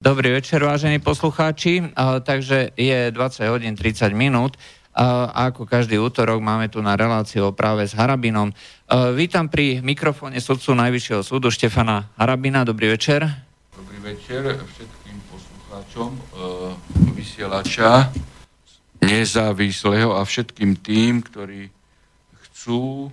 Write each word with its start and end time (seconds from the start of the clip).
Dobrý 0.00 0.32
večer, 0.32 0.64
vážení 0.64 0.96
poslucháči. 0.96 1.92
Takže 2.24 2.72
je 2.72 3.12
20 3.12 3.52
hodín 3.52 3.76
30 3.76 4.16
minút 4.16 4.56
a 4.96 5.28
ako 5.52 5.68
každý 5.68 6.00
útorok 6.00 6.40
máme 6.40 6.72
tu 6.72 6.80
na 6.80 6.96
reláciu 6.96 7.44
o 7.44 7.52
práve 7.52 7.84
s 7.84 7.92
Harabinom. 7.92 8.48
Vítam 9.12 9.52
pri 9.52 9.84
mikrofóne 9.84 10.40
sudcu 10.40 10.72
Najvyššieho 10.72 11.20
súdu 11.20 11.52
Štefana 11.52 12.08
Harabina. 12.16 12.64
Dobrý 12.64 12.96
večer. 12.96 13.28
Dobrý 13.76 14.00
večer 14.00 14.56
všetkým 14.72 15.20
poslucháčom 15.28 16.16
vysielača 17.12 18.08
nezávislého 19.04 20.16
a 20.16 20.24
všetkým 20.24 20.80
tým, 20.80 21.20
ktorí 21.20 21.68
chcú, 22.48 23.12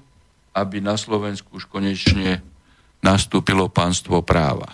aby 0.55 0.79
na 0.79 0.95
Slovensku 0.95 1.59
už 1.59 1.67
konečne 1.67 2.39
nastúpilo 3.04 3.67
pánstvo 3.67 4.23
práva. 4.23 4.71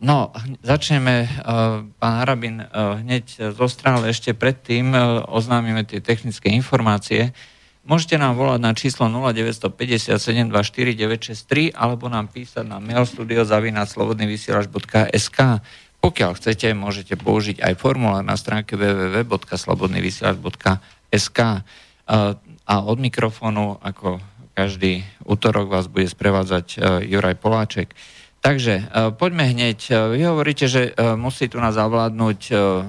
No, 0.00 0.32
začneme, 0.64 1.28
uh, 1.28 1.84
pán 2.00 2.24
Harabin, 2.24 2.64
uh, 2.64 2.96
hneď 3.04 3.52
zo 3.52 3.68
strany 3.68 4.08
ešte 4.08 4.32
predtým 4.32 4.96
uh, 4.96 5.28
oznámime 5.28 5.84
tie 5.84 6.00
technické 6.00 6.48
informácie. 6.56 7.36
Môžete 7.84 8.16
nám 8.16 8.40
volať 8.40 8.60
na 8.64 8.72
číslo 8.72 9.12
0957249963 9.12 11.76
alebo 11.76 12.08
nám 12.08 12.32
písať 12.32 12.64
na 12.64 12.80
mailstudio.slobodnyvysielač.sk 12.80 15.38
Pokiaľ 16.00 16.30
chcete, 16.32 16.72
môžete 16.72 17.20
použiť 17.20 17.60
aj 17.60 17.76
formulár 17.76 18.24
na 18.24 18.40
stránke 18.40 18.80
www.slobodnyvysielač.sk 18.80 21.40
A 22.64 22.74
od 22.88 22.96
mikrofónu, 22.96 23.76
ako 23.84 24.16
každý 24.56 25.04
útorok, 25.28 25.68
vás 25.68 25.92
bude 25.92 26.08
sprevádzať 26.08 26.80
Juraj 27.04 27.36
Poláček. 27.36 27.92
Takže 28.40 28.74
e, 28.80 28.82
poďme 29.12 29.52
hneď. 29.52 29.78
E, 29.88 29.94
vy 30.16 30.20
hovoríte, 30.24 30.64
že 30.64 30.90
e, 30.96 31.12
musí 31.14 31.52
tu 31.52 31.60
nás 31.60 31.76
zavládnuť 31.76 32.40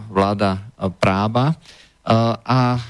vláda 0.07 0.63
práva 0.97 1.59
a 2.41 2.81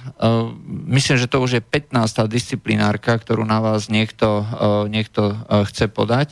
myslím, 0.88 1.20
že 1.20 1.28
to 1.28 1.44
už 1.44 1.60
je 1.60 1.62
15. 1.62 2.00
disciplinárka, 2.32 3.20
ktorú 3.20 3.44
na 3.44 3.60
vás 3.60 3.92
niekto, 3.92 4.48
niekto 4.88 5.36
chce 5.68 5.92
podať 5.92 6.32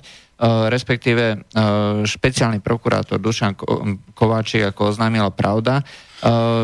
respektíve 0.72 1.52
špeciálny 2.08 2.64
prokurátor 2.64 3.20
Dušan 3.20 3.60
Kováčik, 4.16 4.72
ako 4.72 4.96
oznámila 4.96 5.28
pravda, 5.36 5.84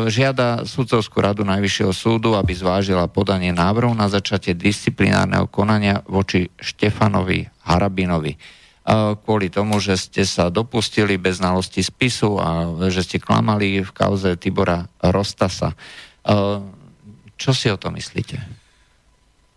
žiada 0.08 0.64
sudcovskú 0.64 1.20
radu 1.20 1.44
Najvyššieho 1.44 1.92
súdu, 1.92 2.32
aby 2.32 2.56
zvážila 2.56 3.04
podanie 3.12 3.52
návrhu 3.52 3.92
na 3.92 4.08
začatie 4.08 4.56
disciplinárneho 4.56 5.44
konania 5.52 6.00
voči 6.08 6.48
Štefanovi 6.56 7.44
Harabinovi 7.68 8.32
kvôli 9.26 9.50
tomu, 9.50 9.82
že 9.82 9.98
ste 9.98 10.22
sa 10.22 10.46
dopustili 10.46 11.18
bez 11.18 11.42
znalosti 11.42 11.82
spisu 11.82 12.38
a 12.38 12.48
že 12.86 13.02
ste 13.02 13.18
klamali 13.18 13.82
v 13.82 13.90
kauze 13.90 14.38
Tibora 14.38 14.86
Rostasa. 15.02 15.74
Čo 17.34 17.50
si 17.50 17.66
o 17.66 17.76
to 17.76 17.90
myslíte? 17.90 18.38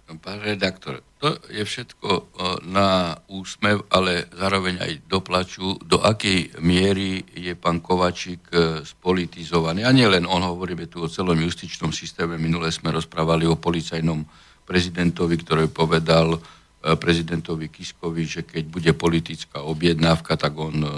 Pán 0.09 0.41
redaktor, 0.41 1.05
to 1.21 1.37
je 1.53 1.61
všetko 1.61 2.33
na 2.73 3.13
úsmev, 3.29 3.85
ale 3.93 4.25
zároveň 4.33 4.81
aj 4.81 4.91
doplaču, 5.05 5.77
do 5.85 6.01
akej 6.01 6.57
miery 6.65 7.21
je 7.29 7.53
pán 7.53 7.77
Kovačík 7.77 8.49
e, 8.49 8.81
spolitizovaný. 8.81 9.85
A 9.85 9.93
nielen 9.93 10.25
on, 10.25 10.41
hovoríme 10.41 10.89
tu 10.89 11.05
o 11.05 11.11
celom 11.13 11.37
justičnom 11.37 11.93
systéme. 11.93 12.41
Minule 12.41 12.73
sme 12.73 12.89
rozprávali 12.89 13.45
o 13.45 13.61
policajnom 13.61 14.25
prezidentovi, 14.65 15.37
ktorý 15.45 15.69
povedal, 15.69 16.41
E, 16.41 16.58
prezidentovi 16.79 17.67
Kiskovi, 17.67 18.23
že 18.23 18.41
keď 18.47 18.63
bude 18.71 18.91
politická 18.95 19.67
objednávka, 19.67 20.39
tak 20.39 20.55
on 20.55 20.79
e, 20.79 20.91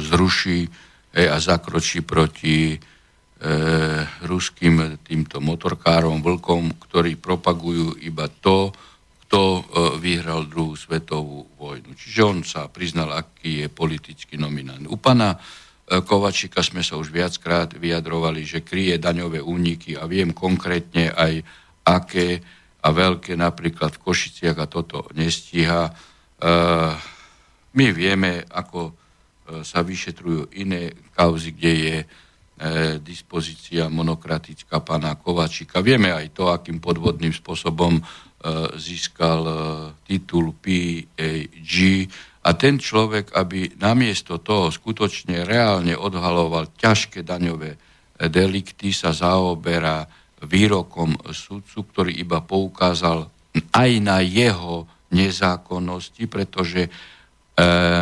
zruší 0.00 0.64
a 1.12 1.36
zakročí 1.40 2.00
proti 2.00 2.72
e, 2.72 2.76
ruským 4.24 5.00
týmto 5.04 5.40
motorkárom, 5.40 6.24
vlkom, 6.24 6.80
ktorí 6.88 7.20
propagujú 7.20 8.00
iba 8.00 8.28
to, 8.28 8.72
kto 9.28 9.40
e, 9.40 9.62
vyhral 10.00 10.48
druhú 10.48 10.72
svetovú 10.72 11.44
vojnu. 11.60 11.92
Čiže 11.92 12.20
on 12.24 12.40
sa 12.40 12.64
priznal, 12.72 13.12
aký 13.12 13.64
je 13.64 13.68
politický 13.68 14.40
nominant. 14.40 14.88
U 14.88 14.96
pana 14.96 15.36
e, 15.36 15.38
Kovačika 16.00 16.64
sme 16.64 16.80
sa 16.80 16.96
už 16.96 17.12
viackrát 17.12 17.76
vyjadrovali, 17.76 18.48
že 18.48 18.64
kryje 18.64 18.96
daňové 18.96 19.44
úniky 19.44 20.00
a 20.00 20.08
viem 20.08 20.32
konkrétne 20.32 21.12
aj, 21.12 21.44
aké 21.84 22.40
a 22.78 22.88
veľké 22.94 23.34
napríklad 23.34 23.98
v 23.98 24.02
Košiciach 24.02 24.58
a 24.58 24.70
toto 24.70 25.10
nestíha. 25.18 25.90
E, 25.90 25.92
my 27.74 27.86
vieme, 27.90 28.46
ako 28.46 28.80
e, 28.88 28.92
sa 29.66 29.82
vyšetrujú 29.82 30.54
iné 30.62 30.94
kauzy, 31.10 31.58
kde 31.58 31.72
je 31.74 31.96
e, 31.98 32.06
dispozícia 33.02 33.90
monokratická 33.90 34.78
pána 34.86 35.18
Kovačika. 35.18 35.82
Vieme 35.82 36.14
aj 36.14 36.26
to, 36.30 36.54
akým 36.54 36.78
podvodným 36.78 37.34
spôsobom 37.34 38.00
získal 38.78 39.42
titul 40.06 40.54
PAG 40.54 41.74
a 42.46 42.50
ten 42.54 42.78
človek, 42.78 43.34
aby 43.34 43.74
namiesto 43.82 44.38
toho 44.38 44.70
skutočne 44.70 45.42
reálne 45.42 45.98
odhaloval 45.98 46.70
ťažké 46.78 47.26
daňové 47.26 47.74
delikty, 48.30 48.94
sa 48.94 49.10
zaoberá 49.10 50.06
výrokom 50.44 51.18
sudcu, 51.34 51.82
ktorý 51.82 52.12
iba 52.14 52.38
poukázal 52.42 53.26
aj 53.74 53.90
na 53.98 54.22
jeho 54.22 54.86
nezákonnosti, 55.10 56.28
pretože 56.28 56.86
e, 56.86 56.90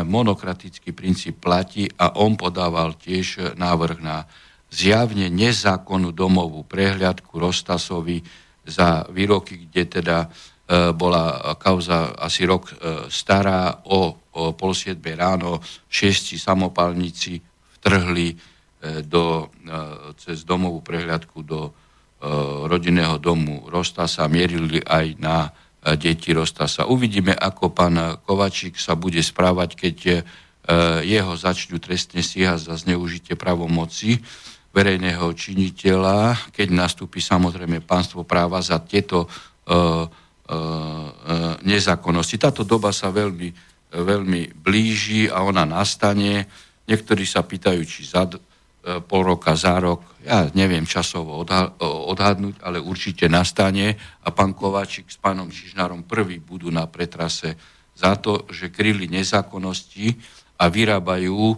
monokratický 0.03 0.93
princíp 0.93 1.41
platí 1.41 1.87
a 1.97 2.19
on 2.19 2.35
podával 2.35 2.99
tiež 2.99 3.57
návrh 3.57 3.99
na 4.03 4.27
zjavne 4.69 5.31
nezákonnú 5.31 6.11
domovú 6.11 6.67
prehliadku 6.67 7.39
Rostasovi 7.39 8.21
za 8.67 9.07
výroky, 9.09 9.71
kde 9.71 9.83
teda 9.87 10.19
e, 10.27 10.29
bola 10.93 11.55
kauza 11.57 12.13
asi 12.19 12.43
rok 12.45 12.69
e, 12.69 12.75
stará, 13.09 13.87
o, 13.87 14.19
o 14.35 14.53
pol 14.53 14.75
siedme 14.75 15.15
ráno 15.15 15.63
šiesti 15.89 16.37
samopalníci 16.37 17.41
vtrhli 17.81 18.59
do, 19.09 19.51
cez 20.21 20.47
domovú 20.47 20.79
prehliadku 20.85 21.43
do 21.43 21.75
rodinného 22.66 23.16
domu 23.22 23.64
Rostasa, 23.70 24.26
mierili 24.26 24.82
aj 24.82 25.06
na 25.20 25.47
e, 25.47 25.50
deti 25.94 26.34
Rostasa. 26.34 26.88
Uvidíme, 26.88 27.32
ako 27.32 27.70
pán 27.70 28.19
Kovačík 28.22 28.76
sa 28.78 28.98
bude 28.98 29.22
správať, 29.22 29.70
keď 29.78 29.97
e, 30.06 30.14
jeho 31.06 31.32
začnú 31.38 31.78
trestne 31.78 32.20
stíhať 32.26 32.66
za 32.66 32.75
zneužitie 32.75 33.38
pravomoci 33.38 34.19
verejného 34.75 35.31
činiteľa, 35.32 36.50
keď 36.53 36.69
nastúpi 36.75 37.22
samozrejme 37.22 37.81
pánstvo 37.87 38.28
práva 38.28 38.60
za 38.60 38.76
tieto 38.84 39.25
nezákonnosti. 41.64 42.37
Táto 42.37 42.60
doba 42.60 42.93
sa 42.93 43.08
veľmi, 43.08 43.48
veľmi 43.97 44.53
blíži 44.53 45.32
a 45.32 45.48
ona 45.48 45.64
nastane. 45.64 46.44
Niektorí 46.84 47.25
sa 47.25 47.41
pýtajú, 47.41 47.81
či 47.88 48.04
za 48.04 48.28
pol 49.08 49.22
roka, 49.25 49.56
za 49.56 49.81
rok, 49.81 50.16
ja 50.26 50.50
neviem 50.59 50.82
časovo 50.82 51.38
odhadnúť, 52.10 52.59
ale 52.66 52.82
určite 52.82 53.31
nastane 53.31 53.94
a 54.26 54.28
pán 54.34 54.59
Kováčik 54.59 55.06
s 55.06 55.22
pánom 55.22 55.47
Čižnárom 55.47 56.03
prvý 56.03 56.42
budú 56.42 56.66
na 56.75 56.91
pretrase 56.91 57.54
za 57.94 58.19
to, 58.19 58.42
že 58.50 58.75
kryli 58.75 59.06
nezákonnosti 59.06 60.19
a 60.59 60.66
vyrábajú 60.66 61.54
e, 61.54 61.56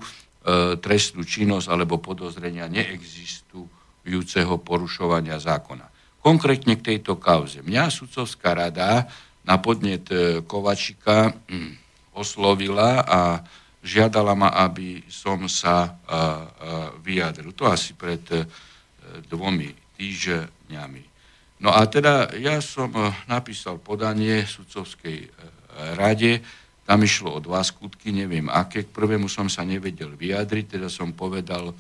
trestnú 0.79 1.25
činnosť 1.25 1.67
alebo 1.73 1.97
podozrenia 1.99 2.69
neexistujúceho 2.69 4.61
porušovania 4.61 5.41
zákona. 5.41 5.89
Konkrétne 6.21 6.77
k 6.77 6.95
tejto 6.95 7.17
kauze. 7.17 7.65
Mňa 7.65 7.89
sudcovská 7.89 8.53
rada 8.53 9.09
na 9.49 9.57
podnet 9.59 10.07
e, 10.13 10.45
Kovačika 10.45 11.33
hm, 11.33 11.73
oslovila 12.13 13.01
a 13.01 13.21
žiadala 13.83 14.35
ma, 14.35 14.51
aby 14.55 15.07
som 15.07 15.47
sa 15.47 15.97
vyjadril. 17.09 17.57
To 17.57 17.65
asi 17.73 17.97
pred 17.97 18.21
e, 18.29 18.45
dvomi 19.33 19.73
týždňami. 19.97 21.03
No 21.65 21.73
a 21.73 21.89
teda 21.89 22.37
ja 22.37 22.61
som 22.61 22.93
e, 22.93 23.09
napísal 23.25 23.81
podanie 23.81 24.45
sudcovskej 24.45 25.19
e, 25.25 25.29
rade, 25.97 26.45
tam 26.85 27.01
išlo 27.05 27.37
o 27.37 27.41
dva 27.41 27.65
skutky, 27.65 28.13
neviem 28.13 28.49
aké. 28.49 28.85
K 28.85 28.93
prvému 28.93 29.29
som 29.29 29.49
sa 29.49 29.65
nevedel 29.65 30.13
vyjadriť, 30.17 30.81
teda 30.81 30.89
som 30.89 31.13
povedal, 31.13 31.77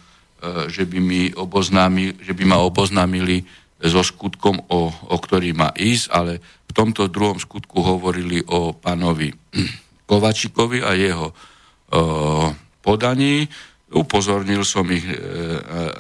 že 0.68 0.84
by, 0.84 1.00
mi 1.00 1.32
oboznámil, 1.32 2.12
že 2.20 2.36
by 2.36 2.44
ma 2.44 2.60
oboznámili 2.60 3.40
so 3.80 4.04
skutkom, 4.04 4.60
o, 4.68 4.92
o 4.92 5.16
ktorý 5.16 5.56
má 5.56 5.72
ísť, 5.72 6.12
ale 6.12 6.44
v 6.44 6.72
tomto 6.76 7.08
druhom 7.08 7.40
skutku 7.40 7.80
hovorili 7.80 8.44
o 8.52 8.76
pánovi 8.76 9.32
Kovačikovi 10.08 10.84
a 10.84 10.92
jeho 10.92 11.32
podaní. 12.80 13.48
Upozornil 13.88 14.68
som 14.68 14.84
ich 14.92 15.04
e, 15.08 15.16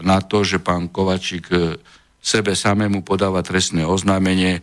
na 0.04 0.20
to, 0.20 0.44
že 0.44 0.60
pán 0.60 0.92
Kovačík 0.92 1.46
e, 1.48 1.80
sebe 2.20 2.52
samému 2.52 3.00
podáva 3.00 3.40
trestné 3.40 3.88
oznámenie, 3.88 4.60
e, 4.60 4.62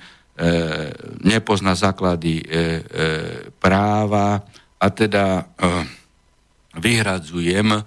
nepozná 1.25 1.73
základy 1.73 2.45
práva 3.57 4.45
a 4.77 4.87
teda 4.93 5.49
vyhradzujem 6.77 7.81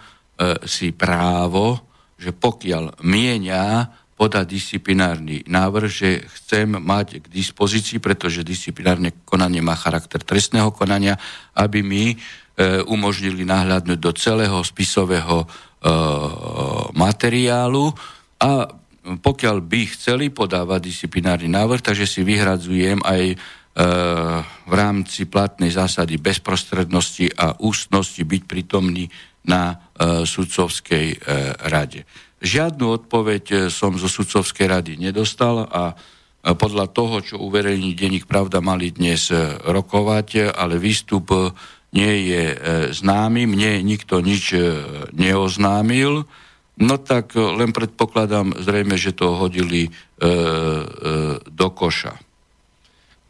si 0.67 0.91
právo, 0.91 1.79
že 2.19 2.35
pokiaľ 2.35 2.99
mienia 3.07 3.87
podať 4.19 4.51
disciplinárny 4.51 5.47
návrh, 5.47 5.87
že 5.87 6.27
chcem 6.27 6.67
mať 6.75 7.23
k 7.23 7.27
dispozícii, 7.31 8.03
pretože 8.03 8.43
disciplinárne 8.43 9.23
konanie 9.23 9.63
má 9.63 9.79
charakter 9.79 10.19
trestného 10.19 10.75
konania, 10.75 11.15
aby 11.55 11.87
mi 11.87 12.05
e, 12.11 12.17
umožnili 12.91 13.47
nahľadnúť 13.47 13.99
do 14.03 14.11
celého 14.19 14.59
spisového 14.67 15.45
e, 15.45 15.47
materiálu 16.99 17.95
a 18.43 18.67
pokiaľ 19.17 19.65
by 19.65 19.81
chceli 19.97 20.29
podávať 20.29 20.93
disciplinárny 20.93 21.49
návrh, 21.49 21.81
takže 21.81 22.05
si 22.05 22.21
vyhradzujem 22.21 23.01
aj 23.01 23.23
e, 23.33 23.37
v 24.69 24.73
rámci 24.77 25.25
platnej 25.25 25.73
zásady 25.73 26.21
bezprostrednosti 26.21 27.33
a 27.41 27.57
ústnosti 27.65 28.21
byť 28.21 28.43
prítomný 28.45 29.09
na 29.49 29.73
e, 29.73 29.77
sudcovskej 30.29 31.07
e, 31.15 31.17
rade. 31.73 32.05
Žiadnu 32.45 32.85
odpoveď 33.03 33.73
som 33.73 33.97
zo 33.97 34.07
sudcovskej 34.07 34.67
rady 34.69 34.93
nedostal 35.01 35.67
a 35.67 35.97
podľa 36.39 36.87
toho, 36.95 37.19
čo 37.19 37.43
uverejní 37.43 37.99
denník 37.99 38.31
Pravda, 38.31 38.63
mali 38.63 38.95
dnes 38.95 39.27
rokovať, 39.67 40.55
ale 40.55 40.79
výstup 40.79 41.35
nie 41.89 42.29
je 42.29 42.43
známy, 42.93 43.49
mne 43.49 43.81
nikto 43.81 44.21
nič 44.21 44.53
neoznámil. 45.17 46.29
No 46.79 46.95
tak 46.95 47.35
e, 47.35 47.43
len 47.43 47.75
predpokladám 47.75 48.55
zrejme, 48.63 48.95
že 48.95 49.11
to 49.11 49.35
hodili 49.35 49.91
e, 49.91 49.91
e, 49.91 50.31
do 51.43 51.69
koša. 51.75 52.15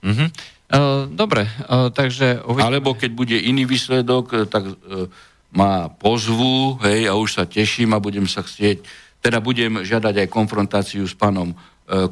Mm-hmm. 0.05 0.29
E, 0.29 0.81
dobre, 1.09 1.49
e, 1.49 1.89
takže... 1.89 2.45
Uvidíme. 2.45 2.69
Alebo 2.69 2.93
keď 2.93 3.11
bude 3.17 3.37
iný 3.41 3.65
výsledok, 3.65 4.25
e, 4.37 4.39
tak 4.45 4.69
e, 4.69 5.09
ma 5.57 5.89
pozvu, 5.89 6.77
hej, 6.85 7.09
a 7.09 7.17
už 7.17 7.41
sa 7.41 7.45
teším 7.49 7.97
a 7.97 8.05
budem 8.05 8.29
sa 8.29 8.45
chcieť, 8.45 8.85
teda 9.25 9.41
budem 9.41 9.81
žiadať 9.81 10.29
aj 10.29 10.29
konfrontáciu 10.29 11.09
s 11.09 11.17
pánom 11.17 11.57
e, 11.57 11.57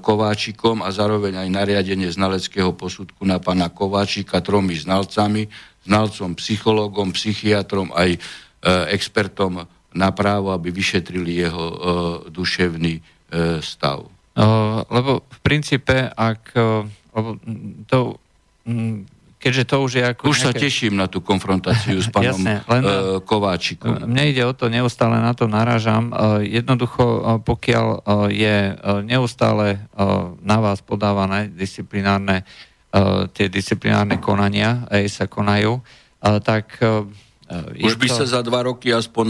Kováčikom 0.00 0.80
a 0.80 0.88
zároveň 0.88 1.36
aj 1.36 1.48
nariadenie 1.52 2.08
znaleckého 2.08 2.72
posudku 2.72 3.28
na 3.28 3.36
pána 3.36 3.68
Kováčika 3.68 4.40
tromi 4.40 4.72
znalcami, 4.72 5.52
znalcom, 5.86 6.34
psychológom, 6.36 7.14
psychiatrom, 7.14 7.94
aj 7.94 8.10
e, 8.14 8.18
expertom 8.90 9.64
na 9.96 10.10
právo, 10.12 10.52
aby 10.52 10.68
vyšetrili 10.68 11.40
jeho 11.40 11.64
uh, 11.64 11.78
duševný 12.28 13.00
uh, 13.00 13.64
stav. 13.64 14.04
Lebo 14.92 15.24
v 15.24 15.38
princípe, 15.40 16.12
ak 16.12 16.52
to, 17.88 18.20
keďže 19.40 19.64
to 19.64 19.76
už 19.80 19.92
je 19.96 20.04
ako... 20.04 20.22
Už 20.28 20.44
nejaké... 20.44 20.48
sa 20.52 20.52
teším 20.52 20.94
na 21.00 21.08
tú 21.08 21.24
konfrontáciu 21.24 21.96
s 21.96 22.10
pánom 22.14 22.36
Jasne, 22.36 22.60
len, 22.68 22.82
Kováčikom. 23.24 24.04
Mne 24.04 24.28
ide 24.28 24.44
o 24.44 24.52
to, 24.52 24.68
neustále 24.68 25.16
na 25.24 25.32
to 25.32 25.48
narážam. 25.48 26.12
Jednoducho, 26.44 27.40
pokiaľ 27.48 28.04
je 28.28 28.76
neustále 29.08 29.80
na 30.44 30.56
vás 30.60 30.84
podávané 30.84 31.48
disciplinárne 31.48 32.44
tie 33.32 33.46
disciplinárne 33.52 34.16
konania, 34.22 34.88
aj 34.88 35.04
sa 35.10 35.24
konajú, 35.28 35.78
uh, 35.78 36.38
tak 36.40 36.80
už 37.78 37.94
by 37.94 38.08
to... 38.10 38.16
sa 38.18 38.24
za 38.26 38.40
dva 38.42 38.66
roky 38.66 38.90
aspoň 38.90 39.26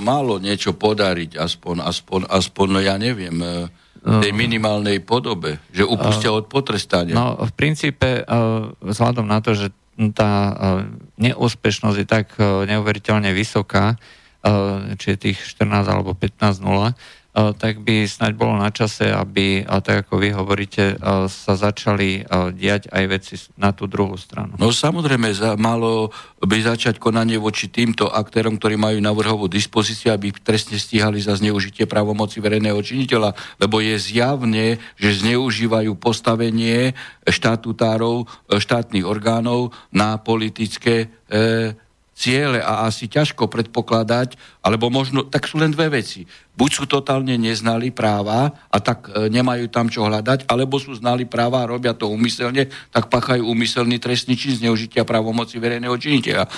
málo 0.00 0.40
niečo 0.40 0.72
podariť, 0.72 1.36
aspoň, 1.36 1.84
aspoň, 1.84 2.20
aspoň 2.32 2.66
no 2.72 2.80
ja 2.80 2.96
neviem, 2.96 3.36
tej 4.02 4.32
minimálnej 4.32 5.04
podobe, 5.04 5.60
že 5.68 5.84
upustia 5.84 6.32
od 6.32 6.48
potrestania. 6.48 7.12
No, 7.12 7.36
v 7.36 7.52
princípe, 7.52 8.24
vzhľadom 8.80 9.28
na 9.28 9.44
to, 9.44 9.52
že 9.52 9.68
tá 10.16 10.56
neúspešnosť 11.20 11.96
je 12.00 12.06
tak 12.08 12.26
neuveriteľne 12.40 13.36
vysoká, 13.36 14.00
či 14.96 15.06
je 15.14 15.18
tých 15.20 15.38
14 15.54 15.86
alebo 15.92 16.16
15 16.16 16.56
0, 16.56 16.96
tak 17.32 17.80
by 17.80 18.04
snaď 18.04 18.32
bolo 18.36 18.60
na 18.60 18.68
čase, 18.68 19.08
aby, 19.08 19.64
tak 19.64 20.04
ako 20.04 20.20
vy 20.20 20.36
hovoríte, 20.36 21.00
sa 21.32 21.52
začali 21.56 22.28
diať 22.52 22.92
aj 22.92 23.04
veci 23.08 23.34
na 23.56 23.72
tú 23.72 23.88
druhú 23.88 24.20
stranu. 24.20 24.52
No 24.60 24.68
samozrejme, 24.68 25.32
malo 25.56 26.12
by 26.44 26.60
začať 26.60 27.00
konanie 27.00 27.40
voči 27.40 27.72
týmto 27.72 28.12
aktérom, 28.12 28.60
ktorí 28.60 28.76
majú 28.76 29.00
na 29.00 29.16
vrhovú 29.16 29.48
dispozíciu, 29.48 30.12
aby 30.12 30.28
trestne 30.36 30.76
stíhali 30.76 31.24
za 31.24 31.32
zneužitie 31.40 31.88
právomoci 31.88 32.36
verejného 32.44 32.76
činiteľa, 32.84 33.32
lebo 33.56 33.80
je 33.80 33.96
zjavne, 33.96 34.76
že 35.00 35.24
zneužívajú 35.24 35.96
postavenie 35.96 36.92
štatutárov, 37.24 38.28
štátnych 38.52 39.08
orgánov 39.08 39.72
na 39.88 40.20
politické 40.20 41.08
e, 41.32 41.72
ciele 42.22 42.62
a 42.62 42.86
asi 42.86 43.10
ťažko 43.10 43.50
predpokladať, 43.50 44.38
alebo 44.62 44.86
možno, 44.94 45.26
tak 45.26 45.50
sú 45.50 45.58
len 45.58 45.74
dve 45.74 45.90
veci. 45.90 46.22
Buď 46.54 46.70
sú 46.70 46.84
totálne 46.86 47.34
neznali 47.34 47.90
práva 47.90 48.54
a 48.70 48.78
tak 48.78 49.10
e, 49.10 49.26
nemajú 49.26 49.66
tam 49.66 49.90
čo 49.90 50.06
hľadať, 50.06 50.46
alebo 50.46 50.78
sú 50.78 50.94
znali 50.94 51.26
práva 51.26 51.66
a 51.66 51.70
robia 51.70 51.98
to 51.98 52.06
úmyselne, 52.06 52.70
tak 52.94 53.10
pachajú 53.10 53.42
úmyselný 53.42 53.98
trestný 53.98 54.38
čin 54.38 54.54
zneužitia 54.54 55.02
právomoci 55.02 55.58
verejného 55.58 55.98
činiteľa. 55.98 56.46
E, 56.46 56.50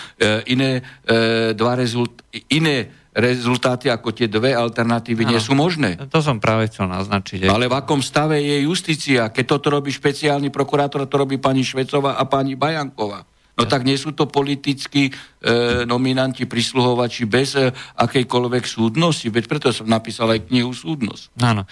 iné, 0.53 0.85
e, 1.09 1.57
dva 1.57 1.81
rezult, 1.81 2.21
iné 2.53 2.93
rezultáty 3.15 3.87
ako 3.87 4.11
tie 4.11 4.27
dve 4.27 4.53
alternatívy 4.59 5.23
ano, 5.25 5.31
nie 5.33 5.41
sú 5.41 5.55
možné. 5.55 5.95
To 6.11 6.19
som 6.19 6.43
práve 6.43 6.67
chcel 6.67 6.91
naznačiť. 6.91 7.47
Ale 7.47 7.71
v 7.71 7.79
akom 7.79 8.03
stave 8.03 8.43
je 8.43 8.67
justícia? 8.67 9.31
Keď 9.31 9.45
toto 9.47 9.71
robí 9.71 9.95
špeciálny 9.95 10.51
prokurátor, 10.51 11.07
to 11.07 11.17
robí 11.17 11.39
pani 11.39 11.63
Švecová 11.63 12.19
a 12.19 12.27
pani 12.27 12.59
Bajanková. 12.59 13.23
No 13.55 13.71
tak 13.71 13.87
nie 13.87 13.95
sú 13.95 14.11
to 14.11 14.27
politickí 14.27 15.11
e, 15.11 15.13
nominanti, 15.87 16.43
prisluhovači 16.43 17.23
bez 17.23 17.55
e, 17.55 17.71
akejkoľvek 17.71 18.65
súdnosti, 18.67 19.31
veď 19.31 19.45
preto 19.47 19.71
som 19.71 19.87
napísal 19.87 20.35
aj 20.35 20.51
knihu 20.51 20.75
Súdnosť. 20.75 21.39
Áno. 21.39 21.63
E, 21.63 21.69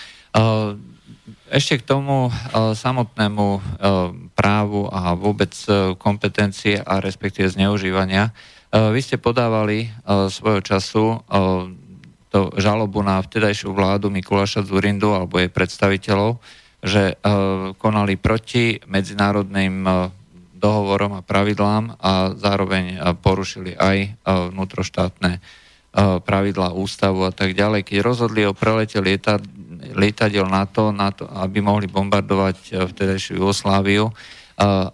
ešte 1.51 1.83
k 1.83 1.87
tomu 1.87 2.31
e, 2.31 2.33
samotnému 2.79 3.47
e, 3.59 3.61
právu 4.39 4.87
a 4.95 5.19
vôbec 5.19 5.51
kompetencie 5.99 6.79
a 6.79 7.03
respektíve 7.03 7.51
zneužívania. 7.51 8.31
Vy 8.73 9.05
ste 9.05 9.21
podávali 9.21 9.93
svojho 10.33 10.65
času 10.65 11.21
to 12.33 12.41
žalobu 12.57 13.05
na 13.05 13.21
vtedajšiu 13.21 13.69
vládu 13.77 14.09
Mikuláša 14.09 14.65
Zurindu 14.65 15.13
alebo 15.13 15.37
jej 15.37 15.53
predstaviteľov, 15.53 16.41
že 16.81 17.21
konali 17.77 18.17
proti 18.17 18.81
medzinárodným 18.89 19.85
dohovorom 20.63 21.19
a 21.19 21.27
pravidlám 21.27 21.99
a 21.99 22.31
zároveň 22.39 23.03
porušili 23.19 23.75
aj 23.75 24.23
vnútroštátne 24.25 25.43
pravidlá 26.23 26.73
ústavu 26.73 27.27
a 27.27 27.35
tak 27.35 27.59
ďalej. 27.59 27.83
Keď 27.83 27.99
rozhodli 28.01 28.47
o 28.47 28.55
prelete 28.55 29.03
lieta, 29.03 29.43
lietadiel 29.93 30.47
NATO, 30.47 30.95
NATO, 30.95 31.27
aby 31.27 31.59
mohli 31.59 31.91
bombardovať 31.91 32.87
vtedajšiu 32.95 33.43
Jugosláviu, 33.43 34.15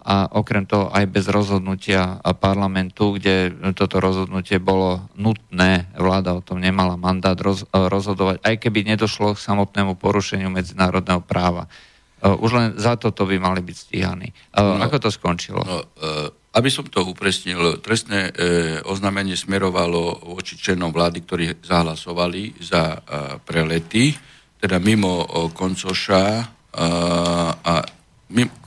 a 0.00 0.30
okrem 0.32 0.64
toho 0.64 0.88
aj 0.88 1.04
bez 1.10 1.28
rozhodnutia 1.28 2.22
parlamentu, 2.40 3.18
kde 3.18 3.52
toto 3.76 4.00
rozhodnutie 4.00 4.62
bolo 4.62 5.02
nutné, 5.18 5.90
vláda 5.98 6.32
o 6.32 6.40
tom 6.40 6.62
nemala 6.62 6.96
mandát 6.96 7.36
roz, 7.36 7.66
rozhodovať, 7.74 8.40
aj 8.46 8.54
keby 8.64 8.86
nedošlo 8.94 9.34
k 9.36 9.44
samotnému 9.44 9.98
porušeniu 9.98 10.48
medzinárodného 10.48 11.20
práva. 11.20 11.68
Uh, 12.18 12.34
už 12.42 12.50
len 12.50 12.66
za 12.74 12.98
toto 12.98 13.26
by 13.26 13.38
mali 13.38 13.62
byť 13.62 13.76
stíhaní. 13.78 14.34
Uh, 14.54 14.78
no, 14.78 14.82
ako 14.82 15.06
to 15.06 15.10
skončilo? 15.14 15.62
No, 15.62 15.86
uh, 16.02 16.28
aby 16.58 16.66
som 16.72 16.82
to 16.90 17.06
upresnil, 17.06 17.78
trestné 17.78 18.34
oznámenie 18.82 19.38
smerovalo 19.38 20.26
voči 20.34 20.58
členom 20.58 20.90
vlády, 20.90 21.22
ktorí 21.22 21.44
zahlasovali 21.62 22.58
za 22.58 22.98
prelety, 23.46 24.10
teda 24.58 24.82
mimo 24.82 25.22
Koncoša 25.54 26.24
a, 26.74 27.76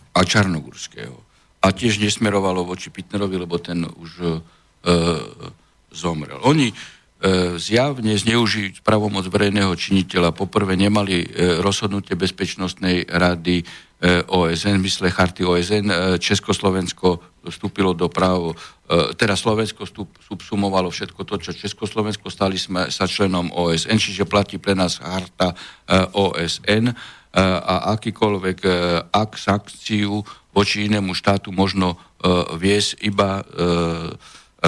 a 0.08 0.20
Čarnogurského. 0.24 1.18
A 1.60 1.68
tiež 1.74 2.00
nesmerovalo 2.00 2.64
voči 2.64 2.94
Pitnerovi, 2.94 3.36
lebo 3.36 3.60
ten 3.60 3.84
už 3.84 4.40
zomrel. 5.92 6.40
Oni 6.48 6.72
zjavne 7.62 8.18
zneužiť 8.18 8.82
pravomoc 8.82 9.30
verejného 9.30 9.70
činiteľa. 9.78 10.34
Poprvé 10.34 10.74
nemali 10.74 11.22
e, 11.22 11.28
rozhodnutie 11.62 12.18
Bezpečnostnej 12.18 13.06
rady 13.06 13.62
e, 13.62 13.66
OSN, 14.26 14.82
v 14.82 14.86
mysle 14.90 15.14
charty 15.14 15.46
OSN. 15.46 16.18
Československo 16.18 17.22
vstúpilo 17.46 17.94
do 17.98 18.06
právo, 18.06 18.54
teda 19.18 19.34
Slovensko 19.34 19.90
subsumovalo 20.22 20.94
všetko 20.94 21.26
to, 21.26 21.42
čo 21.42 21.58
Československo, 21.58 22.30
stali 22.30 22.54
sme 22.54 22.94
sa 22.94 23.10
členom 23.10 23.50
OSN, 23.50 23.98
čiže 23.98 24.30
platí 24.30 24.62
pre 24.62 24.78
nás 24.78 25.02
charta 25.02 25.58
OSN 26.14 26.94
a 27.34 27.98
akýkoľvek 27.98 28.58
akt, 29.10 29.42
sankciu 29.42 30.22
voči 30.54 30.86
inému 30.86 31.18
štátu 31.18 31.50
možno 31.50 31.98
viesť 32.54 33.02
iba 33.10 33.42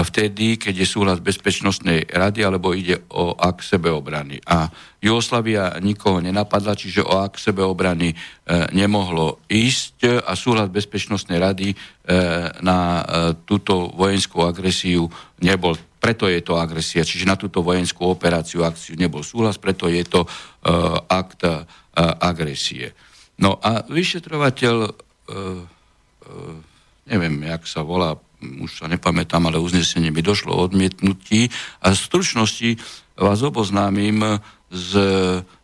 vtedy, 0.02 0.58
keď 0.58 0.82
je 0.82 0.88
súhlas 0.90 1.22
Bezpečnostnej 1.22 2.10
rady, 2.10 2.42
alebo 2.42 2.74
ide 2.74 3.06
o 3.14 3.38
ak 3.38 3.62
sebeobrany. 3.62 4.42
A 4.50 4.66
Jugoslavia 4.98 5.78
nikoho 5.78 6.18
nenapadla, 6.18 6.74
čiže 6.74 7.06
o 7.06 7.22
ak 7.22 7.38
sebeobrany 7.38 8.10
e, 8.10 8.16
nemohlo 8.74 9.46
ísť 9.46 10.26
a 10.26 10.34
súhlas 10.34 10.74
Bezpečnostnej 10.74 11.38
rady 11.38 11.70
e, 11.70 11.76
na 12.66 12.78
e, 12.78 13.04
túto 13.46 13.94
vojenskú 13.94 14.42
agresiu 14.42 15.06
nebol 15.38 15.78
preto 16.04 16.28
je 16.28 16.44
to 16.44 16.60
agresia. 16.60 17.08
Čiže 17.08 17.24
na 17.24 17.40
túto 17.40 17.64
vojenskú 17.64 18.12
operáciu, 18.12 18.68
akciu 18.68 19.00
nebol 19.00 19.24
súhlas, 19.24 19.56
preto 19.56 19.88
je 19.88 20.04
to 20.04 20.28
uh, 20.28 21.00
akt 21.08 21.48
uh, 21.48 21.64
agresie. 22.20 22.92
No 23.40 23.56
a 23.64 23.88
vyšetrovateľ, 23.88 24.76
uh, 24.84 24.92
uh, 25.32 26.56
neviem, 27.08 27.48
jak 27.48 27.64
sa 27.64 27.88
volá, 27.88 28.20
už 28.62 28.84
sa 28.84 28.92
nepamätám, 28.92 29.48
ale 29.48 29.58
uznesenie 29.58 30.12
mi 30.12 30.20
došlo 30.20 30.54
o 30.54 30.64
odmietnutí 30.68 31.48
a 31.82 31.92
v 31.92 31.98
stručnosti 31.98 32.70
vás 33.16 33.40
oboznámim 33.46 34.42
s 34.74 34.92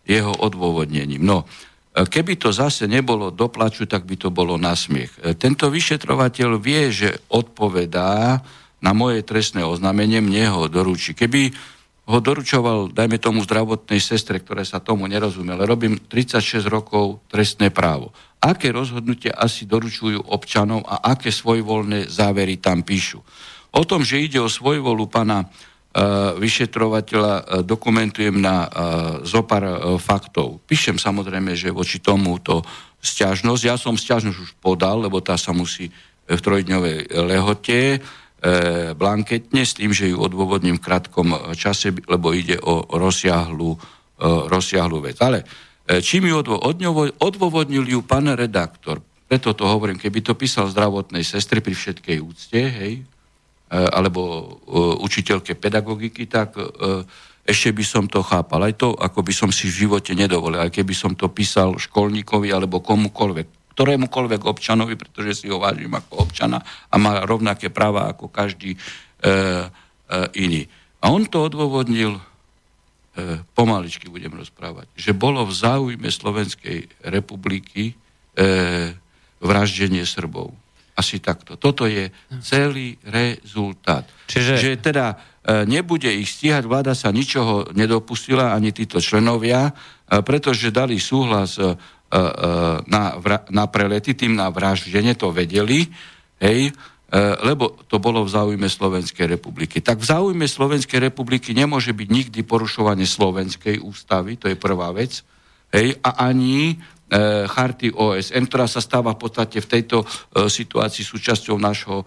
jeho 0.06 0.34
odôvodnením. 0.38 1.22
No, 1.22 1.46
keby 1.94 2.38
to 2.38 2.54
zase 2.54 2.86
nebolo 2.86 3.34
do 3.34 3.50
plaču, 3.50 3.90
tak 3.90 4.06
by 4.06 4.16
to 4.16 4.30
bolo 4.30 4.56
na 4.58 4.78
smiech. 4.78 5.14
Tento 5.42 5.68
vyšetrovateľ 5.68 6.50
vie, 6.62 6.94
že 6.94 7.10
odpovedá 7.34 8.42
na 8.80 8.92
moje 8.96 9.26
trestné 9.28 9.66
oznámenie, 9.66 10.24
mne 10.24 10.46
ho 10.56 10.72
doručí. 10.72 11.12
Keby 11.18 11.52
ho 12.10 12.18
doručoval, 12.18 12.90
dajme 12.90 13.22
tomu, 13.22 13.46
zdravotnej 13.46 14.02
sestre, 14.02 14.42
ktoré 14.42 14.66
sa 14.66 14.82
tomu 14.82 15.06
nerozumie, 15.06 15.54
ale 15.54 15.70
robím 15.70 16.02
36 16.10 16.66
rokov 16.66 17.22
trestné 17.30 17.70
právo. 17.70 18.10
Aké 18.42 18.74
rozhodnutia 18.74 19.38
asi 19.38 19.70
doručujú 19.70 20.34
občanov 20.34 20.82
a 20.90 21.14
aké 21.14 21.30
svojvoľné 21.30 22.10
závery 22.10 22.58
tam 22.58 22.82
píšu. 22.82 23.22
O 23.78 23.86
tom, 23.86 24.02
že 24.02 24.26
ide 24.26 24.42
o 24.42 24.50
svojvolu 24.50 25.06
pana 25.06 25.46
uh, 25.46 26.34
vyšetrovateľa, 26.34 27.34
uh, 27.38 27.46
dokumentujem 27.62 28.42
na 28.42 28.66
zopar 29.22 29.62
uh, 29.62 29.76
faktov. 30.02 30.66
Píšem 30.66 30.98
samozrejme, 30.98 31.54
že 31.54 31.70
voči 31.70 32.02
tomuto 32.02 32.66
stiažnosť. 33.06 33.62
Ja 33.70 33.78
som 33.78 33.94
stiažnosť 33.94 34.40
už 34.42 34.52
podal, 34.58 35.06
lebo 35.06 35.22
tá 35.22 35.38
sa 35.38 35.54
musí 35.54 35.94
v 36.26 36.40
trojdňovej 36.42 37.14
lehote 37.14 37.80
E, 37.90 38.02
blanketne 38.96 39.68
s 39.68 39.76
tým, 39.76 39.92
že 39.92 40.08
ju 40.08 40.16
odôvodním 40.16 40.80
v 40.80 40.86
krátkom 40.88 41.36
čase, 41.60 41.92
lebo 42.08 42.32
ide 42.32 42.56
o 42.64 42.88
rozsiahlu, 42.88 43.76
e, 43.76 43.78
rozsiahlu 44.48 45.04
vec. 45.04 45.20
Ale 45.20 45.44
e, 45.84 46.00
čím 46.00 46.32
ju 46.32 46.40
odôvodnil 47.20 47.84
ju 47.84 48.00
pán 48.08 48.32
redaktor, 48.32 49.04
preto 49.28 49.52
to 49.52 49.68
hovorím, 49.68 50.00
keby 50.00 50.24
to 50.24 50.34
písal 50.40 50.72
zdravotnej 50.72 51.22
sestry 51.22 51.60
pri 51.60 51.76
všetkej 51.76 52.18
úcte, 52.18 52.62
hej, 52.66 53.06
alebo 53.70 54.58
učiteľke 55.06 55.54
pedagogiky, 55.54 56.26
tak 56.26 56.58
ešte 57.46 57.70
by 57.70 57.86
som 57.86 58.10
to 58.10 58.26
chápal. 58.26 58.66
Aj 58.66 58.74
to, 58.74 58.98
ako 58.98 59.22
by 59.22 59.30
som 59.30 59.54
si 59.54 59.70
v 59.70 59.86
živote 59.86 60.18
nedovolil. 60.18 60.66
Aj 60.66 60.74
keby 60.74 60.98
som 60.98 61.14
to 61.14 61.30
písal 61.30 61.78
školníkovi 61.78 62.50
alebo 62.50 62.82
komukoľvek 62.82 63.59
ktorémukoľvek 63.80 64.44
občanovi, 64.44 65.00
pretože 65.00 65.40
si 65.40 65.46
ho 65.48 65.56
vážim 65.56 65.96
ako 65.96 66.28
občana 66.28 66.60
a 66.92 67.00
má 67.00 67.24
rovnaké 67.24 67.72
práva 67.72 68.12
ako 68.12 68.28
každý 68.28 68.76
e, 68.76 68.80
e, 69.24 69.32
iný. 70.36 70.68
A 71.00 71.16
on 71.16 71.24
to 71.24 71.48
odôvodnil, 71.48 72.20
e, 72.20 72.22
pomaličky 73.56 74.12
budem 74.12 74.36
rozprávať, 74.36 74.92
že 75.00 75.16
bolo 75.16 75.48
v 75.48 75.56
záujme 75.56 76.12
Slovenskej 76.12 77.08
republiky 77.08 77.96
e, 78.36 78.92
vraždenie 79.40 80.04
Srbov. 80.04 80.52
Asi 81.00 81.24
takto. 81.24 81.56
Toto 81.56 81.88
je 81.88 82.12
celý 82.44 83.00
rezultát. 83.08 84.04
Čiže... 84.28 84.60
Že 84.60 84.72
teda 84.84 85.16
e, 85.16 85.64
nebude 85.64 86.12
ich 86.12 86.36
stíhať, 86.36 86.68
vláda 86.68 86.92
sa 86.92 87.16
ničoho 87.16 87.72
nedopustila, 87.72 88.52
ani 88.52 88.76
títo 88.76 89.00
členovia, 89.00 89.72
e, 89.72 90.20
pretože 90.20 90.68
dali 90.76 91.00
súhlas 91.00 91.56
e, 91.56 91.80
na, 92.90 93.04
na 93.54 93.66
prelety, 93.70 94.18
tým 94.18 94.34
na 94.34 94.50
vraždenie, 94.50 95.14
to 95.14 95.30
vedeli, 95.30 95.86
hej, 96.40 96.72
e, 96.72 97.22
lebo 97.44 97.76
to 97.86 98.00
bolo 98.00 98.24
v 98.26 98.34
záujme 98.34 98.68
Slovenskej 98.68 99.28
republiky. 99.28 99.84
Tak 99.84 100.00
v 100.00 100.10
záujme 100.10 100.46
Slovenskej 100.48 101.12
republiky 101.12 101.52
nemôže 101.52 101.92
byť 101.92 102.08
nikdy 102.08 102.40
porušovanie 102.48 103.06
Slovenskej 103.06 103.84
ústavy, 103.84 104.40
to 104.40 104.48
je 104.48 104.58
prvá 104.58 104.90
vec, 104.96 105.22
hej, 105.76 106.00
a 106.02 106.10
ani 106.32 106.74
e, 106.74 107.46
charty 107.46 107.92
OSN, 107.94 108.48
ktorá 108.48 108.66
sa 108.66 108.80
stáva 108.80 109.14
v 109.14 109.22
podstate 109.28 109.60
v 109.60 109.70
tejto 109.70 109.98
e, 110.02 110.08
situácii 110.48 111.04
súčasťou 111.04 111.60
nášho 111.60 112.02
e, 112.02 112.06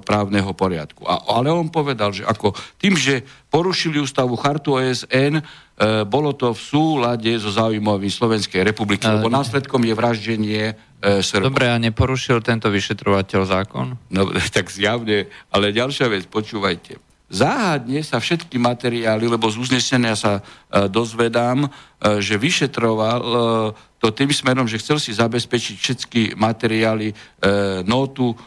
právneho 0.00 0.54
poriadku. 0.54 1.04
A, 1.04 1.20
ale 1.34 1.50
on 1.50 1.68
povedal, 1.68 2.14
že 2.14 2.24
ako 2.24 2.54
tým, 2.78 2.94
že 2.94 3.26
porušili 3.50 4.00
ústavu 4.00 4.38
chartu 4.38 4.78
OSN, 4.78 5.42
E, 5.42 5.42
bolo 6.06 6.30
to 6.38 6.54
v 6.54 6.60
súlade 6.60 7.34
so 7.34 7.50
záujmovým 7.50 8.10
Slovenskej 8.10 8.62
republiky, 8.62 9.10
lebo 9.10 9.26
následkom 9.26 9.82
je 9.82 9.94
vraždenie 9.98 10.62
e, 10.70 10.74
Srbov. 11.18 11.50
Dobre, 11.50 11.66
a 11.66 11.82
neporušil 11.82 12.38
tento 12.46 12.70
vyšetrovateľ 12.70 13.42
zákon? 13.42 13.98
No, 14.06 14.30
tak 14.54 14.70
zjavne. 14.70 15.26
Ale 15.50 15.74
ďalšia 15.74 16.06
vec, 16.06 16.30
počúvajte. 16.30 17.02
Záhadne 17.26 18.06
sa 18.06 18.22
všetky 18.22 18.60
materiály, 18.62 19.26
lebo 19.26 19.50
z 19.50 19.66
uznesenia 19.66 20.14
sa 20.14 20.38
e, 20.38 20.42
dozvedám, 20.86 21.66
e, 21.66 21.68
že 22.22 22.38
vyšetroval 22.38 23.22
e, 23.26 23.36
to 23.98 24.14
tým 24.14 24.30
smerom, 24.30 24.70
že 24.70 24.78
chcel 24.78 25.02
si 25.02 25.10
zabezpečiť 25.10 25.74
všetky 25.74 26.22
materiály 26.38 27.10
e, 27.10 27.14
notu 27.82 28.38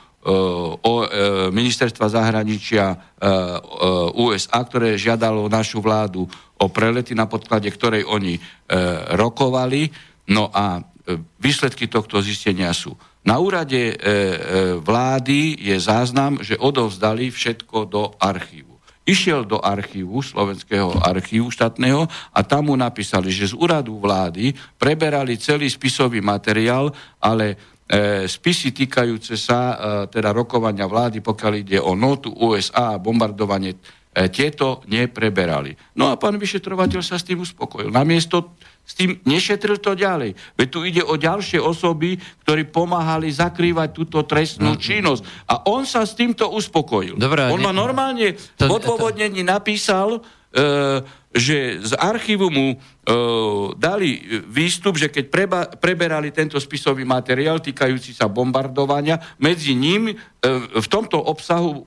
o 0.84 0.94
e, 1.04 1.08
ministerstva 1.56 2.12
zahraničia 2.12 2.86
e, 2.92 2.96
e, 2.96 3.30
USA, 4.20 4.60
ktoré 4.60 5.00
žiadalo 5.00 5.48
našu 5.48 5.80
vládu 5.80 6.28
o 6.58 6.68
prelety, 6.70 7.14
na 7.14 7.30
podklade 7.30 7.70
ktorej 7.70 8.06
oni 8.06 8.38
rokovali. 9.14 9.90
No 10.34 10.52
a 10.52 10.82
výsledky 11.40 11.88
tohto 11.88 12.20
zistenia 12.20 12.74
sú. 12.76 12.98
Na 13.24 13.40
úrade 13.40 13.96
vlády 14.84 15.60
je 15.60 15.78
záznam, 15.80 16.40
že 16.40 16.60
odovzdali 16.60 17.32
všetko 17.32 17.78
do 17.88 18.04
archívu. 18.20 18.76
Išiel 19.08 19.48
do 19.48 19.64
archívu, 19.64 20.20
slovenského 20.20 20.92
archívu 21.00 21.48
štátneho 21.48 22.12
a 22.12 22.40
tam 22.44 22.68
mu 22.68 22.76
napísali, 22.76 23.32
že 23.32 23.52
z 23.52 23.56
úradu 23.56 23.96
vlády 24.04 24.52
preberali 24.76 25.40
celý 25.40 25.72
spisový 25.72 26.20
materiál, 26.20 26.92
ale 27.24 27.78
E, 27.88 28.28
spisy 28.28 28.76
týkajúce 28.76 29.40
sa 29.40 29.60
e, 29.72 29.76
teda 30.12 30.36
rokovania 30.36 30.84
vlády, 30.84 31.24
pokiaľ 31.24 31.54
ide 31.56 31.80
o 31.80 31.96
notu 31.96 32.36
USA 32.36 33.00
a 33.00 33.00
bombardovanie, 33.00 33.72
e, 33.72 33.78
tieto 34.34 34.82
nepreberali. 34.90 35.78
No 35.94 36.10
a 36.10 36.18
pán 36.18 36.42
vyšetrovateľ 36.42 37.02
sa 37.06 37.22
s 37.22 37.28
tým 37.28 37.46
uspokojil. 37.46 37.94
Namiesto 37.94 38.58
s 38.88 38.96
tým 38.96 39.20
nešetril 39.28 39.84
to 39.84 40.00
ďalej. 40.00 40.34
Veď 40.56 40.68
tu 40.72 40.80
ide 40.88 41.04
o 41.04 41.20
ďalšie 41.20 41.60
osoby, 41.60 42.16
ktorí 42.48 42.72
pomáhali 42.72 43.28
zakrývať 43.28 43.92
túto 43.92 44.24
trestnú 44.24 44.74
no. 44.74 44.80
činnosť. 44.80 45.22
A 45.52 45.68
on 45.68 45.84
sa 45.84 46.08
s 46.08 46.16
týmto 46.16 46.48
uspokojil. 46.48 47.20
Dobre, 47.20 47.52
on 47.52 47.60
ma 47.60 47.76
normálne 47.76 48.40
v 48.40 48.72
odôvodnení 48.72 49.44
napísal, 49.44 50.24
e, 50.56 51.04
že 51.38 51.80
z 51.86 51.94
archívu 51.94 52.50
mu 52.50 52.68
e, 52.74 52.78
dali 53.78 54.42
výstup, 54.50 54.98
že 54.98 55.08
keď 55.14 55.26
preba, 55.30 55.60
preberali 55.70 56.34
tento 56.34 56.58
spisový 56.58 57.06
materiál 57.06 57.62
týkajúci 57.62 58.18
sa 58.18 58.26
bombardovania, 58.26 59.22
medzi 59.38 59.78
ním 59.78 60.12
e, 60.12 60.16
v 60.74 60.88
tomto 60.90 61.22
obsahu 61.22 61.70
e, 61.72 61.80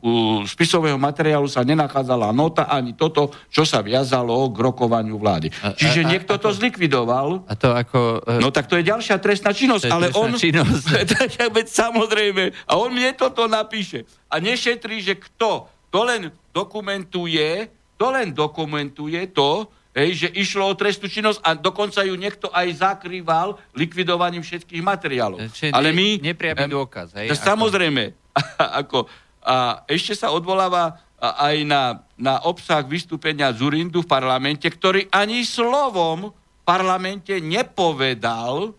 spisového 0.47 0.97
materiálu 0.97 1.51
sa 1.51 1.67
nenachádzala 1.67 2.31
nota 2.31 2.71
ani 2.71 2.95
toto, 2.95 3.35
čo 3.51 3.67
sa 3.67 3.83
viazalo 3.83 4.49
k 4.55 4.57
rokovaniu 4.63 5.19
vlády. 5.19 5.51
A, 5.61 5.75
Čiže 5.75 6.01
a, 6.01 6.05
a, 6.07 6.11
niekto 6.15 6.33
a, 6.39 6.41
to 6.41 6.49
zlikvidoval. 6.55 7.45
A 7.51 7.55
to 7.59 7.75
ako... 7.75 8.23
E, 8.25 8.39
no 8.39 8.55
tak 8.55 8.71
to 8.71 8.79
je 8.79 8.87
ďalšia 8.87 9.19
trestná 9.19 9.51
činnosť, 9.51 9.91
ale 9.91 10.15
on... 10.15 10.39
Činnosť. 10.39 11.11
veď 11.59 11.67
samozrejme. 11.67 12.71
A 12.71 12.79
on 12.79 12.95
mne 12.95 13.11
toto 13.19 13.51
napíše. 13.51 14.07
A 14.31 14.39
nešetrí, 14.39 15.03
že 15.03 15.19
kto 15.19 15.67
to 15.91 16.07
len 16.07 16.31
dokumentuje, 16.55 17.80
to 18.01 18.09
len 18.09 18.33
dokumentuje 18.33 19.29
to, 19.37 19.69
hej, 19.93 20.25
že 20.25 20.29
išlo 20.33 20.73
o 20.73 20.79
trestnú 20.79 21.13
činnosť 21.13 21.45
a 21.45 21.53
dokonca 21.53 22.01
ju 22.01 22.17
niekto 22.17 22.49
aj 22.49 22.81
zakrýval 22.81 23.61
likvidovaním 23.77 24.41
všetkých 24.41 24.81
materiálov. 24.81 25.45
Čiže 25.53 25.77
Ale 25.77 25.93
my... 25.93 26.17
Nepriamy 26.25 26.65
dôkaz. 26.73 27.13
Hej, 27.13 27.37
ako... 27.37 27.45
Samozrejme. 27.45 28.17
ako, 28.81 29.05
a 29.45 29.85
ešte 29.85 30.17
sa 30.17 30.33
odvoláva 30.33 30.97
aj 31.21 31.57
na, 31.69 32.01
na 32.17 32.41
obsah 32.49 32.81
vystúpenia 32.81 33.53
Zurindu 33.53 34.01
v 34.01 34.09
parlamente, 34.09 34.65
ktorý 34.65 35.05
ani 35.13 35.45
slovom 35.45 36.33
v 36.33 36.63
parlamente 36.65 37.37
nepovedal, 37.37 38.73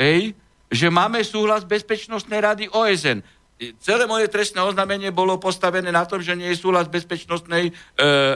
hej, 0.00 0.32
že 0.72 0.88
máme 0.88 1.20
súhlas 1.20 1.68
Bezpečnostnej 1.68 2.40
rady 2.40 2.64
OSN 2.72 3.20
celé 3.78 4.04
moje 4.10 4.26
trestné 4.26 4.58
oznámenie 4.58 5.14
bolo 5.14 5.38
postavené 5.38 5.94
na 5.94 6.02
tom, 6.02 6.18
že 6.18 6.34
nie 6.34 6.50
je 6.50 6.58
súhlas 6.58 6.90
Bezpečnostnej 6.90 7.70
e, 7.70 7.72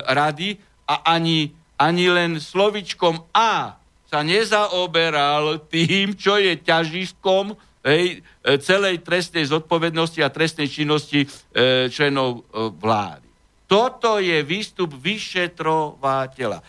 rady 0.06 0.60
a 0.86 1.16
ani, 1.18 1.50
ani 1.74 2.06
len 2.06 2.38
slovičkom 2.38 3.34
A 3.34 3.74
sa 4.06 4.20
nezaoberal 4.22 5.66
tým, 5.66 6.14
čo 6.14 6.38
je 6.38 6.54
ťažiskom 6.62 7.58
hej, 7.82 8.22
e, 8.22 8.58
celej 8.62 9.02
trestnej 9.02 9.50
zodpovednosti 9.50 10.22
a 10.22 10.30
trestnej 10.30 10.70
činnosti 10.70 11.26
e, 11.26 11.90
členov 11.90 12.46
e, 12.46 12.70
vlády. 12.70 13.26
Toto 13.66 14.22
je 14.22 14.46
výstup 14.46 14.94
vyšetrovateľa. 14.94 16.62
E, 16.62 16.64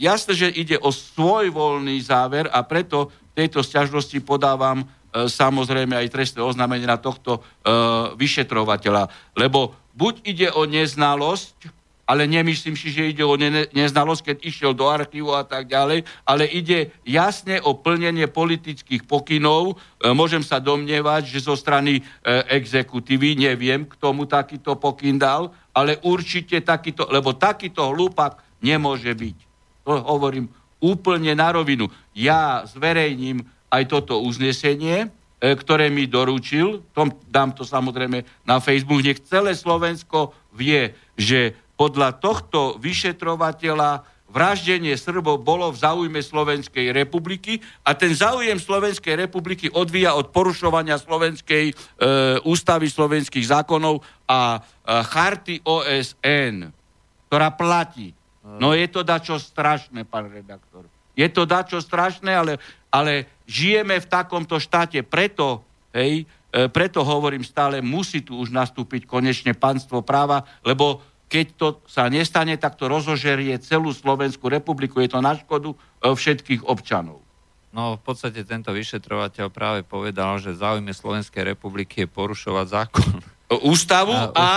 jasné, 0.00 0.32
že 0.32 0.48
ide 0.48 0.80
o 0.80 0.88
svojvoľný 0.88 2.00
záver 2.00 2.48
a 2.48 2.64
preto 2.64 3.12
tejto 3.36 3.60
sťažnosti 3.60 4.16
podávam 4.24 4.84
samozrejme 5.14 5.94
aj 5.96 6.12
trestné 6.12 6.40
oznámenie 6.42 6.86
na 6.86 6.98
tohto 6.98 7.38
e, 7.38 7.40
vyšetrovateľa. 8.14 9.10
Lebo 9.34 9.74
buď 9.94 10.14
ide 10.22 10.48
o 10.54 10.66
neznalosť, 10.66 11.80
ale 12.10 12.26
nemyslím 12.26 12.74
si, 12.74 12.90
že 12.90 13.14
ide 13.14 13.22
o 13.22 13.38
neznalosť, 13.70 14.22
keď 14.34 14.36
išiel 14.42 14.72
do 14.74 14.90
archívu 14.90 15.30
a 15.30 15.46
tak 15.46 15.70
ďalej, 15.70 16.02
ale 16.26 16.42
ide 16.50 16.90
jasne 17.06 17.62
o 17.62 17.78
plnenie 17.78 18.26
politických 18.26 19.06
pokynov. 19.06 19.78
E, 20.02 20.10
môžem 20.10 20.42
sa 20.42 20.58
domnievať, 20.58 21.26
že 21.30 21.46
zo 21.46 21.54
strany 21.54 21.98
e, 21.98 22.02
exekutívy 22.50 23.38
neviem, 23.38 23.86
kto 23.86 24.10
mu 24.10 24.26
takýto 24.26 24.74
pokyn 24.74 25.22
dal, 25.22 25.54
ale 25.70 26.02
určite 26.02 26.58
takýto, 26.62 27.06
lebo 27.10 27.34
takýto 27.38 27.94
hlúpak 27.94 28.42
nemôže 28.58 29.14
byť. 29.14 29.36
To 29.86 30.02
hovorím 30.02 30.50
úplne 30.82 31.36
na 31.36 31.52
rovinu. 31.54 31.86
Ja 32.16 32.64
zverejním 32.66 33.44
aj 33.70 33.82
toto 33.86 34.20
uznesenie, 34.20 35.06
e, 35.06 35.54
ktoré 35.54 35.88
mi 35.88 36.10
doručil, 36.10 36.82
tom, 36.92 37.14
dám 37.30 37.54
to 37.54 37.62
samozrejme 37.62 38.26
na 38.44 38.58
Facebook, 38.58 39.00
nech 39.06 39.22
celé 39.24 39.54
Slovensko 39.54 40.34
vie, 40.52 40.92
že 41.14 41.54
podľa 41.78 42.20
tohto 42.20 42.76
vyšetrovateľa 42.76 44.04
vraždenie 44.30 44.94
Srbov 44.94 45.42
bolo 45.42 45.74
v 45.74 45.80
záujme 45.80 46.20
Slovenskej 46.22 46.94
republiky 46.94 47.58
a 47.82 47.96
ten 47.98 48.14
záujem 48.14 48.56
Slovenskej 48.58 49.18
republiky 49.18 49.66
odvíja 49.70 50.14
od 50.14 50.30
porušovania 50.30 50.98
Slovenskej 50.98 51.64
e, 51.70 51.74
ústavy 52.46 52.86
slovenských 52.86 53.46
zákonov 53.50 54.02
a 54.30 54.58
e, 54.58 54.60
charty 55.02 55.54
OSN, 55.66 56.70
ktorá 57.26 57.50
platí. 57.54 58.14
No 58.42 58.74
je 58.74 58.86
to 58.90 59.06
dačo 59.06 59.38
strašné, 59.38 60.02
pán 60.02 60.26
redaktor. 60.26 60.89
Je 61.18 61.26
to 61.28 61.44
dačo 61.44 61.82
strašné, 61.82 62.32
ale, 62.32 62.54
ale 62.90 63.26
žijeme 63.46 63.98
v 63.98 64.10
takomto 64.10 64.56
štáte. 64.62 65.02
Preto, 65.02 65.66
hej, 65.94 66.24
e, 66.24 66.66
preto 66.70 67.02
hovorím 67.02 67.42
stále, 67.42 67.82
musí 67.82 68.22
tu 68.22 68.38
už 68.38 68.54
nastúpiť 68.54 69.06
konečne 69.06 69.54
panstvo 69.54 70.02
práva, 70.02 70.46
lebo 70.62 71.02
keď 71.30 71.46
to 71.54 71.68
sa 71.86 72.10
nestane, 72.10 72.58
tak 72.58 72.74
to 72.74 72.90
rozožerie 72.90 73.54
celú 73.62 73.94
Slovenskú 73.94 74.50
republiku. 74.50 74.98
Je 74.98 75.14
to 75.14 75.22
na 75.22 75.38
škodu 75.38 75.74
e, 75.74 75.76
všetkých 76.10 76.66
občanov. 76.66 77.22
No 77.70 77.94
v 77.94 78.02
podstate 78.02 78.42
tento 78.42 78.74
vyšetrovateľ 78.74 79.46
práve 79.54 79.80
povedal, 79.86 80.42
že 80.42 80.58
záujme 80.58 80.90
Slovenskej 80.90 81.54
republiky 81.54 82.02
je 82.02 82.08
porušovať 82.10 82.66
zákon. 82.66 83.22
Ústavu 83.62 84.10
a, 84.14 84.30
a 84.34 84.48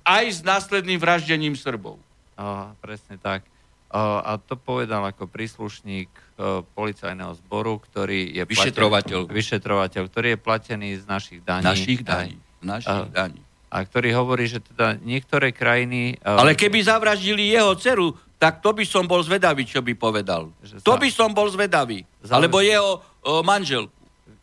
aj 0.00 0.24
s 0.32 0.40
následným 0.40 0.96
vraždením 0.96 1.56
Srbov. 1.56 2.00
O, 2.36 2.48
presne 2.80 3.20
tak. 3.20 3.44
A 3.92 4.40
to 4.40 4.56
povedal 4.56 5.04
ako 5.04 5.28
príslušník 5.28 6.08
o, 6.08 6.64
policajného 6.64 7.36
zboru, 7.44 7.76
ktorý 7.76 8.32
je 8.32 8.42
vyšetrovateľ. 8.48 9.28
Platený, 9.28 9.36
vyšetrovateľ, 9.36 10.02
ktorý 10.08 10.26
je 10.32 10.38
platený 10.40 10.88
z 10.96 11.04
našich 11.04 11.40
daní. 11.44 11.64
Našich 11.68 12.00
daní. 12.00 12.36
Našich 12.64 13.12
daní 13.12 13.42
a 13.72 13.88
ktorý 13.88 14.12
hovorí, 14.12 14.44
že 14.44 14.60
teda 14.60 15.00
niektoré 15.00 15.48
krajiny... 15.48 16.20
E, 16.20 16.28
Ale 16.28 16.52
keby 16.52 16.84
zavraždili 16.84 17.48
jeho 17.56 17.72
dceru, 17.72 18.12
tak 18.36 18.60
to 18.60 18.76
by 18.76 18.84
som 18.84 19.08
bol 19.08 19.24
zvedavý, 19.24 19.64
čo 19.64 19.80
by 19.80 19.96
povedal. 19.96 20.52
Že 20.60 20.84
to 20.84 20.94
by 21.00 21.08
som 21.08 21.32
bol 21.32 21.48
zvedavý. 21.48 22.04
Záujem... 22.20 22.36
Alebo 22.36 22.60
jeho 22.60 23.00
o, 23.24 23.40
manželku. 23.40 23.96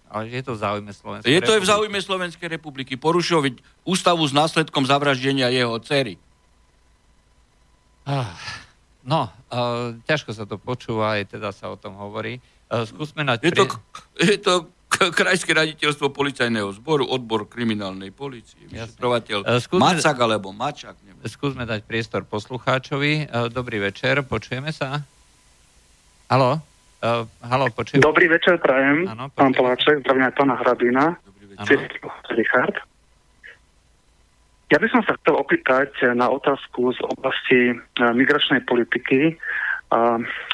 Ale 0.09 0.33
je 0.33 0.41
to 0.41 0.57
v 0.57 0.59
záujme 0.65 0.89
Slovenskej 0.89 1.29
Je 1.29 1.37
to 1.37 1.53
republiky. 1.53 1.61
v 1.61 1.65
záujme 1.69 1.99
Slovenskej 2.01 2.47
republiky. 2.49 2.93
Porušovať 2.97 3.53
ústavu 3.85 4.25
s 4.25 4.33
následkom 4.33 4.81
zavraždenia 4.89 5.53
jeho 5.53 5.77
dcery. 5.77 6.17
Ah, 8.09 8.33
no, 9.05 9.29
ťažko 10.05 10.31
sa 10.33 10.45
to 10.45 10.61
počúva, 10.61 11.17
aj 11.17 11.35
teda 11.37 11.49
sa 11.49 11.73
o 11.73 11.77
tom 11.77 11.97
hovorí. 11.97 12.37
Uh, 12.69 12.85
skúsme 12.85 13.25
na... 13.25 13.37
Je 13.41 13.49
to, 13.49 13.65
je 14.21 14.37
to 14.37 14.69
Krajské 14.89 15.53
raditeľstvo 15.53 16.09
policajného 16.09 16.73
zboru, 16.75 17.05
odbor 17.05 17.45
kriminálnej 17.45 18.09
policie, 18.09 18.57
vyšetrovateľ 18.73 19.45
e, 19.45 19.61
skúsme, 19.61 19.85
Macak 19.85 20.17
alebo 20.17 20.49
Mačak. 20.49 20.97
Neviem. 21.05 21.29
Skúsme 21.29 21.63
dať 21.63 21.85
priestor 21.85 22.25
poslucháčovi. 22.25 23.29
Dobrý 23.53 23.77
večer, 23.79 24.25
počujeme 24.25 24.73
sa? 24.73 25.05
Halo? 26.27 26.59
Halo, 27.45 27.65
počujem. 27.69 28.01
Dobrý 28.01 28.27
večer, 28.27 28.57
prajem. 28.57 29.07
Ano, 29.07 29.29
pán 29.31 29.53
Poláček, 29.53 30.03
zdravím 30.03 30.25
aj 30.25 30.33
pána 30.35 30.55
Hrabina. 30.57 31.15
Richard. 32.33 32.88
Ja 34.69 34.77
by 34.77 34.87
som 34.93 35.01
sa 35.01 35.17
chcel 35.17 35.33
opýtať 35.33 36.13
na 36.13 36.29
otázku 36.29 36.93
z 36.93 36.99
oblasti 37.01 37.73
migračnej 37.97 38.61
politiky, 38.69 39.33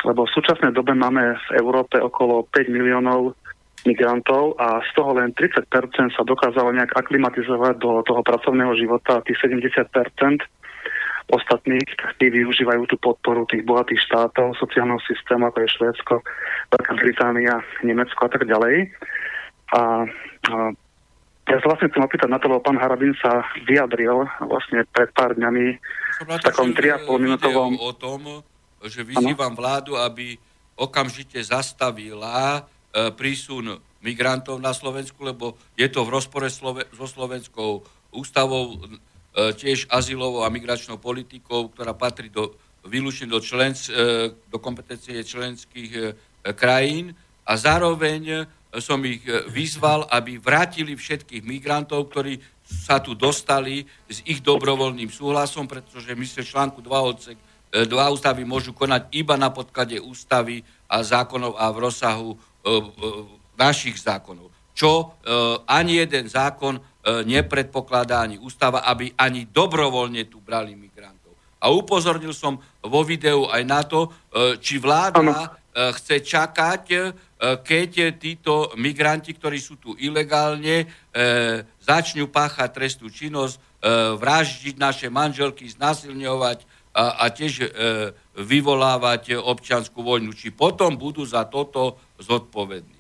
lebo 0.08 0.24
v 0.24 0.34
súčasnej 0.40 0.72
dobe 0.72 0.96
máme 0.96 1.36
v 1.36 1.50
Európe 1.60 2.00
okolo 2.00 2.48
5 2.48 2.72
miliónov 2.72 3.36
migrantov 3.84 4.56
a 4.58 4.82
z 4.82 4.90
toho 4.98 5.20
len 5.20 5.36
30% 5.36 5.68
sa 6.16 6.24
dokázalo 6.26 6.74
nejak 6.74 6.96
aklimatizovať 6.96 7.76
do 7.78 8.02
toho 8.08 8.24
pracovného 8.24 8.74
života 8.80 9.20
a 9.20 9.26
tých 9.28 9.38
70% 9.44 9.84
ostatných, 11.26 11.90
tí 12.22 12.30
využívajú 12.30 12.86
tú 12.86 12.98
podporu 13.02 13.50
tých 13.50 13.66
bohatých 13.66 13.98
štátov, 14.10 14.58
sociálneho 14.62 15.02
systému, 15.10 15.50
ako 15.50 15.58
je 15.66 15.74
Švédsko, 15.74 16.14
Veľká 16.70 16.94
Británia, 17.02 17.56
Nemecko 17.82 18.30
a 18.30 18.32
tak 18.32 18.46
ďalej. 18.46 18.94
A, 19.74 20.06
a 20.54 20.54
ja 21.46 21.58
sa 21.62 21.68
vlastne 21.70 21.90
chcem 21.94 22.06
opýtať 22.06 22.30
na 22.30 22.42
to, 22.42 22.50
lebo 22.50 22.66
pán 22.66 22.78
Harabin 22.82 23.14
sa 23.22 23.46
vyjadril 23.70 24.26
vlastne 24.46 24.82
pred 24.90 25.14
pár 25.14 25.38
dňami 25.38 25.66
v 26.26 26.42
takom 26.42 26.74
3,5 26.74 27.06
minútovom... 27.22 27.78
o 27.78 27.92
tom, 27.94 28.42
že 28.82 29.06
vyzývam 29.06 29.54
ano? 29.54 29.60
vládu, 29.60 29.92
aby 29.98 30.38
okamžite 30.76 31.38
zastavila 31.44 32.66
E, 32.96 33.12
prísun 33.12 33.76
migrantov 34.00 34.56
na 34.64 34.72
Slovensku, 34.72 35.20
lebo 35.20 35.60
je 35.76 35.84
to 35.92 36.08
v 36.08 36.16
rozpore 36.16 36.48
Slove- 36.48 36.88
so 36.96 37.04
slovenskou 37.04 37.84
ústavou, 38.16 38.72
e, 38.72 39.52
tiež 39.52 39.92
azylovou 39.92 40.48
a 40.48 40.54
migračnou 40.54 40.96
politikou, 40.96 41.68
ktorá 41.76 41.92
patrí 41.92 42.32
do, 42.32 42.56
výlučne 42.88 43.28
do, 43.28 43.44
člens, 43.44 43.92
e, 43.92 44.32
do 44.48 44.64
kompetencie 44.64 45.20
členských 45.28 46.16
krajín 46.56 47.12
a 47.44 47.60
zároveň 47.60 48.48
som 48.80 49.00
ich 49.08 49.24
vyzval, 49.52 50.08
aby 50.12 50.40
vrátili 50.40 50.96
všetkých 50.96 51.44
migrantov, 51.46 52.12
ktorí 52.12 52.40
sa 52.66 52.98
tu 52.98 53.14
dostali 53.14 53.86
s 54.10 54.26
ich 54.26 54.42
dobrovoľným 54.42 55.08
súhlasom, 55.08 55.70
pretože 55.70 56.12
my 56.18 56.26
sa 56.26 56.42
článku 56.42 56.82
2 56.82 57.10
odsek 57.12 57.38
dva 57.76 58.08
ústavy 58.08 58.48
môžu 58.48 58.72
konať 58.72 59.12
iba 59.12 59.36
na 59.36 59.52
podklade 59.52 60.00
ústavy 60.00 60.64
a 60.88 61.04
zákonov 61.04 61.60
a 61.60 61.68
v 61.76 61.78
rozsahu 61.84 62.30
E, 62.66 62.74
e, 62.74 62.82
našich 63.56 64.02
zákonov. 64.02 64.52
Čo 64.76 64.92
e, 64.92 65.06
ani 65.70 66.02
jeden 66.02 66.28
zákon 66.28 66.82
nepredpokladá 67.06 68.26
ani 68.26 68.42
ústava, 68.42 68.82
aby 68.90 69.14
ani 69.14 69.46
dobrovoľne 69.46 70.26
tu 70.26 70.42
brali 70.42 70.74
migrantov. 70.74 71.38
A 71.62 71.70
upozornil 71.70 72.34
som 72.34 72.58
vo 72.82 73.06
videu 73.06 73.46
aj 73.46 73.62
na 73.62 73.86
to, 73.86 74.10
či 74.58 74.82
vláda 74.82 75.22
ano. 75.22 75.38
Chce 75.76 76.24
čakať, 76.24 76.84
keď 77.68 78.16
títo 78.16 78.72
migranti, 78.80 79.36
ktorí 79.36 79.60
sú 79.60 79.76
tu 79.76 79.92
ilegálne, 80.00 80.88
začnú 81.84 82.32
páchať 82.32 82.70
trestnú 82.72 83.12
činnosť, 83.12 83.60
vraždiť 84.16 84.76
naše 84.80 85.12
manželky, 85.12 85.68
znasilňovať 85.68 86.64
a, 86.96 87.28
a 87.28 87.30
tiež 87.30 87.76
vyvolávať 88.40 89.36
občianskú 89.36 90.00
vojnu. 90.00 90.32
Či 90.32 90.56
potom 90.56 90.96
budú 90.96 91.28
za 91.28 91.44
toto 91.44 92.00
zodpovedný. 92.24 92.95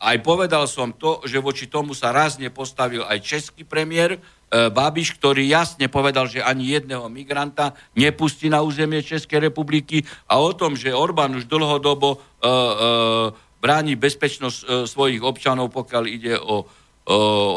Aj 0.00 0.16
povedal 0.24 0.64
som 0.64 0.96
to, 0.96 1.20
že 1.28 1.36
voči 1.44 1.68
tomu 1.68 1.92
sa 1.92 2.08
raz 2.08 2.40
nepostavil 2.40 3.04
aj 3.04 3.20
český 3.20 3.68
premiér 3.68 4.16
e, 4.16 4.18
Babiš, 4.72 5.20
ktorý 5.20 5.44
jasne 5.44 5.92
povedal, 5.92 6.24
že 6.24 6.40
ani 6.40 6.72
jedného 6.72 7.04
migranta 7.12 7.76
nepustí 7.92 8.48
na 8.48 8.64
územie 8.64 9.04
Českej 9.04 9.52
republiky 9.52 10.00
a 10.24 10.40
o 10.40 10.56
tom, 10.56 10.72
že 10.72 10.96
Orbán 10.96 11.36
už 11.36 11.44
dlhodobo 11.44 12.16
e, 12.16 12.18
e, 12.18 12.22
bráni 13.60 13.92
bezpečnosť 14.00 14.58
e, 14.64 14.66
svojich 14.88 15.20
občanov, 15.20 15.68
pokiaľ 15.68 16.04
ide 16.08 16.32
o, 16.40 16.64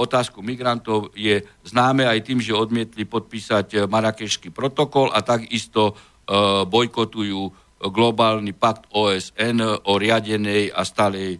otázku 0.03 0.43
migrantov, 0.43 1.15
je 1.15 1.45
známe 1.63 2.03
aj 2.03 2.25
tým, 2.25 2.41
že 2.41 2.57
odmietli 2.57 3.05
podpísať 3.05 3.85
Marakešský 3.85 4.49
protokol 4.49 5.13
a 5.13 5.21
takisto 5.21 5.93
bojkotujú 6.65 7.41
globálny 7.77 8.55
pakt 8.57 8.89
OSN 8.89 9.61
o 9.61 9.93
riadenej 9.99 10.73
a 10.73 10.81
stalej 10.81 11.37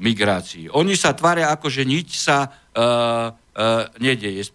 migrácii. 0.00 0.72
Oni 0.72 0.96
sa 0.96 1.12
tvária 1.12 1.52
ako, 1.52 1.68
že 1.68 1.84
nič 1.84 2.16
sa 2.16 2.48
e, 2.48 2.48
e, 2.48 2.90
nedeje. 4.00 4.48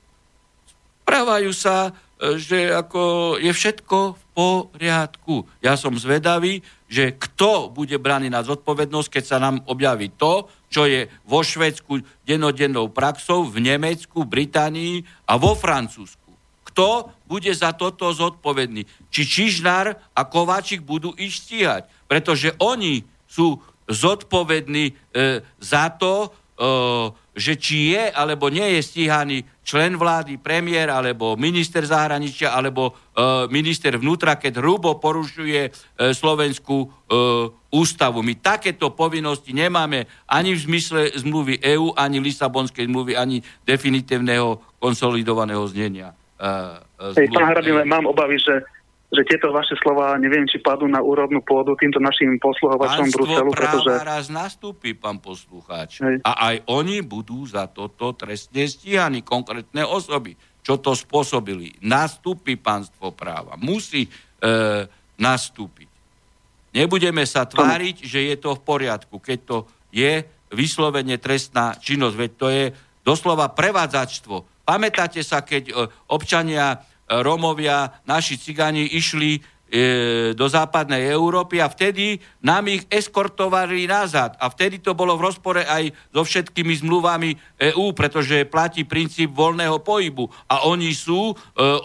Správajú 1.05 1.53
sa, 1.53 1.93
e, 2.17 2.41
že 2.41 2.73
ako 2.73 3.35
je 3.37 3.51
všetko 3.53 3.97
v 4.17 4.23
poriadku. 4.33 5.45
Ja 5.61 5.77
som 5.77 5.93
zvedavý, 5.93 6.65
že 6.89 7.13
kto 7.13 7.69
bude 7.69 8.01
braný 8.01 8.33
na 8.33 8.41
zodpovednosť, 8.41 9.09
keď 9.09 9.23
sa 9.23 9.37
nám 9.37 9.61
objaví 9.69 10.09
to, 10.17 10.49
čo 10.73 10.89
je 10.89 11.05
vo 11.29 11.45
Švedsku 11.45 12.01
denodennou 12.25 12.89
praxou, 12.89 13.45
v 13.45 13.61
Nemecku, 13.61 14.25
Británii 14.25 15.05
a 15.29 15.37
vo 15.37 15.53
Francúzsku 15.53 16.25
kto 16.75 17.07
bude 17.31 17.55
za 17.55 17.71
toto 17.71 18.11
zodpovedný. 18.11 18.83
Či 19.07 19.21
Čižnár 19.23 19.95
a 19.95 20.21
Kováčik 20.27 20.83
budú 20.83 21.15
ich 21.15 21.39
stíhať. 21.39 21.87
Pretože 22.11 22.51
oni 22.59 23.07
sú 23.23 23.63
zodpovední 23.87 24.85
e, 24.91 24.93
za 25.61 25.89
to, 25.93 26.29
e, 26.29 26.65
že 27.35 27.59
či 27.59 27.91
je 27.93 28.03
alebo 28.15 28.47
nie 28.47 28.79
je 28.79 28.81
stíhaný 28.81 29.37
člen 29.65 29.97
vlády, 29.97 30.37
premiér, 30.37 30.93
alebo 30.93 31.33
minister 31.35 31.81
zahraničia, 31.81 32.53
alebo 32.53 32.93
e, 32.93 33.49
minister 33.49 33.97
vnútra, 33.97 34.37
keď 34.37 34.61
hrubo 34.61 35.01
porušuje 35.01 35.61
e, 35.67 35.71
slovenskú 36.13 36.85
e, 36.85 36.87
ústavu. 37.73 38.21
My 38.21 38.37
takéto 38.37 38.93
povinnosti 38.93 39.51
nemáme 39.51 40.05
ani 40.29 40.53
v 40.53 40.63
zmysle 40.69 41.01
zmluvy 41.17 41.59
EÚ, 41.59 41.97
ani 41.97 42.21
Lisabonskej 42.21 42.85
zmluvy, 42.85 43.17
ani 43.17 43.41
definitívneho 43.65 44.61
konsolidovaného 44.77 45.65
znenia. 45.65 46.13
E, 46.37 46.45
e, 47.09 47.25
Hej, 47.25 47.33
pán 47.33 47.51
Hradile, 47.51 47.83
mám 47.89 48.05
obavy, 48.05 48.37
že 48.37 48.61
že 49.15 49.23
tieto 49.23 49.49
vaše 49.55 49.79
slova, 49.79 50.19
neviem, 50.19 50.43
či 50.43 50.59
padú 50.59 50.85
na 50.85 50.99
úrodnú 50.99 51.39
pôdu 51.41 51.73
týmto 51.79 52.03
našim 52.03 52.35
posluhovačom 52.37 53.07
Bruselu, 53.09 53.49
pretože... 53.55 53.91
raz 54.03 54.27
nastúpi, 54.27 54.91
pán 54.91 55.23
poslucháč. 55.23 56.03
Hej. 56.03 56.19
A 56.27 56.51
aj 56.51 56.55
oni 56.67 56.99
budú 56.99 57.47
za 57.47 57.71
toto 57.71 58.11
trestne 58.13 58.67
stíhaní, 58.67 59.23
konkrétne 59.23 59.87
osoby. 59.87 60.35
Čo 60.65 60.81
to 60.81 60.91
spôsobili? 60.97 61.79
Nastúpi 61.85 62.59
pánstvo 62.59 63.13
práva. 63.13 63.55
Musí 63.55 64.05
e, 64.05 64.09
nastúpiť. 65.21 65.89
Nebudeme 66.75 67.23
sa 67.23 67.47
tváriť, 67.47 68.03
že 68.03 68.19
je 68.27 68.35
to 68.35 68.59
v 68.59 68.65
poriadku, 68.65 69.23
keď 69.23 69.39
to 69.47 69.57
je 69.95 70.27
vyslovene 70.51 71.15
trestná 71.21 71.77
činnosť. 71.79 72.15
Veď 72.19 72.31
to 72.35 72.47
je 72.51 72.63
doslova 73.05 73.53
prevádzačstvo. 73.53 74.65
Pamätáte 74.65 75.21
sa, 75.21 75.45
keď 75.45 75.63
e, 75.69 75.73
občania 76.09 76.81
Romovia, 77.05 78.01
naši 78.09 78.33
cigáni 78.41 78.89
išli 78.89 79.37
e, 79.37 79.39
do 80.33 80.49
západnej 80.49 81.05
Európy 81.13 81.61
a 81.61 81.69
vtedy 81.69 82.17
nám 82.41 82.65
ich 82.65 82.89
eskortovali 82.89 83.85
nazad. 83.85 84.33
A 84.41 84.49
vtedy 84.49 84.81
to 84.81 84.97
bolo 84.97 85.13
v 85.13 85.29
rozpore 85.29 85.61
aj 85.61 85.93
so 86.09 86.25
všetkými 86.25 86.73
zmluvami 86.81 87.29
EÚ, 87.61 87.93
pretože 87.93 88.49
platí 88.49 88.89
princíp 88.89 89.37
voľného 89.37 89.85
pohybu. 89.85 90.25
A 90.49 90.65
oni 90.65 90.89
sú 90.97 91.29
e, 91.29 91.35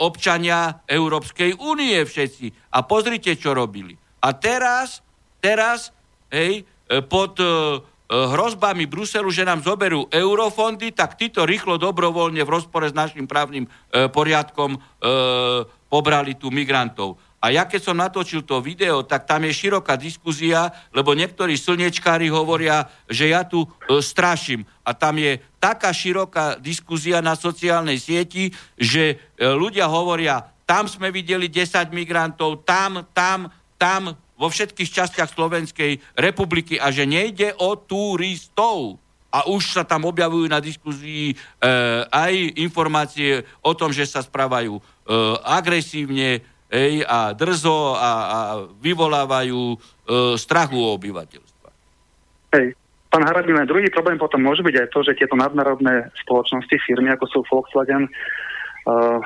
občania 0.00 0.80
Európskej 0.88 1.60
únie 1.60 2.00
všetci. 2.00 2.72
A 2.72 2.80
pozrite, 2.88 3.36
čo 3.36 3.52
robili. 3.52 3.92
A 4.24 4.32
teraz, 4.32 5.04
teraz, 5.40 5.92
hej, 6.32 6.64
e, 6.64 7.00
pod 7.04 7.36
e, 7.36 7.44
hrozbami 8.10 8.90
Bruselu, 8.90 9.30
že 9.30 9.46
nám 9.46 9.62
zoberú 9.62 10.10
eurofondy, 10.10 10.90
tak 10.90 11.14
títo 11.14 11.46
rýchlo 11.46 11.78
dobrovoľne 11.78 12.42
v 12.42 12.50
rozpore 12.50 12.90
s 12.90 12.94
našim 12.94 13.30
právnym 13.30 13.70
e, 13.70 14.10
poriadkom 14.10 14.74
e, 14.74 14.78
pobrali 15.86 16.34
tu 16.34 16.50
migrantov. 16.50 17.22
A 17.40 17.48
ja 17.48 17.64
keď 17.64 17.80
som 17.80 17.96
natočil 17.96 18.44
to 18.44 18.60
video, 18.60 19.00
tak 19.00 19.24
tam 19.24 19.48
je 19.48 19.56
široká 19.56 19.96
diskuzia, 19.96 20.68
lebo 20.92 21.16
niektorí 21.16 21.56
slnečkári 21.56 22.28
hovoria, 22.28 22.84
že 23.08 23.32
ja 23.32 23.48
tu 23.48 23.64
e, 23.64 23.68
straším. 24.04 24.66
A 24.84 24.92
tam 24.92 25.16
je 25.16 25.40
taká 25.56 25.88
široká 25.88 26.60
diskuzia 26.60 27.24
na 27.24 27.32
sociálnej 27.38 27.96
sieti, 27.96 28.52
že 28.76 29.16
e, 29.38 29.46
ľudia 29.46 29.88
hovoria, 29.88 30.52
tam 30.68 30.84
sme 30.84 31.08
videli 31.08 31.48
10 31.48 31.94
migrantov, 31.96 32.66
tam, 32.68 33.08
tam, 33.16 33.48
tam, 33.80 34.12
vo 34.40 34.48
všetkých 34.48 34.88
častiach 34.88 35.28
Slovenskej 35.36 36.00
republiky 36.16 36.80
a 36.80 36.88
že 36.88 37.04
nejde 37.04 37.52
o 37.60 37.76
turistov. 37.76 38.96
A 39.30 39.46
už 39.46 39.78
sa 39.78 39.86
tam 39.86 40.08
objavujú 40.10 40.50
na 40.50 40.58
diskuzii 40.58 41.30
e, 41.30 41.36
aj 42.10 42.58
informácie 42.58 43.46
o 43.62 43.76
tom, 43.78 43.94
že 43.94 44.02
sa 44.02 44.26
správajú 44.26 44.74
e, 44.74 44.82
agresívne 45.46 46.42
ej, 46.66 47.06
a 47.06 47.30
drzo 47.30 47.94
a, 47.94 48.10
a 48.10 48.38
vyvolávajú 48.82 49.62
e, 49.70 49.76
strachu 50.34 50.74
o 50.82 50.98
obyvateľstva. 50.98 51.68
Hej. 52.58 52.74
Pán 53.10 53.26
Harabina, 53.26 53.66
druhý 53.66 53.90
problém 53.90 54.18
potom 54.18 54.38
môže 54.38 54.62
byť 54.62 54.74
aj 54.86 54.88
to, 54.94 55.02
že 55.02 55.18
tieto 55.18 55.34
nadnárodné 55.34 56.14
spoločnosti, 56.22 56.78
firmy 56.86 57.10
ako 57.10 57.26
sú 57.26 57.38
Volkswagen, 57.50 58.06
uh, 58.06 59.18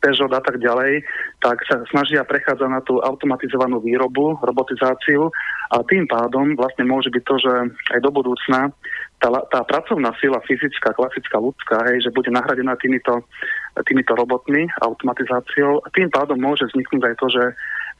Peugeot 0.00 0.32
a 0.36 0.40
tak 0.44 0.60
ďalej, 0.60 1.00
tak 1.40 1.64
sa 1.64 1.80
snažia 1.88 2.28
prechádzať 2.28 2.68
na 2.68 2.84
tú 2.84 3.00
automatizovanú 3.00 3.80
výrobu, 3.80 4.36
robotizáciu. 4.40 5.32
A 5.72 5.80
tým 5.84 6.04
pádom 6.04 6.52
vlastne 6.56 6.84
môže 6.84 7.08
byť 7.08 7.24
to, 7.24 7.36
že 7.40 7.52
aj 7.96 8.00
do 8.04 8.10
budúcna 8.12 8.68
tá, 9.20 9.28
tá 9.52 9.60
pracovná 9.68 10.16
sila 10.16 10.40
fyzická, 10.44 10.96
klasická, 10.96 11.36
ľudská, 11.36 11.84
hej, 11.92 12.08
že 12.08 12.10
bude 12.16 12.32
nahradená 12.32 12.72
týmito, 12.80 13.20
týmito 13.84 14.16
robotmi, 14.16 14.64
automatizáciou. 14.80 15.84
A 15.84 15.92
tým 15.92 16.08
pádom 16.08 16.40
môže 16.40 16.64
vzniknúť 16.72 17.04
aj 17.04 17.16
to, 17.20 17.26
že 17.28 17.42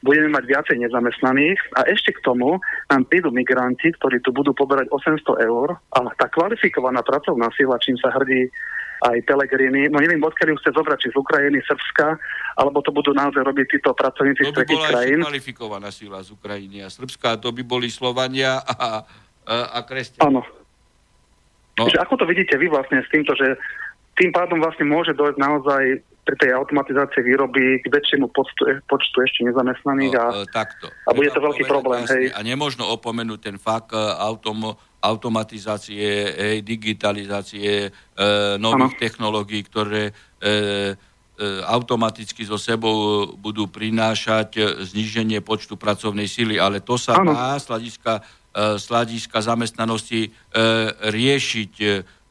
budeme 0.01 0.33
mať 0.33 0.43
viacej 0.49 0.77
nezamestnaných. 0.81 1.61
A 1.77 1.85
ešte 1.85 2.17
k 2.17 2.25
tomu 2.25 2.57
nám 2.89 3.05
prídu 3.05 3.29
migranti, 3.29 3.93
ktorí 4.01 4.17
tu 4.25 4.33
budú 4.33 4.49
poberať 4.57 4.89
800 4.89 5.45
eur. 5.45 5.77
A 5.93 6.09
tá 6.17 6.25
kvalifikovaná 6.25 7.05
pracovná 7.05 7.53
sila, 7.53 7.77
čím 7.77 8.01
sa 8.01 8.09
hrdí 8.17 8.49
aj 9.01 9.17
Pelegrini. 9.25 9.89
No 9.89 9.97
neviem, 9.97 10.21
odkiaľ 10.21 10.53
ju 10.53 10.57
chce 10.61 10.71
zobrať, 10.77 10.97
či 11.01 11.07
z 11.09 11.17
Ukrajiny, 11.17 11.57
Srbska, 11.65 12.07
alebo 12.61 12.85
to 12.85 12.93
budú 12.93 13.17
naozaj 13.17 13.41
robiť 13.41 13.77
títo 13.77 13.97
pracovníci 13.97 14.45
z 14.45 14.51
tretich 14.53 14.77
krajín. 14.77 15.19
To 15.21 15.25
by 15.25 15.33
bola 15.33 15.33
kvalifikovaná 15.33 15.89
sila 15.89 16.17
z 16.21 16.29
Ukrajiny 16.37 16.85
a 16.85 16.87
Srbska, 16.93 17.41
to 17.41 17.49
by 17.49 17.65
boli 17.65 17.89
Slovania 17.89 18.61
a, 18.61 19.01
a, 19.45 19.55
a 19.75 19.79
kresťania. 19.81 20.29
Áno. 20.29 20.41
No. 21.79 21.87
Ako 21.87 22.19
to 22.19 22.29
vidíte 22.29 22.53
vy 22.61 22.69
vlastne 22.69 23.01
s 23.01 23.09
týmto, 23.09 23.33
že 23.33 23.57
tým 24.19 24.29
pádom 24.29 24.61
vlastne 24.61 24.85
môže 24.85 25.17
dojsť 25.17 25.37
naozaj 25.39 25.83
pri 26.21 26.35
tej 26.37 26.53
automatizácii 26.53 27.25
výroby 27.25 27.81
k 27.81 27.85
väčšiemu 27.89 28.29
počtu, 28.29 28.85
počtu 28.85 29.17
ešte 29.25 29.41
nezamestnaných 29.49 30.13
no, 30.13 30.21
a, 30.21 30.27
no, 30.29 30.41
takto. 30.53 30.85
a 31.09 31.09
bude 31.17 31.33
to 31.33 31.41
veľký 31.41 31.65
problém. 31.65 32.05
Hej. 32.05 32.29
A 32.37 32.39
nemôžno 32.45 32.85
opomenúť 32.85 33.39
ten 33.41 33.57
fakt 33.57 33.89
e, 33.89 33.97
autom, 33.97 34.77
automatizácie, 35.01 36.05
hej, 36.37 36.57
digitalizácie, 36.61 37.89
e, 37.89 38.57
nových 38.61 38.95
ano. 38.95 39.01
technológií, 39.01 39.65
ktoré 39.65 40.09
e, 40.09 40.13
e, 40.45 40.53
automaticky 41.65 42.45
so 42.45 42.61
sebou 42.61 43.25
budú 43.33 43.65
prinášať 43.65 44.61
zníženie 44.85 45.41
počtu 45.41 45.73
pracovnej 45.73 46.29
síly, 46.29 46.61
ale 46.61 46.85
to 46.85 47.01
sa 47.01 47.17
ano. 47.17 47.33
dá 47.33 47.57
z 47.57 47.65
hľadiska, 47.73 48.13
e, 48.53 48.77
z 48.77 48.85
hľadiska 48.85 49.37
zamestnanosti 49.41 50.21
e, 50.21 50.29
riešiť 51.09 51.73
e, 51.81 51.87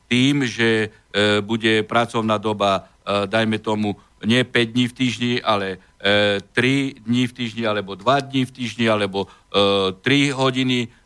tým, 0.07 0.47
že 0.47 0.71
e, 0.87 1.43
bude 1.43 1.83
pracovná 1.83 2.39
doba, 2.39 2.87
e, 3.03 3.27
dajme 3.27 3.59
tomu, 3.59 3.99
nie 4.21 4.45
5 4.45 4.75
dní 4.77 4.85
v 4.85 4.95
týždni, 4.95 5.33
ale 5.43 5.83
e, 5.99 6.39
3 6.55 7.03
dní 7.09 7.25
v 7.27 7.33
týždni, 7.35 7.65
alebo 7.67 7.97
2 7.97 8.31
dní 8.31 8.43
v 8.47 8.53
týždni, 8.53 8.87
alebo 8.87 9.27
e, 9.27 9.97
3 9.97 10.39
hodiny 10.39 10.79
E, 10.87 11.00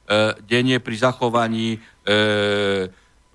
denne 0.45 0.77
pri 0.85 0.97
zachovaní 1.01 1.77
e, 1.77 1.79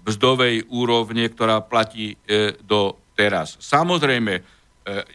mzdovej 0.05 0.69
úrovne, 0.69 1.25
ktorá 1.29 1.65
platí 1.65 2.15
e, 2.25 2.55
do 2.61 2.97
teraz. 3.17 3.57
Samozrejme, 3.59 4.61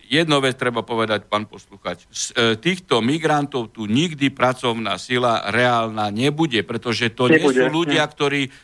jedno 0.07 0.39
vec 0.39 0.55
treba 0.55 0.87
povedať, 0.87 1.27
pán 1.27 1.51
posluchač, 1.51 2.07
z 2.07 2.31
týchto 2.63 3.03
migrantov 3.03 3.75
tu 3.75 3.91
nikdy 3.91 4.31
pracovná 4.31 4.95
sila 5.03 5.51
reálna 5.51 6.15
nebude, 6.15 6.63
pretože 6.63 7.11
to 7.11 7.27
nebude. 7.27 7.43
nie 7.43 7.51
sú 7.51 7.65
ľudia, 7.75 8.07
ktorí, 8.07 8.55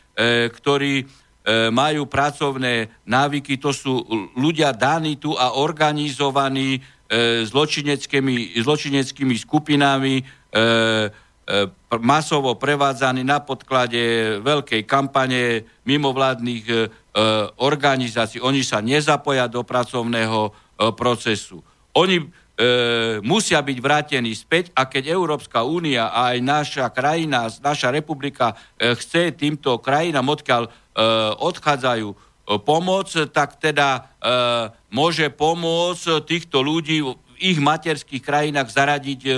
ktorí 0.54 0.94
majú 1.74 2.02
pracovné 2.06 2.94
návyky, 3.10 3.58
to 3.58 3.74
sú 3.74 4.06
ľudia 4.38 4.70
daní 4.70 5.18
tu 5.18 5.34
a 5.34 5.58
organizovaní 5.58 6.78
zločineckými, 7.48 8.54
zločineckými 8.62 9.34
skupinami, 9.34 10.22
E, 10.50 11.10
masovo 11.98 12.54
prevádzaný 12.54 13.26
na 13.26 13.42
podklade 13.42 14.38
veľkej 14.44 14.86
kampane 14.86 15.66
mimovládnych 15.82 16.64
e, 16.70 16.76
organizácií. 17.58 18.38
Oni 18.38 18.62
sa 18.62 18.78
nezapoja 18.78 19.50
do 19.50 19.66
pracovného 19.66 20.40
e, 20.46 20.50
procesu. 20.94 21.58
Oni 21.98 22.22
e, 22.22 22.26
musia 23.26 23.58
byť 23.58 23.78
vrátení 23.82 24.30
späť 24.30 24.70
a 24.78 24.86
keď 24.86 25.10
Európska 25.10 25.66
únia 25.66 26.14
a 26.14 26.30
aj 26.34 26.38
naša 26.38 26.86
krajina, 26.94 27.50
naša 27.58 27.90
republika 27.90 28.54
e, 28.78 28.94
chce 28.94 29.34
týmto 29.34 29.82
krajinám, 29.82 30.30
odkiaľ 30.30 30.62
e, 30.66 30.70
odchádzajú 31.34 32.08
e, 32.14 32.16
pomoc, 32.62 33.10
tak 33.34 33.58
teda 33.58 33.88
e, 33.90 34.00
môže 34.94 35.26
pomôcť 35.34 36.22
týchto 36.22 36.62
ľudí 36.62 37.02
ich 37.40 37.58
materských 37.58 38.20
krajinách 38.20 38.68
zaradiť 38.68 39.20
e, 39.24 39.32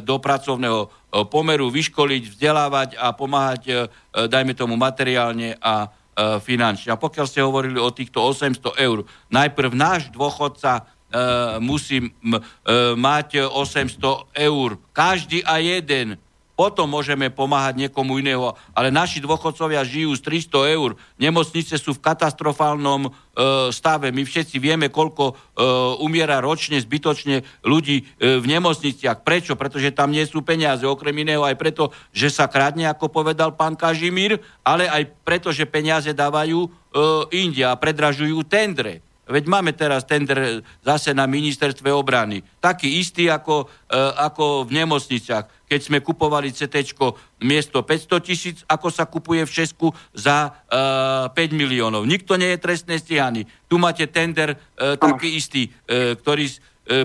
do 0.00 0.16
pracovného 0.16 1.04
E, 1.14 1.22
pomeru 1.30 1.70
vyškoliť, 1.70 2.34
vzdelávať 2.34 2.90
a 2.98 3.14
pomáhať, 3.14 3.62
e, 3.70 3.72
e, 3.72 4.26
dajme 4.26 4.52
tomu, 4.58 4.74
materiálne 4.74 5.54
a 5.62 5.88
finančne. 6.14 6.94
A 6.94 7.02
pokiaľ 7.02 7.26
ste 7.26 7.42
hovorili 7.42 7.74
o 7.74 7.90
týchto 7.90 8.22
800 8.22 8.78
eur, 8.78 9.02
najprv 9.34 9.74
náš 9.74 10.14
dôchodca 10.14 10.86
musí 11.58 12.14
mať 12.94 13.50
800 13.50 14.30
eur. 14.38 14.78
Každý 14.94 15.42
a 15.42 15.58
jeden. 15.58 16.14
Potom 16.54 16.86
môžeme 16.86 17.30
pomáhať 17.30 17.86
niekomu 17.86 18.18
iného. 18.18 18.54
Ale 18.72 18.94
naši 18.94 19.18
dôchodcovia 19.20 19.82
žijú 19.82 20.14
z 20.16 20.48
300 20.48 20.74
eur, 20.74 20.90
nemocnice 21.20 21.76
sú 21.76 21.94
v 21.94 22.02
katastrofálnom 22.02 23.06
e, 23.06 23.10
stave. 23.74 24.08
My 24.14 24.22
všetci 24.22 24.56
vieme, 24.62 24.88
koľko 24.88 25.24
e, 25.30 25.34
umiera 26.00 26.38
ročne, 26.38 26.78
zbytočne 26.78 27.44
ľudí 27.66 28.02
e, 28.02 28.38
v 28.38 28.44
nemocniciach. 28.48 29.26
Prečo? 29.26 29.58
Pretože 29.60 29.92
tam 29.92 30.14
nie 30.14 30.24
sú 30.24 30.40
peniaze. 30.40 30.88
Okrem 30.88 31.14
iného 31.20 31.44
aj 31.44 31.60
preto, 31.60 31.92
že 32.14 32.32
sa 32.32 32.48
kradne, 32.48 32.88
ako 32.88 33.12
povedal 33.12 33.52
pán 33.52 33.76
Kažimír, 33.76 34.40
ale 34.64 34.88
aj 34.88 35.12
preto, 35.26 35.52
že 35.52 35.68
peniaze 35.68 36.16
dávajú 36.16 36.58
e, 36.64 36.68
India 37.36 37.74
a 37.74 37.78
predražujú 37.78 38.40
tendre. 38.48 39.03
Veď 39.24 39.44
máme 39.48 39.72
teraz 39.72 40.04
tender 40.04 40.60
zase 40.84 41.16
na 41.16 41.24
ministerstve 41.24 41.88
obrany. 41.88 42.44
Taký 42.60 43.00
istý 43.00 43.32
ako, 43.32 43.64
e, 43.88 43.96
ako 44.20 44.68
v 44.68 44.84
nemocniciach. 44.84 45.64
Keď 45.64 45.80
sme 45.80 46.04
kupovali 46.04 46.52
CT 46.52 46.92
miesto 47.40 47.80
500 47.80 48.20
tisíc, 48.20 48.56
ako 48.68 48.92
sa 48.92 49.08
kupuje 49.08 49.48
v 49.48 49.54
Česku 49.64 49.88
za 50.12 50.52
e, 50.68 51.32
5 51.32 51.34
miliónov. 51.56 52.04
Nikto 52.04 52.36
nie 52.36 52.52
je 52.52 52.62
trestne 52.62 53.00
stíhaný. 53.00 53.48
Tu 53.64 53.80
máte 53.80 54.04
tender 54.12 54.54
e, 54.54 54.96
taký 55.00 55.40
istý, 55.40 55.72
e, 55.88 56.20
ktorý 56.20 56.44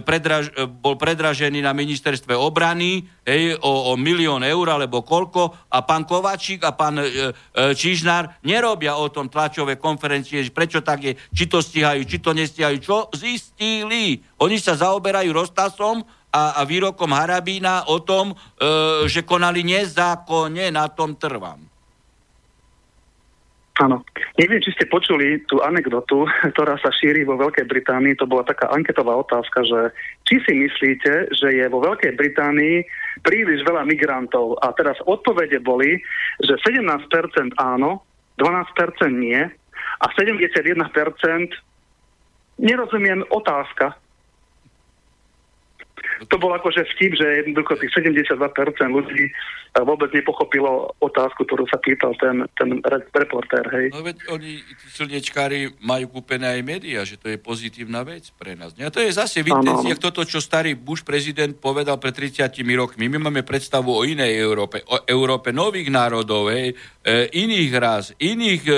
predraž, 0.04 0.52
e, 0.52 0.68
bol 0.68 1.00
predražený 1.00 1.64
na 1.64 1.72
ministerstve 1.72 2.36
obrany 2.36 3.08
hej, 3.24 3.56
o, 3.64 3.92
o 3.92 3.92
milión 3.96 4.44
eur 4.44 4.76
alebo 4.76 5.08
koľko 5.08 5.72
a 5.72 5.80
pán 5.88 6.04
Kovačík 6.04 6.68
a 6.68 6.76
pán 6.76 7.00
e, 7.00 7.08
e, 7.08 7.72
Čižnár 7.72 8.44
nerobia 8.44 9.00
o 9.00 9.08
tom 9.08 9.32
tlačové 9.32 9.80
konferencie, 9.80 10.44
prečo 10.52 10.84
tak 10.84 11.00
je, 11.08 11.12
či 11.32 11.48
to 11.48 11.64
stíhajú, 11.64 12.04
či 12.04 12.20
to 12.20 12.36
nestíhajú, 12.36 12.78
čo 12.84 13.08
zistili. 13.16 14.20
Oni 14.44 14.60
sa 14.60 14.76
zaoberajú 14.76 15.32
roztasom 15.32 16.04
a, 16.28 16.60
a 16.60 16.62
výrokom 16.68 17.16
Harabína 17.16 17.88
o 17.88 18.04
tom, 18.04 18.36
e, 18.36 19.08
že 19.08 19.24
konali 19.24 19.64
nezákonne, 19.64 20.76
na 20.76 20.92
tom 20.92 21.16
trvám. 21.16 21.69
Áno. 23.80 24.04
Neviem, 24.36 24.60
či 24.60 24.76
ste 24.76 24.92
počuli 24.92 25.40
tú 25.48 25.64
anekdotu, 25.64 26.28
ktorá 26.52 26.76
sa 26.84 26.92
šíri 26.92 27.24
vo 27.24 27.40
Veľkej 27.40 27.64
Británii. 27.64 28.20
To 28.20 28.28
bola 28.28 28.44
taká 28.44 28.68
anketová 28.76 29.16
otázka, 29.16 29.64
že 29.64 29.96
či 30.28 30.44
si 30.44 30.52
myslíte, 30.52 31.32
že 31.32 31.48
je 31.56 31.66
vo 31.72 31.80
Veľkej 31.80 32.20
Británii 32.20 32.84
príliš 33.24 33.64
veľa 33.64 33.88
migrantov. 33.88 34.60
A 34.60 34.76
teraz 34.76 35.00
odpovede 35.08 35.64
boli, 35.64 36.04
že 36.44 36.60
17% 36.60 37.56
áno, 37.56 38.04
12% 38.36 39.08
nie 39.16 39.48
a 40.00 40.06
71% 40.12 40.92
nerozumiem 42.60 43.24
otázka. 43.32 43.96
To 46.28 46.36
bol 46.36 46.52
akože 46.52 46.84
vtip, 46.96 47.16
že 47.16 47.48
jednoducho 47.48 47.80
tých 47.80 47.96
72% 47.96 48.36
ľudí 48.92 49.32
eh, 49.32 49.84
vôbec 49.84 50.12
nepochopilo 50.12 50.92
otázku, 51.00 51.48
ktorú 51.48 51.64
sa 51.72 51.80
pýtal 51.80 52.12
ten, 52.20 52.44
ten 52.60 52.84
reportér, 53.16 53.64
hej. 53.72 53.86
No 53.96 54.04
veď 54.04 54.28
oni, 54.28 54.60
tí 54.60 54.88
slnečkári, 54.92 55.80
majú 55.80 56.20
kúpené 56.20 56.60
aj 56.60 56.62
médiá, 56.68 57.08
že 57.08 57.16
to 57.16 57.32
je 57.32 57.40
pozitívna 57.40 58.04
vec 58.04 58.28
pre 58.36 58.60
nás. 58.60 58.76
A 58.76 58.92
to 58.92 59.00
je 59.00 59.16
zase 59.16 59.40
v 59.40 59.56
intenciách 59.56 60.00
toto, 60.04 60.28
čo 60.28 60.44
starý 60.44 60.76
Bush 60.76 61.08
prezident 61.08 61.56
povedal 61.56 61.96
pred 61.96 62.12
30 62.12 62.52
rokmi. 62.76 63.08
My 63.08 63.32
máme 63.32 63.48
predstavu 63.48 63.96
o 63.96 64.04
inej 64.04 64.36
Európe, 64.44 64.84
o 64.92 65.00
Európe 65.08 65.56
nových 65.56 65.88
národov, 65.88 66.52
hej, 66.52 66.76
e, 67.04 67.32
iných 67.32 67.72
raz, 67.80 68.12
iných 68.20 68.64
e, 68.68 68.76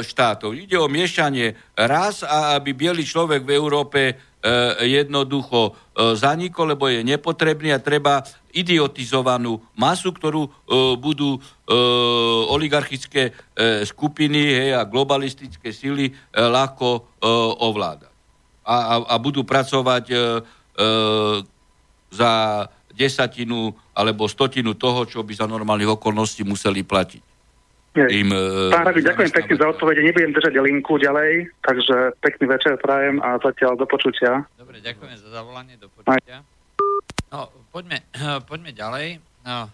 štátov. 0.00 0.56
Ide 0.56 0.80
o 0.80 0.88
miešanie 0.88 1.52
raz 1.76 2.24
a 2.24 2.56
aby 2.56 2.72
biely 2.72 3.04
človek 3.04 3.44
v 3.44 3.52
Európe 3.52 4.00
jednoducho 4.86 5.74
e, 5.74 6.14
zanikol, 6.14 6.70
lebo 6.74 6.86
je 6.86 7.02
nepotrebný 7.02 7.74
a 7.74 7.82
treba 7.82 8.22
idiotizovanú 8.54 9.58
masu, 9.74 10.14
ktorú 10.14 10.46
e, 10.46 10.50
budú 10.98 11.42
oligarchické 12.48 13.36
skupiny 13.84 14.40
hej, 14.56 14.70
a 14.72 14.88
globalistické 14.88 15.68
sily 15.68 16.16
ľahko 16.32 17.20
ovládať. 17.60 18.08
A, 18.64 18.72
a, 18.72 18.94
a 19.04 19.14
budú 19.20 19.44
pracovať 19.44 20.16
za 22.08 22.32
desatinu 22.96 23.76
alebo 23.92 24.32
stotinu 24.32 24.80
toho, 24.80 25.04
čo 25.04 25.20
by 25.20 25.36
za 25.36 25.44
normálnych 25.44 26.00
okolností 26.00 26.40
museli 26.48 26.88
platiť. 26.88 27.27
Im, 27.96 28.28
e, 28.30 28.68
Pán 28.68 28.84
Rabi, 28.84 29.00
ďakujem 29.00 29.32
pekne 29.32 29.54
za 29.56 29.66
odpovede. 29.72 30.04
Nebudem 30.04 30.36
držať 30.36 30.54
linku 30.60 31.00
ďalej, 31.00 31.48
takže 31.64 32.12
pekný 32.20 32.52
večer 32.52 32.76
prajem 32.78 33.18
a 33.24 33.40
zatiaľ 33.40 33.80
do 33.80 33.88
počutia. 33.88 34.44
Dobre, 34.60 34.84
ďakujem 34.84 35.16
za 35.16 35.28
zavolanie, 35.32 35.80
do 35.80 35.88
počutia. 35.88 36.44
No, 37.32 37.48
poďme, 37.72 38.04
poďme 38.50 38.70
ďalej. 38.76 39.18
No. 39.42 39.66
E, 39.66 39.70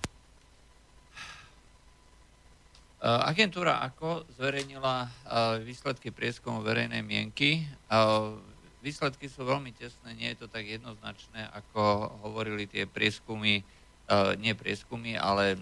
agentúra 3.03 3.83
ako 3.83 4.25
zverejnila 4.39 4.95
e, 5.05 5.09
výsledky 5.67 6.15
prieskumu 6.15 6.63
verejnej 6.63 7.03
mienky. 7.03 7.67
Výsledky 8.85 9.33
sú 9.33 9.49
veľmi 9.49 9.73
tesné, 9.73 10.13
nie 10.13 10.29
je 10.37 10.45
to 10.45 10.47
tak 10.47 10.69
jednoznačné, 10.69 11.49
ako 11.57 12.13
hovorili 12.21 12.69
tie 12.69 12.85
prieskumy, 12.85 13.65
nie 14.37 14.53
prieskumy, 14.53 15.17
ale 15.17 15.57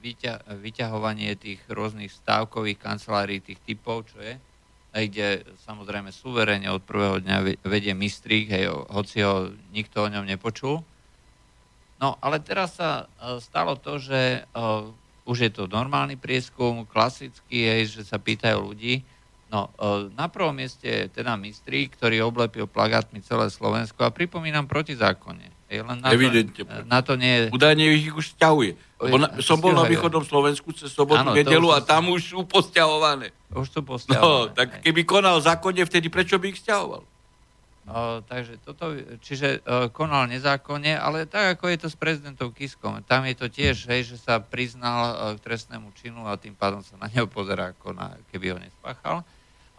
vyťa, 0.00 0.56
vyťahovanie 0.58 1.36
tých 1.36 1.60
rôznych 1.68 2.08
stávkových 2.08 2.80
kancelárií, 2.80 3.44
tých 3.44 3.60
typov, 3.62 4.08
čo 4.08 4.18
je, 4.24 4.34
kde 4.90 5.46
samozrejme 5.62 6.10
suverene 6.10 6.66
od 6.72 6.82
prvého 6.82 7.22
dňa 7.22 7.62
vedie 7.62 7.94
mistrík, 7.94 8.50
hej, 8.50 8.66
hoci 8.90 9.22
ho 9.22 9.54
nikto 9.70 10.08
o 10.08 10.10
ňom 10.10 10.26
nepočul. 10.26 10.82
No, 12.00 12.16
ale 12.24 12.40
teraz 12.40 12.80
sa 12.80 13.04
e, 13.20 13.38
stalo 13.44 13.76
to, 13.76 14.00
že 14.00 14.48
uh, 14.56 14.88
už 15.28 15.38
je 15.46 15.50
to 15.52 15.68
normálny 15.68 16.16
prieskum, 16.16 16.88
klasický, 16.88 17.68
hej, 17.68 18.00
že 18.00 18.02
sa 18.08 18.16
pýtajú 18.16 18.56
ľudí. 18.56 19.04
No, 19.52 19.68
uh, 19.76 20.08
na 20.16 20.30
prvom 20.32 20.56
mieste 20.56 20.88
je 20.88 21.12
teda 21.12 21.36
mistrík, 21.36 21.92
ktorý 21.92 22.24
oblepil 22.24 22.64
plagátmi 22.64 23.20
celé 23.20 23.52
Slovensko 23.52 24.08
a 24.08 24.14
pripomínam 24.14 24.64
protizákonne. 24.64 25.59
Hej, 25.70 25.86
len 25.86 26.02
na 26.02 26.10
Evidentne. 26.10 26.66
To, 26.66 26.82
na 26.82 26.98
to 26.98 27.14
nie 27.14 27.30
je... 27.30 27.42
Údajne 27.54 27.94
ich 27.94 28.10
už 28.10 28.34
ťahuje. 28.34 28.74
Lebo 29.06 29.16
na, 29.22 29.38
som 29.38 29.62
bol 29.62 29.70
na 29.70 29.86
východnom 29.86 30.26
Slovensku 30.26 30.74
cez 30.74 30.90
sobotu, 30.90 31.22
ano, 31.22 31.30
nedelu 31.30 31.70
a 31.70 31.78
tam 31.78 32.10
už 32.10 32.34
sú 32.34 32.42
posťahované. 32.42 33.30
Už 33.54 33.70
sú 33.70 33.80
posťahované. 33.86 34.50
No, 34.50 34.52
tak 34.52 34.82
keby 34.82 35.06
konal 35.06 35.38
zákonne, 35.38 35.86
vtedy 35.86 36.10
prečo 36.10 36.42
by 36.42 36.50
ich 36.50 36.58
sťahoval? 36.58 37.06
O, 37.90 38.22
takže 38.26 38.58
toto, 38.66 38.92
čiže 39.22 39.62
o, 39.62 39.88
konal 39.94 40.26
nezákonne, 40.26 40.98
ale 40.98 41.24
tak 41.30 41.58
ako 41.58 41.70
je 41.70 41.78
to 41.86 41.88
s 41.88 41.96
prezidentom 41.96 42.50
Kiskom. 42.50 42.98
Tam 43.06 43.22
je 43.24 43.34
to 43.38 43.46
tiež, 43.46 43.86
hej, 43.88 44.10
že 44.10 44.18
sa 44.18 44.42
priznal 44.42 44.98
o, 45.00 45.10
k 45.38 45.42
trestnému 45.46 45.94
činu 45.94 46.26
a 46.26 46.34
tým 46.34 46.58
pádom 46.58 46.82
sa 46.82 46.98
na 46.98 47.06
neho 47.06 47.30
pozerá, 47.30 47.72
ako 47.72 47.94
na, 47.94 48.18
keby 48.34 48.52
ho 48.54 48.58
nespáchal. 48.58 49.22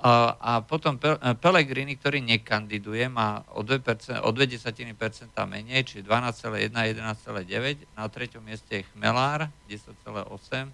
A 0.01 0.65
potom 0.65 0.97
Pelegrini, 1.37 1.93
ktorý 1.93 2.25
nekandiduje, 2.25 3.05
má 3.05 3.45
o 3.53 3.61
2%, 3.61 4.25
o 4.25 4.29
2 4.33 4.97
percenta 4.97 5.45
menej, 5.45 5.85
čiže 5.85 6.09
12,1, 6.09 6.73
11,9. 6.73 7.85
Na 7.93 8.09
treťom 8.09 8.41
mieste 8.41 8.81
je 8.81 8.87
Chmelár, 8.89 9.53
10,8. 9.69 10.73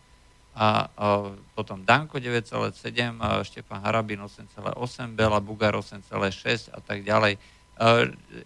A 0.57 0.89
potom 1.53 1.83
Danko 1.83 2.23
9,7, 2.23 3.19
Štefan 3.43 3.83
Harabín 3.83 4.23
8,8, 4.23 4.79
Bela 5.11 5.43
Bugar 5.43 5.75
8,6 5.75 6.71
a 6.71 6.79
tak 6.79 7.03
ďalej. 7.03 7.35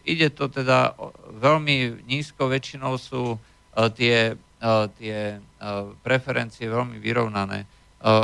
Ide 0.03 0.27
to 0.33 0.49
teda 0.49 0.97
veľmi 1.39 2.03
nízko, 2.09 2.49
väčšinou 2.49 2.97
sú 2.97 3.39
tie, 3.95 4.35
tie 4.97 5.17
preferencie 6.03 6.67
veľmi 6.67 6.97
vyrovnané. 6.97 7.69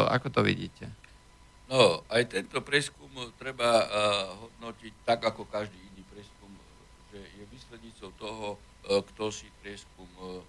Ako 0.10 0.34
to 0.34 0.41
vidíte? 0.43 0.89
No, 1.68 2.00
aj 2.08 2.32
tento 2.32 2.64
preskum 2.64 3.12
treba 3.36 3.84
uh, 3.84 3.88
hodnotiť 4.40 4.94
tak, 5.04 5.20
ako 5.28 5.52
každý 5.52 5.76
iný 5.76 6.04
preskum, 6.08 6.48
že 7.12 7.20
je 7.20 7.44
výslednicou 7.52 8.16
toho, 8.16 8.56
uh, 8.56 9.04
kto 9.04 9.28
si 9.36 9.52
preskum 9.60 10.08
uh, 10.16 10.40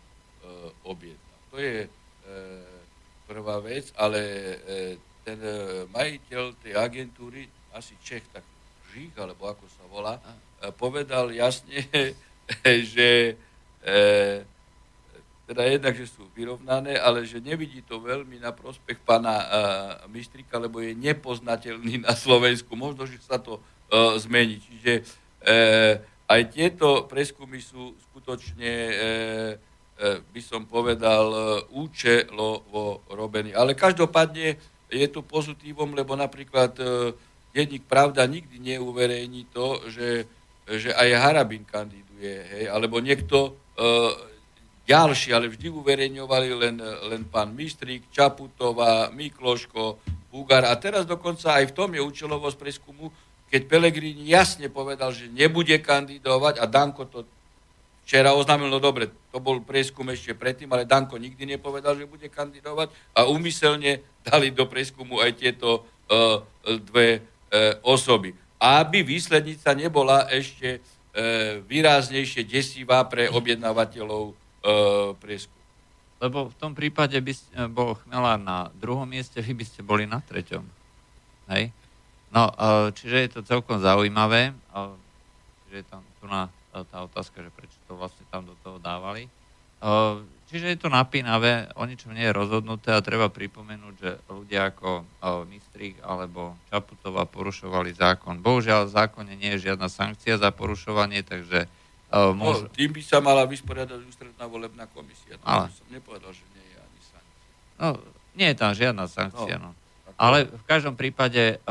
objedná. 0.87 1.35
To 1.51 1.59
je 1.59 1.91
prvá 3.25 3.57
vec, 3.65 3.89
ale 3.97 4.21
ten 5.25 5.41
majiteľ 5.89 6.61
tej 6.61 6.77
agentúry, 6.77 7.49
asi 7.73 7.97
Čech, 8.05 8.25
tak 8.33 8.45
Žích, 8.93 9.17
alebo 9.17 9.49
ako 9.49 9.65
sa 9.65 9.85
volá, 9.89 10.21
povedal 10.77 11.33
jasne, 11.33 11.89
že 12.95 13.37
teda 15.49 15.65
jednak, 15.65 15.97
že 15.97 16.05
sú 16.05 16.29
vyrovnané, 16.37 17.01
ale 17.01 17.25
že 17.25 17.41
nevidí 17.41 17.81
to 17.81 18.05
veľmi 18.05 18.37
na 18.37 18.53
prospech 18.53 19.01
pána 19.01 19.33
uh, 19.33 19.47
Mistrika, 20.13 20.61
lebo 20.61 20.85
je 20.85 20.93
nepoznateľný 20.93 22.05
na 22.05 22.13
Slovensku. 22.13 22.77
Možno, 22.77 23.09
že 23.09 23.17
sa 23.25 23.41
to 23.41 23.57
uh, 23.57 24.13
zmení. 24.21 24.61
Čiže 24.61 25.09
uh, 25.09 26.05
aj 26.29 26.53
tieto 26.53 27.09
preskumy 27.09 27.65
sú 27.65 27.97
skutočne, 27.97 28.73
uh, 28.77 29.51
uh, 29.57 30.21
by 30.21 30.43
som 30.45 30.69
povedal, 30.69 31.25
uh, 31.33 31.41
účelovo 31.73 33.01
robení. 33.09 33.57
Ale 33.57 33.73
každopádne 33.73 34.61
je 34.93 35.09
to 35.09 35.25
pozitívom, 35.25 35.97
lebo 35.97 36.13
napríklad 36.13 36.77
uh, 36.77 37.17
denník 37.57 37.89
Pravda 37.89 38.29
nikdy 38.29 38.77
neuverejní 38.77 39.49
to, 39.49 39.81
že, 39.89 40.29
že 40.69 40.93
aj 40.93 41.09
Harabin 41.17 41.65
kandiduje, 41.65 42.37
hej, 42.53 42.65
alebo 42.69 43.01
niekto 43.01 43.57
uh, 43.81 44.13
ďalší, 44.88 45.37
ale 45.37 45.53
vždy 45.53 45.68
uverejňovali 45.68 46.48
len, 46.57 46.77
len 46.81 47.22
pán 47.29 47.53
Mistrík, 47.53 48.09
Čaputová, 48.09 49.12
Mikloško, 49.12 50.01
Bugar 50.33 50.64
a 50.64 50.72
teraz 50.81 51.05
dokonca 51.05 51.61
aj 51.61 51.72
v 51.72 51.77
tom 51.77 51.92
je 51.92 52.01
účelovosť 52.01 52.57
preskumu, 52.57 53.12
keď 53.53 53.68
Pelegrini 53.68 54.29
jasne 54.29 54.72
povedal, 54.72 55.12
že 55.12 55.29
nebude 55.29 55.77
kandidovať 55.81 56.61
a 56.61 56.64
Danko 56.68 57.05
to 57.09 57.24
včera 58.05 58.33
oznámil, 58.33 58.72
no 58.72 58.81
dobre, 58.81 59.12
to 59.29 59.37
bol 59.37 59.61
prieskum 59.61 60.09
ešte 60.09 60.33
predtým, 60.33 60.72
ale 60.72 60.88
Danko 60.88 61.20
nikdy 61.20 61.57
nepovedal, 61.57 61.92
že 61.96 62.09
bude 62.09 62.29
kandidovať 62.33 62.88
a 63.12 63.29
úmyselne 63.29 64.01
dali 64.24 64.48
do 64.48 64.64
prieskumu 64.64 65.20
aj 65.20 65.37
tieto 65.37 65.85
uh, 65.85 66.40
dve 66.88 67.20
uh, 67.20 67.77
osoby. 67.85 68.33
Aby 68.57 69.05
výslednica 69.05 69.77
nebola 69.77 70.24
ešte 70.33 70.81
uh, 70.81 71.61
výraznejšie 71.68 72.48
desivá 72.48 73.05
pre 73.05 73.29
objednávateľov 73.29 74.48
uh, 74.69 75.17
prieskumu. 75.17 75.57
Lebo 76.21 76.53
v 76.53 76.57
tom 76.61 76.77
prípade 76.77 77.17
by 77.17 77.33
ste, 77.33 77.49
bol 77.73 77.97
Chmelár 78.05 78.37
na 78.37 78.69
druhom 78.77 79.09
mieste, 79.09 79.41
vy 79.41 79.55
by 79.57 79.65
ste 79.65 79.81
boli 79.87 80.05
na 80.05 80.21
treťom. 80.21 80.67
Hej? 81.49 81.73
No, 82.35 82.51
čiže 82.91 83.17
je 83.23 83.31
to 83.39 83.41
celkom 83.47 83.79
zaujímavé. 83.79 84.51
Čiže 85.65 85.77
je 85.79 85.87
tam 85.87 86.03
tu 86.19 86.27
na 86.27 86.51
tá 86.75 87.07
otázka, 87.07 87.41
že 87.41 87.55
prečo 87.55 87.79
to 87.87 87.95
vlastne 87.95 88.27
tam 88.35 88.45
do 88.45 88.59
toho 88.67 88.83
dávali. 88.83 89.31
Čiže 90.51 90.75
je 90.75 90.79
to 90.83 90.91
napínavé, 90.91 91.71
o 91.79 91.87
ničom 91.87 92.11
nie 92.11 92.27
je 92.27 92.35
rozhodnuté 92.35 92.91
a 92.91 93.01
treba 93.01 93.31
pripomenúť, 93.31 93.95
že 94.03 94.11
ľudia 94.27 94.75
ako 94.75 95.07
Mistrík 95.47 96.03
alebo 96.03 96.59
Čaputová 96.67 97.31
porušovali 97.31 97.95
zákon. 97.95 98.43
Bohužiaľ 98.43 98.91
v 98.91 98.95
zákone 99.07 99.33
nie 99.39 99.55
je 99.55 99.71
žiadna 99.71 99.87
sankcia 99.87 100.35
za 100.35 100.51
porušovanie, 100.51 101.23
takže 101.23 101.71
môžu... 102.12 102.64
No, 102.66 102.73
tým 102.73 102.90
by 102.97 103.03
sa 103.05 103.21
mala 103.21 103.44
vysporiadať 103.44 104.01
ústredná 104.09 104.44
volebná 104.49 104.88
komisia. 104.88 105.37
To 105.40 105.44
ale... 105.44 105.68
som 105.68 105.87
nepovedal, 105.92 106.33
že 106.33 106.44
nie 106.57 106.64
je 106.64 106.77
ani 106.81 107.01
sankcia. 107.05 107.38
No, 107.77 107.88
nie 108.33 108.49
je 108.49 108.57
tam 108.57 108.73
žiadna 108.73 109.05
sankcia, 109.05 109.57
no. 109.61 109.71
no. 109.73 110.12
Ale 110.18 110.51
v 110.51 110.64
každom 110.66 110.99
prípade 110.99 111.62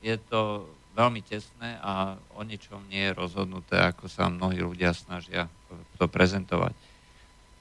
je 0.00 0.16
to 0.30 0.70
veľmi 0.92 1.20
tesné 1.24 1.80
a 1.80 2.16
o 2.36 2.40
ničom 2.44 2.84
nie 2.88 3.10
je 3.10 3.16
rozhodnuté, 3.16 3.80
ako 3.80 4.08
sa 4.08 4.28
mnohí 4.28 4.60
ľudia 4.60 4.92
snažia 4.92 5.48
to 5.96 6.04
prezentovať. 6.08 6.72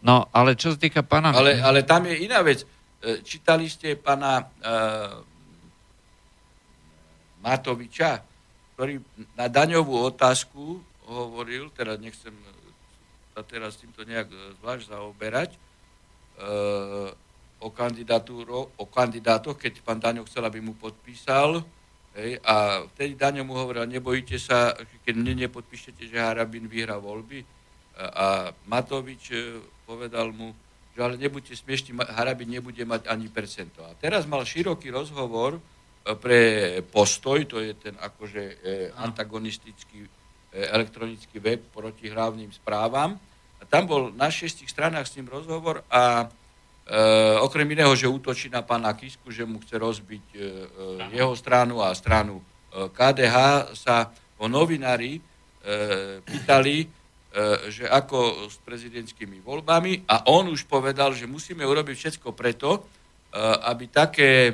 No, 0.04 0.28
ale 0.34 0.58
čo 0.58 0.74
sa 0.74 0.78
týka 0.80 1.06
pána... 1.06 1.32
Ale, 1.32 1.62
ale 1.62 1.86
tam 1.86 2.10
je 2.10 2.26
iná 2.26 2.42
vec. 2.42 2.66
E, 3.02 3.22
čítali 3.22 3.70
ste 3.70 3.94
pána 3.96 4.42
uh, 4.42 5.22
Matoviča, 7.42 8.22
ktorý 8.74 8.98
na 9.38 9.46
daňovú 9.46 10.10
otázku 10.10 10.82
hovoril, 11.12 11.70
teda 11.76 12.00
nechcem 12.00 12.34
sa 13.36 13.44
teraz 13.44 13.80
týmto 13.80 14.04
nejak 14.04 14.28
zvlášť 14.60 14.92
zaoberať, 14.92 15.56
uh, 16.40 17.12
o, 17.62 17.68
o 18.78 18.86
kandidátoch, 18.90 19.56
keď 19.56 19.74
pán 19.86 20.00
Daňo 20.02 20.28
chcel, 20.28 20.44
aby 20.44 20.60
mu 20.60 20.76
podpísal, 20.76 21.64
Hej, 22.12 22.44
a 22.44 22.84
vtedy 22.92 23.16
Daňo 23.16 23.48
mu 23.48 23.56
hovoril, 23.56 23.88
nebojíte 23.88 24.36
sa, 24.36 24.76
keď 25.08 25.16
mne 25.16 25.48
nepodpíšete, 25.48 26.12
že 26.12 26.20
Harabin 26.20 26.68
vyhrá 26.68 27.00
voľby. 27.00 27.40
A, 27.96 28.04
a 28.04 28.26
Matovič 28.68 29.32
e, 29.32 29.64
povedal 29.88 30.36
mu, 30.36 30.52
že 30.92 31.00
ale 31.00 31.16
nebuďte 31.16 31.56
smiešni, 31.56 31.96
Harabin 31.96 32.52
nebude 32.52 32.84
mať 32.84 33.08
ani 33.08 33.32
percento. 33.32 33.80
A 33.88 33.96
teraz 33.96 34.28
mal 34.28 34.44
široký 34.44 34.92
rozhovor 34.92 35.56
e, 35.56 35.62
pre 36.20 36.40
postoj, 36.84 37.48
to 37.48 37.64
je 37.64 37.80
ten 37.80 37.96
akože 37.96 38.44
e, 38.44 38.56
antagonistický 39.00 40.04
elektronický 40.52 41.40
web 41.40 41.64
proti 41.72 42.12
hlavným 42.12 42.52
správam. 42.52 43.16
A 43.60 43.64
tam 43.64 43.88
bol 43.88 44.12
na 44.12 44.28
šiestich 44.28 44.68
stranách 44.68 45.08
s 45.08 45.16
ním 45.16 45.32
rozhovor 45.32 45.84
a 45.88 46.28
E, 46.82 47.00
okrem 47.40 47.70
iného, 47.72 47.94
že 47.96 48.10
útočí 48.10 48.50
na 48.50 48.66
pána 48.66 48.92
Kisku, 48.98 49.32
že 49.32 49.46
mu 49.46 49.62
chce 49.64 49.80
rozbiť 49.80 50.26
e, 50.34 50.38
e, 50.38 50.44
jeho 51.16 51.32
stranu 51.38 51.80
a 51.80 51.96
stranu 51.96 52.42
e, 52.42 52.44
KDH, 52.92 53.38
sa 53.78 54.10
o 54.36 54.50
novinári 54.50 55.16
e, 55.16 55.22
pýtali, 56.20 56.76
e, 56.84 56.88
že 57.70 57.86
ako 57.86 58.50
s 58.50 58.58
prezidentskými 58.66 59.46
voľbami 59.46 60.10
a 60.10 60.26
on 60.34 60.50
už 60.50 60.66
povedal, 60.66 61.14
že 61.14 61.30
musíme 61.30 61.62
urobiť 61.62 61.96
všetko 61.96 62.34
preto, 62.34 62.76
e, 62.76 62.80
aby 63.72 63.86
také 63.88 64.52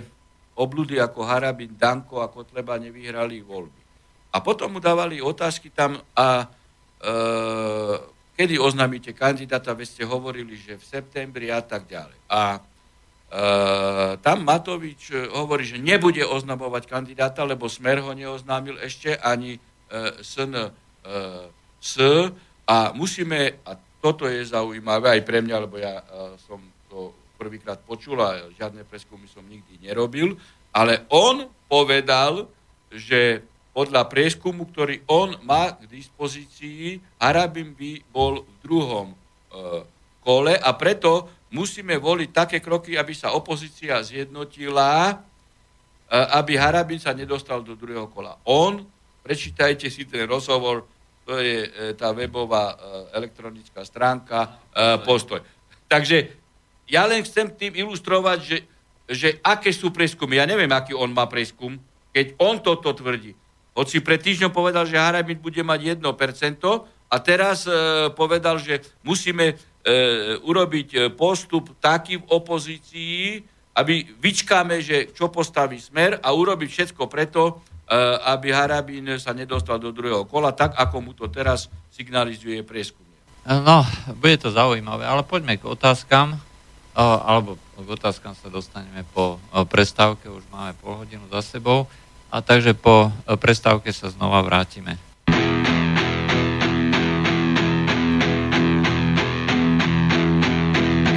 obludy 0.59 0.99
ako 0.99 1.23
Harabin, 1.23 1.79
Danko 1.79 2.19
a 2.19 2.27
Kotleba 2.27 2.75
nevyhrali 2.75 3.39
voľby. 3.39 3.86
A 4.33 4.37
potom 4.43 4.75
mu 4.75 4.79
dávali 4.79 5.23
otázky 5.23 5.71
tam 5.71 5.97
a 6.13 6.45
e, 6.45 6.45
kedy 8.37 8.61
oznámite 8.61 9.17
kandidáta, 9.17 9.73
veď 9.73 9.87
ste 9.87 10.03
hovorili, 10.05 10.53
že 10.53 10.77
v 10.77 10.85
septembri 10.85 11.49
a 11.49 11.63
tak 11.63 11.89
ďalej. 11.89 12.19
A 12.29 12.41
e, 12.55 12.59
tam 14.21 14.37
Matovič 14.45 15.09
e, 15.09 15.25
hovorí, 15.31 15.65
že 15.65 15.81
nebude 15.81 16.21
oznamovať 16.21 16.85
kandidáta, 16.85 17.47
lebo 17.47 17.65
Smer 17.65 18.03
ho 18.05 18.13
neoznámil 18.13 18.77
ešte 18.83 19.17
ani 19.17 19.57
e, 19.57 19.59
SN 20.21 20.53
e, 20.53 20.69
a 22.67 22.77
musíme, 22.91 23.63
a 23.63 23.71
toto 24.03 24.27
je 24.29 24.43
zaujímavé 24.45 25.17
aj 25.17 25.21
pre 25.25 25.39
mňa, 25.41 25.57
lebo 25.63 25.79
ja 25.79 26.03
e, 26.03 26.03
som 26.45 26.61
to 26.91 27.15
prvýkrát 27.37 27.81
počul 27.85 28.21
a 28.21 28.49
žiadne 28.53 28.83
preskumy 28.85 29.29
som 29.29 29.45
nikdy 29.45 29.81
nerobil, 29.81 30.35
ale 30.73 31.05
on 31.09 31.49
povedal, 31.69 32.49
že 32.91 33.41
podľa 33.77 34.09
prieskumu, 34.09 34.65
ktorý 34.73 35.05
on 35.05 35.37
má 35.45 35.77
k 35.77 35.85
dispozícii, 35.85 36.97
Harabin 37.21 37.77
by 37.77 38.01
bol 38.09 38.41
v 38.41 38.55
druhom 38.65 39.13
e, 39.13 39.15
kole 40.25 40.57
a 40.57 40.73
preto 40.73 41.29
musíme 41.53 41.93
voliť 42.01 42.29
také 42.33 42.57
kroky, 42.57 42.97
aby 42.97 43.13
sa 43.13 43.37
opozícia 43.37 44.01
zjednotila, 44.01 45.13
e, 45.13 45.15
aby 46.09 46.57
Harabin 46.57 46.97
sa 46.97 47.13
nedostal 47.13 47.61
do 47.61 47.77
druhého 47.77 48.09
kola. 48.09 48.41
On, 48.49 48.81
prečítajte 49.21 49.93
si 49.93 50.09
ten 50.09 50.25
rozhovor, 50.25 50.89
to 51.29 51.37
je 51.37 51.69
e, 51.69 51.93
tá 51.93 52.17
webová 52.17 52.73
e, 52.73 52.75
elektronická 53.13 53.85
stránka 53.85 54.57
e, 54.73 55.05
Postoj. 55.05 55.45
Takže 55.85 56.33
ja 56.89 57.05
len 57.05 57.21
chcem 57.21 57.53
tým 57.53 57.77
ilustrovať, 57.77 58.37
že, 58.41 58.57
že 59.05 59.29
aké 59.45 59.69
sú 59.69 59.93
preskumy. 59.93 60.41
Ja 60.41 60.49
neviem, 60.49 60.73
aký 60.73 60.97
on 60.97 61.13
má 61.13 61.29
preskum, 61.29 61.77
keď 62.09 62.33
on 62.41 62.57
toto 62.57 62.89
tvrdí. 62.89 63.37
Hoci 63.77 64.01
pred 64.01 64.17
týždňom 64.17 64.49
povedal, 64.49 64.89
že 64.89 64.97
Harabin 64.97 65.37
bude 65.37 65.61
mať 65.61 66.01
1% 66.01 66.01
a 67.13 67.15
teraz 67.21 67.69
e, 67.69 68.09
povedal, 68.09 68.57
že 68.57 68.81
musíme 69.05 69.53
e, 69.53 69.55
urobiť 70.41 70.87
e, 70.97 70.99
postup 71.13 71.77
taký 71.77 72.17
v 72.17 72.25
opozícii, 72.25 73.45
aby 73.77 74.01
vyčkáme, 74.17 74.81
že 74.81 75.13
čo 75.13 75.29
postaví 75.29 75.77
smer 75.77 76.17
a 76.17 76.33
urobiť 76.33 76.69
všetko 76.73 77.05
preto, 77.05 77.43
e, 77.45 77.53
aby 78.33 78.49
Harabin 78.49 79.21
sa 79.21 79.37
nedostal 79.37 79.77
do 79.77 79.93
druhého 79.93 80.25
kola, 80.25 80.57
tak 80.57 80.73
ako 80.73 80.97
mu 80.97 81.11
to 81.13 81.29
teraz 81.29 81.69
signalizuje 81.93 82.65
prieskum. 82.65 83.05
No, 83.45 83.85
bude 84.17 84.41
to 84.41 84.49
zaujímavé, 84.49 85.05
ale 85.05 85.21
poďme 85.21 85.55
k 85.55 85.69
otázkam, 85.69 86.35
alebo 86.97 87.55
k 87.55 87.87
otázkam 87.87 88.35
sa 88.35 88.51
dostaneme 88.51 89.07
po 89.15 89.39
prestávke, 89.71 90.27
už 90.27 90.43
máme 90.51 90.75
pol 90.81 90.99
hodinu 90.99 91.23
za 91.31 91.39
sebou. 91.39 91.87
A 92.27 92.43
takže 92.43 92.75
po 92.75 93.07
e, 93.07 93.37
prestávke 93.39 93.87
sa 93.95 94.11
znova 94.11 94.43
vrátime. 94.43 94.99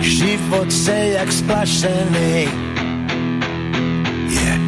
Život 0.00 0.72
se 0.72 0.96
jak 1.18 1.32
splašený 1.32 2.48
yeah. 4.30 4.62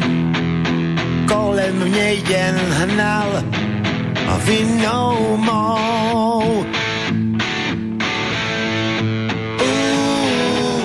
Kolem 1.27 1.75
mě 1.89 2.09
jen 2.13 2.55
hnal 2.55 3.43
a 4.27 4.37
vinou 4.37 5.37
mou 5.37 6.65
uh, 9.61 10.83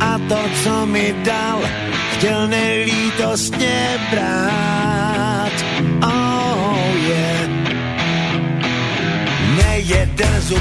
A 0.00 0.18
to, 0.28 0.40
co 0.62 0.86
mi 0.86 1.14
dal 1.24 1.58
chtěl 2.14 2.48
nelítostně 2.48 4.00
brát. 4.10 4.53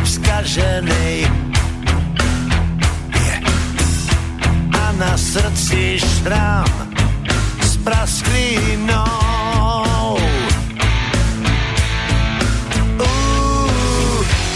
Zkažený 0.01 1.29
yeah. 3.13 3.41
a 4.73 4.91
na 4.97 5.17
srdci 5.17 5.99
šrám 5.99 6.65
s 7.61 7.77
prasklinou. 7.77 9.05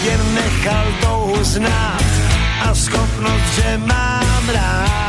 Jen 0.03 0.23
nechal 0.33 0.85
touhu 1.01 1.43
znát 1.43 2.03
a 2.69 2.75
schopnost, 2.75 3.55
že 3.55 3.77
mám 3.77 4.49
rád. 4.49 5.06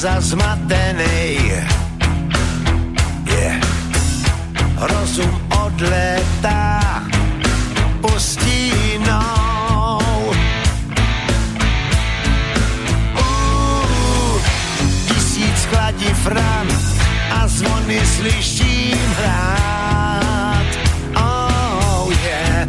Zmatený. 0.00 1.36
Yeah. 3.28 3.60
Rozum 4.80 5.28
odletá 5.52 7.04
pustínou. 8.00 10.00
Uh, 13.12 14.40
tisíc 15.04 15.68
chladiv 15.68 16.26
ran 16.26 16.68
a 17.30 17.48
zvony 17.48 18.00
slyším 18.06 19.14
hrát. 19.20 20.66
Oh 21.16 22.12
yeah. 22.24 22.68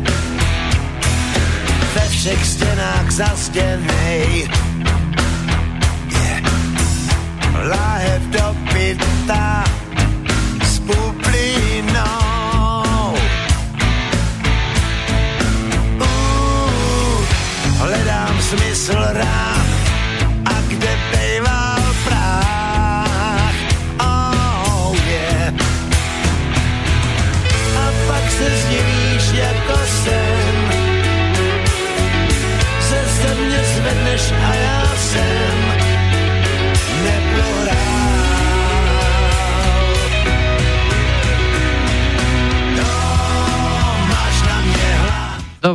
Ve 1.96 2.10
všech 2.10 2.46
stěnách 2.46 3.12
la 7.72 7.78
hälfte 7.78 8.48
av 8.48 8.56
bilden 8.74 9.71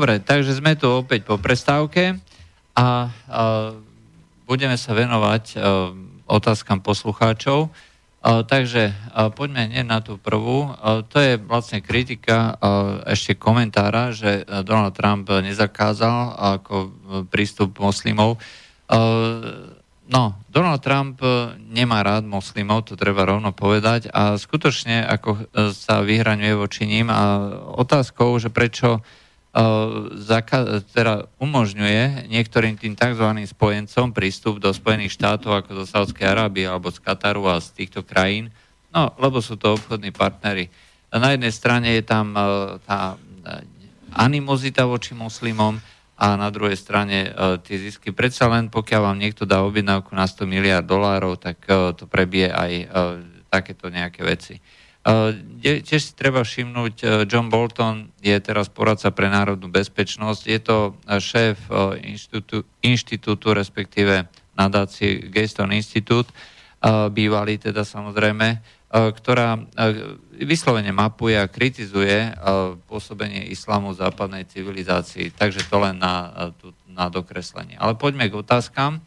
Dobre, 0.06 0.22
takže 0.22 0.62
sme 0.62 0.78
tu 0.78 0.86
opäť 0.86 1.26
po 1.26 1.34
prestávke 1.34 2.22
a, 2.78 2.78
a 2.78 2.86
budeme 4.46 4.78
sa 4.78 4.94
venovať 4.94 5.58
a, 5.58 5.90
otázkam 6.30 6.78
poslucháčov. 6.78 7.74
A, 8.22 8.46
takže 8.46 8.94
a, 8.94 9.34
poďme 9.34 9.66
hneď 9.66 9.82
na 9.82 9.98
tú 9.98 10.14
prvú. 10.14 10.70
A, 10.78 11.02
to 11.02 11.18
je 11.18 11.42
vlastne 11.42 11.82
kritika 11.82 12.54
a, 12.54 12.54
ešte 13.10 13.34
komentára, 13.34 14.14
že 14.14 14.46
Donald 14.62 14.94
Trump 14.94 15.26
nezakázal 15.26 16.38
ako 16.54 16.94
prístup 17.26 17.74
moslimov. 17.82 18.38
A, 18.86 19.02
No, 20.06 20.38
Donald 20.46 20.86
Trump 20.86 21.18
nemá 21.58 22.06
rád 22.06 22.22
moslimov, 22.22 22.86
to 22.86 22.94
treba 22.94 23.26
rovno 23.26 23.50
povedať 23.50 24.06
a 24.14 24.38
skutočne 24.38 25.02
ako 25.02 25.50
sa 25.74 25.98
vyhraňuje 25.98 26.54
voči 26.54 26.86
ním 26.86 27.10
a 27.10 27.50
otázkou, 27.74 28.38
že 28.38 28.54
prečo 28.54 29.02
zaka- 30.20 30.84
teda 30.92 31.32
umožňuje 31.40 32.28
niektorým 32.28 32.76
tým 32.76 32.92
tzv. 32.92 33.24
spojencom 33.48 34.12
prístup 34.12 34.60
do 34.60 34.68
Spojených 34.68 35.16
štátov 35.16 35.64
ako 35.64 35.70
do 35.80 35.84
Sádskej 35.88 36.28
Arábie 36.28 36.68
alebo 36.68 36.92
z 36.92 37.00
Kataru 37.00 37.48
a 37.48 37.56
z 37.56 37.72
týchto 37.72 38.04
krajín, 38.04 38.52
no 38.92 39.16
lebo 39.16 39.40
sú 39.40 39.56
to 39.56 39.80
obchodní 39.80 40.12
partnery. 40.12 40.68
Na 41.08 41.32
jednej 41.32 41.56
strane 41.56 41.96
je 41.96 42.04
tam 42.04 42.36
tá 42.84 43.16
animozita 44.12 44.84
voči 44.84 45.16
muslimom 45.16 45.80
a 46.20 46.36
na 46.36 46.52
druhej 46.52 46.76
strane 46.76 47.32
tie 47.64 47.76
zisky. 47.80 48.12
Predsa 48.12 48.52
len 48.52 48.68
pokiaľ 48.68 49.00
vám 49.08 49.18
niekto 49.20 49.48
dá 49.48 49.64
objednávku 49.64 50.12
na 50.12 50.28
100 50.28 50.44
miliard 50.44 50.84
dolárov, 50.84 51.40
tak 51.40 51.64
to 51.96 52.04
prebije 52.04 52.52
aj 52.52 52.72
takéto 53.48 53.88
nejaké 53.88 54.20
veci. 54.20 54.60
Tiež 55.62 56.02
si 56.02 56.12
treba 56.18 56.42
všimnúť, 56.42 56.94
e, 56.98 57.06
John 57.30 57.46
Bolton 57.46 58.10
je 58.18 58.34
teraz 58.42 58.66
poradca 58.66 59.14
pre 59.14 59.30
národnú 59.30 59.70
bezpečnosť, 59.70 60.42
je 60.42 60.58
to 60.58 60.76
e, 61.06 61.22
šéf 61.22 61.70
e, 61.70 62.10
inštitútu, 62.10 62.66
inštitútu 62.82 63.54
respektíve 63.54 64.26
nadácie 64.58 65.30
Gayston 65.30 65.70
Institute, 65.70 66.32
bývalý 67.12 67.60
teda 67.60 67.84
samozrejme, 67.84 68.62
ktorá 68.92 69.58
vyslovene 70.38 70.92
mapuje 70.96 71.36
a 71.36 71.50
kritizuje 71.50 72.32
pôsobenie 72.88 73.52
islamu 73.52 73.92
v 73.92 74.00
západnej 74.00 74.44
civilizácii. 74.48 75.34
Takže 75.34 75.68
to 75.68 75.76
len 75.82 76.00
na, 76.00 76.52
na 76.88 77.12
dokreslenie. 77.12 77.76
Ale 77.76 78.00
poďme 78.00 78.32
k 78.32 78.38
otázkam. 78.38 79.04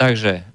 Takže 0.00 0.48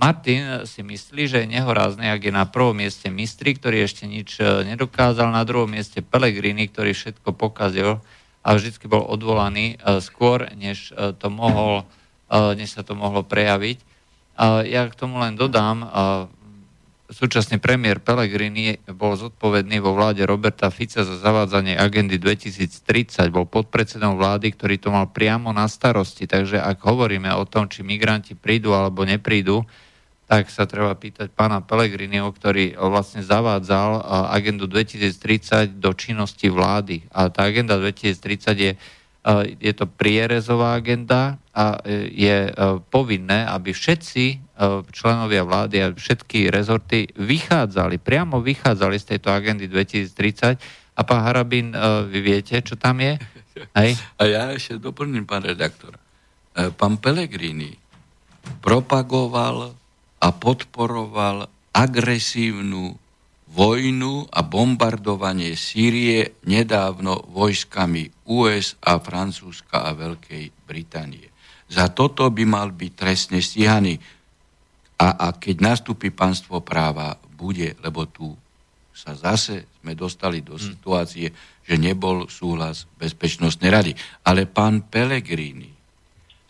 Martin 0.00 0.64
si 0.64 0.80
myslí, 0.80 1.28
že 1.28 1.44
je 1.44 1.52
nehorázny, 1.52 2.08
ak 2.08 2.24
je 2.24 2.32
na 2.32 2.48
prvom 2.48 2.72
mieste 2.72 3.12
Mistri, 3.12 3.52
ktorý 3.52 3.84
ešte 3.84 4.08
nič 4.08 4.40
e, 4.40 4.64
nedokázal, 4.72 5.28
na 5.28 5.44
druhom 5.44 5.68
mieste 5.68 6.00
Pellegrini, 6.00 6.72
ktorý 6.72 6.96
všetko 6.96 7.36
pokazil 7.36 8.00
a 8.40 8.48
vždy 8.56 8.80
bol 8.88 9.04
odvolaný 9.04 9.76
e, 9.76 10.00
skôr, 10.00 10.48
než, 10.56 10.96
e, 10.96 11.12
to 11.12 11.28
mohol, 11.28 11.84
než 12.32 12.80
sa 12.80 12.80
to 12.80 12.96
mohlo 12.96 13.20
prejaviť. 13.26 13.84
Ja 14.64 14.88
k 14.88 14.96
tomu 14.96 15.20
len 15.20 15.36
dodám, 15.36 15.84
súčasný 17.10 17.58
premiér 17.58 17.98
Pellegrini 18.00 18.78
bol 18.88 19.18
zodpovedný 19.18 19.82
vo 19.82 19.92
vláde 19.92 20.22
Roberta 20.24 20.70
Fica 20.70 21.02
za 21.02 21.18
zavádzanie 21.18 21.76
agendy 21.76 22.16
2030, 22.16 23.34
bol 23.34 23.44
podpredsedom 23.50 24.16
vlády, 24.16 24.54
ktorý 24.54 24.78
to 24.78 24.94
mal 24.94 25.10
priamo 25.10 25.50
na 25.50 25.66
starosti, 25.66 26.30
takže 26.30 26.62
ak 26.62 26.78
hovoríme 26.80 27.28
o 27.34 27.44
tom, 27.44 27.66
či 27.66 27.82
migranti 27.82 28.38
prídu 28.38 28.72
alebo 28.72 29.02
neprídu, 29.02 29.66
tak 30.30 30.46
sa 30.46 30.62
treba 30.62 30.94
pýtať 30.94 31.34
pána 31.34 31.58
Pelegriniho, 31.58 32.30
ktorý 32.30 32.78
vlastne 32.78 33.18
zavádzal 33.18 33.98
agendu 34.30 34.70
2030 34.70 35.82
do 35.82 35.90
činnosti 35.90 36.46
vlády. 36.46 37.02
A 37.10 37.26
tá 37.34 37.50
agenda 37.50 37.74
2030 37.74 38.54
je, 38.54 38.72
je 39.58 39.72
to 39.74 39.90
prierezová 39.90 40.78
agenda 40.78 41.34
a 41.50 41.82
e, 41.82 42.14
je 42.14 42.46
e, 42.46 42.50
povinné, 42.94 43.42
aby 43.42 43.74
všetci 43.74 44.24
e, 44.30 44.36
členovia 44.94 45.42
vlády 45.42 45.76
a 45.82 45.90
všetky 45.90 46.46
rezorty 46.46 47.10
vychádzali, 47.18 47.98
priamo 47.98 48.38
vychádzali 48.38 49.02
z 49.02 49.18
tejto 49.18 49.34
agendy 49.34 49.66
2030 49.66 50.62
a 50.94 51.00
pán 51.02 51.26
Harabín, 51.26 51.74
vy 52.06 52.18
viete, 52.22 52.54
čo 52.62 52.78
tam 52.78 53.02
je? 53.02 53.18
Hej? 53.74 53.98
A 54.20 54.28
ja 54.28 54.42
ešte 54.52 54.76
doplním, 54.76 55.24
pán 55.24 55.40
redaktor. 55.40 55.96
Pán 56.52 57.00
Pellegrini 57.00 57.72
propagoval 58.60 59.79
a 60.20 60.28
podporoval 60.36 61.48
agresívnu 61.72 62.94
vojnu 63.50 64.30
a 64.30 64.40
bombardovanie 64.46 65.58
Sýrie 65.58 66.38
nedávno 66.46 67.26
vojskami 67.34 68.28
USA, 68.30 69.02
Francúzska 69.02 69.82
a 69.82 69.90
Veľkej 69.96 70.68
Británie. 70.68 71.26
Za 71.70 71.90
toto 71.90 72.30
by 72.30 72.44
mal 72.46 72.70
byť 72.70 72.92
trestne 72.94 73.42
stíhaný. 73.42 73.98
A, 75.00 75.08
a 75.16 75.26
keď 75.34 75.56
nastúpi 75.64 76.12
pánstvo 76.14 76.62
práva, 76.62 77.16
bude, 77.40 77.74
lebo 77.80 78.04
tu 78.06 78.36
sa 78.92 79.16
zase 79.16 79.64
sme 79.80 79.96
dostali 79.96 80.44
do 80.44 80.60
hm. 80.60 80.62
situácie, 80.62 81.26
že 81.64 81.74
nebol 81.80 82.28
súhlas 82.28 82.84
Bezpečnostnej 83.00 83.70
rady. 83.72 83.92
Ale 84.28 84.44
pán 84.44 84.84
Pellegrini 84.86 85.72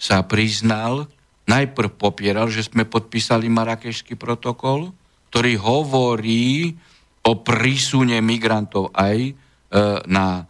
sa 0.01 0.25
priznal 0.27 1.07
najprv 1.51 1.91
popieral, 1.99 2.47
že 2.47 2.71
sme 2.71 2.87
podpísali 2.87 3.51
Marakešský 3.51 4.15
protokol, 4.15 4.95
ktorý 5.35 5.59
hovorí 5.59 6.79
o 7.27 7.33
prísune 7.43 8.23
migrantov 8.23 8.95
aj 8.95 9.19
e, 9.19 9.33
na 10.07 10.27
e, 10.39 10.43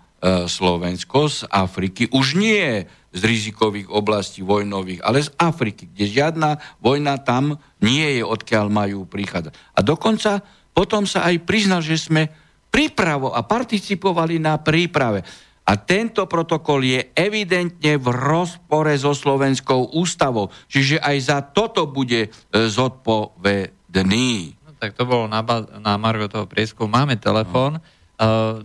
Slovensko 0.45 1.33
z 1.33 1.49
Afriky. 1.49 2.13
Už 2.13 2.37
nie 2.37 2.85
z 3.11 3.21
rizikových 3.27 3.91
oblastí 3.91 4.45
vojnových, 4.47 5.03
ale 5.03 5.19
z 5.25 5.35
Afriky, 5.35 5.91
kde 5.91 6.07
žiadna 6.07 6.51
vojna 6.79 7.19
tam 7.19 7.59
nie 7.83 8.21
je, 8.21 8.23
odkiaľ 8.23 8.71
majú 8.71 9.03
prichádzať. 9.09 9.53
A 9.75 9.81
dokonca 9.83 10.39
potom 10.71 11.09
sa 11.11 11.27
aj 11.27 11.43
priznal, 11.43 11.83
že 11.83 11.99
sme 11.99 12.31
pripravo 12.71 13.35
a 13.35 13.43
participovali 13.43 14.39
na 14.39 14.63
príprave. 14.63 15.27
A 15.67 15.73
tento 15.79 16.27
protokol 16.27 16.83
je 16.83 17.01
evidentne 17.15 18.01
v 18.01 18.07
rozpore 18.11 18.91
so 18.99 19.15
Slovenskou 19.15 19.95
ústavou. 19.95 20.51
Čiže 20.67 20.99
aj 20.99 21.17
za 21.21 21.39
toto 21.47 21.87
bude 21.87 22.27
e, 22.27 22.29
zodpovedný. 22.53 24.31
No, 24.67 24.71
tak 24.81 24.99
to 24.99 25.07
bolo 25.07 25.31
na, 25.31 25.45
na 25.79 25.95
Margo 26.01 26.27
toho 26.27 26.51
prieskumu. 26.51 26.91
Máme 26.91 27.21
telefón. 27.21 27.79
No. 27.79 27.99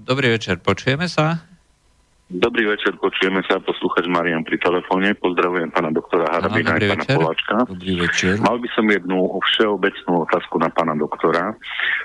Dobrý 0.04 0.36
večer, 0.36 0.60
počujeme 0.60 1.08
sa? 1.08 1.48
Dobrý 2.26 2.66
večer, 2.66 2.98
počujeme 2.98 3.46
sa, 3.46 3.62
poslúchač 3.62 4.10
Marian 4.10 4.42
pri 4.42 4.58
telefóne. 4.58 5.14
Pozdravujem 5.14 5.70
pána 5.70 5.94
doktora 5.94 6.26
Harabina 6.28 6.74
a 6.74 6.82
pána 6.82 6.98
večer. 6.98 7.16
Poláčka. 7.22 7.56
Dobrý 7.70 7.94
večer. 8.02 8.34
Mal 8.42 8.58
by 8.60 8.70
som 8.74 8.86
jednu 8.90 9.30
všeobecnú 9.46 10.26
otázku 10.26 10.58
na 10.58 10.74
pána 10.74 10.98
doktora. 10.98 11.54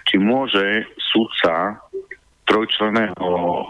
Či 0.07 0.20
môže 0.20 0.86
sudca 1.01 1.80
trojčleného 2.51 3.30
e, 3.30 3.62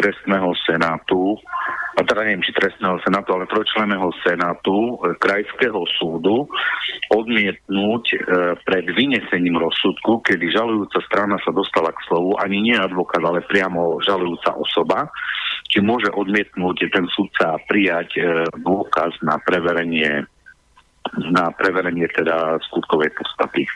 trestného 0.00 0.50
senátu, 0.64 1.36
a 1.94 2.02
teda 2.02 2.26
neviem, 2.26 2.42
či 2.42 2.56
trestného 2.56 2.98
senátu, 3.04 3.36
ale 3.36 3.46
trojčleného 3.46 4.08
senátu 4.24 4.96
e, 4.98 5.14
krajského 5.20 5.84
súdu 6.00 6.48
odmietnúť 7.12 8.04
e, 8.10 8.18
pred 8.64 8.88
vynesením 8.90 9.60
rozsudku, 9.60 10.24
kedy 10.24 10.50
žalujúca 10.50 10.98
strana 11.06 11.36
sa 11.44 11.52
dostala 11.52 11.92
k 11.92 12.04
slovu, 12.08 12.34
ani 12.40 12.72
nie 12.72 12.76
advokát, 12.76 13.22
ale 13.22 13.44
priamo 13.44 14.00
žalujúca 14.02 14.56
osoba, 14.56 15.06
či 15.68 15.84
môže 15.84 16.08
odmietnúť 16.10 16.90
ten 16.90 17.06
sudca 17.12 17.60
prijať 17.68 18.08
e, 18.16 18.22
dôkaz 18.58 19.20
na 19.20 19.36
preverenie 19.38 20.26
na 21.14 21.52
preverenie 21.52 22.08
teda 22.08 22.56
skutkovej 22.64 23.12
podstaty. 23.12 23.68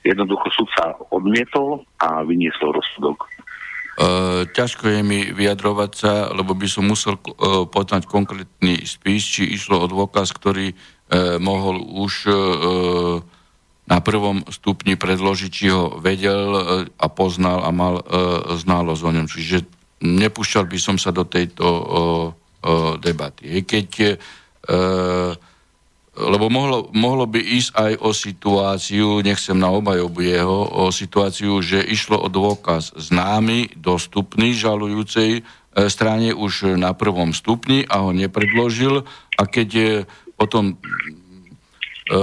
Jednoducho 0.00 0.48
sudca 0.56 0.96
odmietol 1.12 1.84
a 2.00 2.24
vyniesol 2.24 2.72
rozsudok. 2.72 3.28
Uh, 4.00 4.48
ťažko 4.56 4.88
je 4.88 5.00
mi 5.04 5.28
vyjadrovať 5.28 5.90
sa, 5.92 6.12
lebo 6.32 6.56
by 6.56 6.64
som 6.64 6.88
musel 6.88 7.20
uh, 7.20 7.68
poznať 7.68 8.08
konkrétny 8.08 8.80
spis, 8.88 9.28
či 9.28 9.52
išlo 9.52 9.84
o 9.84 9.90
dôkaz, 9.92 10.32
ktorý 10.32 10.72
uh, 10.72 11.36
mohol 11.36 11.84
už 11.84 12.12
uh, 12.24 13.20
na 13.84 13.98
prvom 14.00 14.40
stupni 14.48 14.96
predložiť, 14.96 15.50
či 15.52 15.68
ho 15.68 16.00
vedel 16.00 16.48
uh, 16.48 16.62
a 16.96 17.06
poznal 17.12 17.60
a 17.60 17.68
mal 17.68 18.00
uh, 18.00 18.56
znalosť 18.56 19.02
o 19.04 19.10
ňom. 19.20 19.26
Čiže 19.28 19.68
nepúšťal 20.00 20.64
by 20.64 20.78
som 20.80 20.96
sa 20.96 21.12
do 21.12 21.28
tejto 21.28 21.66
uh, 21.68 21.82
uh, 21.84 22.96
debaty. 22.96 23.52
Keď 23.68 23.88
uh, 24.00 25.36
lebo 26.20 26.52
mohlo, 26.52 26.92
mohlo 26.92 27.24
by 27.24 27.40
ísť 27.40 27.70
aj 27.72 27.92
o 28.04 28.10
situáciu, 28.12 29.08
nechcem 29.24 29.56
na 29.56 29.72
obajobu 29.72 30.20
jeho, 30.20 30.60
o 30.68 30.92
situáciu, 30.92 31.64
že 31.64 31.80
išlo 31.80 32.20
o 32.20 32.28
dôkaz 32.28 32.92
známy, 32.98 33.72
dostupný 33.78 34.52
žalujúcej 34.52 35.40
e, 35.40 35.42
strane 35.88 36.36
už 36.36 36.76
na 36.76 36.92
prvom 36.92 37.32
stupni 37.32 37.88
a 37.88 38.04
ho 38.04 38.12
nepredložil 38.12 39.08
a 39.38 39.42
keď 39.48 39.68
je 39.70 39.92
potom 40.34 40.74
e, 40.74 42.18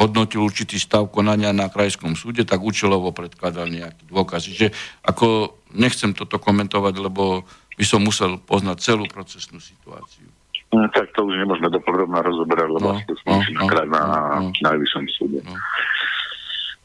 hodnotil 0.00 0.40
určitý 0.40 0.80
stav 0.80 1.12
konania 1.12 1.52
na 1.52 1.68
krajskom 1.68 2.16
súde, 2.16 2.48
tak 2.48 2.64
účelovo 2.64 3.12
predkladal 3.12 3.68
nejaký 3.68 4.08
dôkaz. 4.08 4.48
Čiže 4.48 4.72
ako 5.04 5.52
nechcem 5.76 6.16
toto 6.16 6.40
komentovať, 6.40 6.94
lebo 6.96 7.44
by 7.76 7.84
som 7.84 8.00
musel 8.00 8.40
poznať 8.40 8.80
celú 8.80 9.04
procesnú 9.04 9.60
situáciu. 9.60 10.29
No, 10.70 10.86
tak 10.94 11.10
to 11.18 11.26
už 11.26 11.34
nemôžeme 11.34 11.66
dopodrobná 11.66 12.22
rozoberať, 12.22 12.68
lebo 12.70 12.94
no, 12.94 13.02
to 13.02 13.14
sme 13.26 13.42
no, 13.58 13.66
no, 13.66 13.82
na 13.90 14.02
no, 14.38 14.54
najvyššom 14.54 15.04
súde. 15.10 15.42
No. 15.42 15.58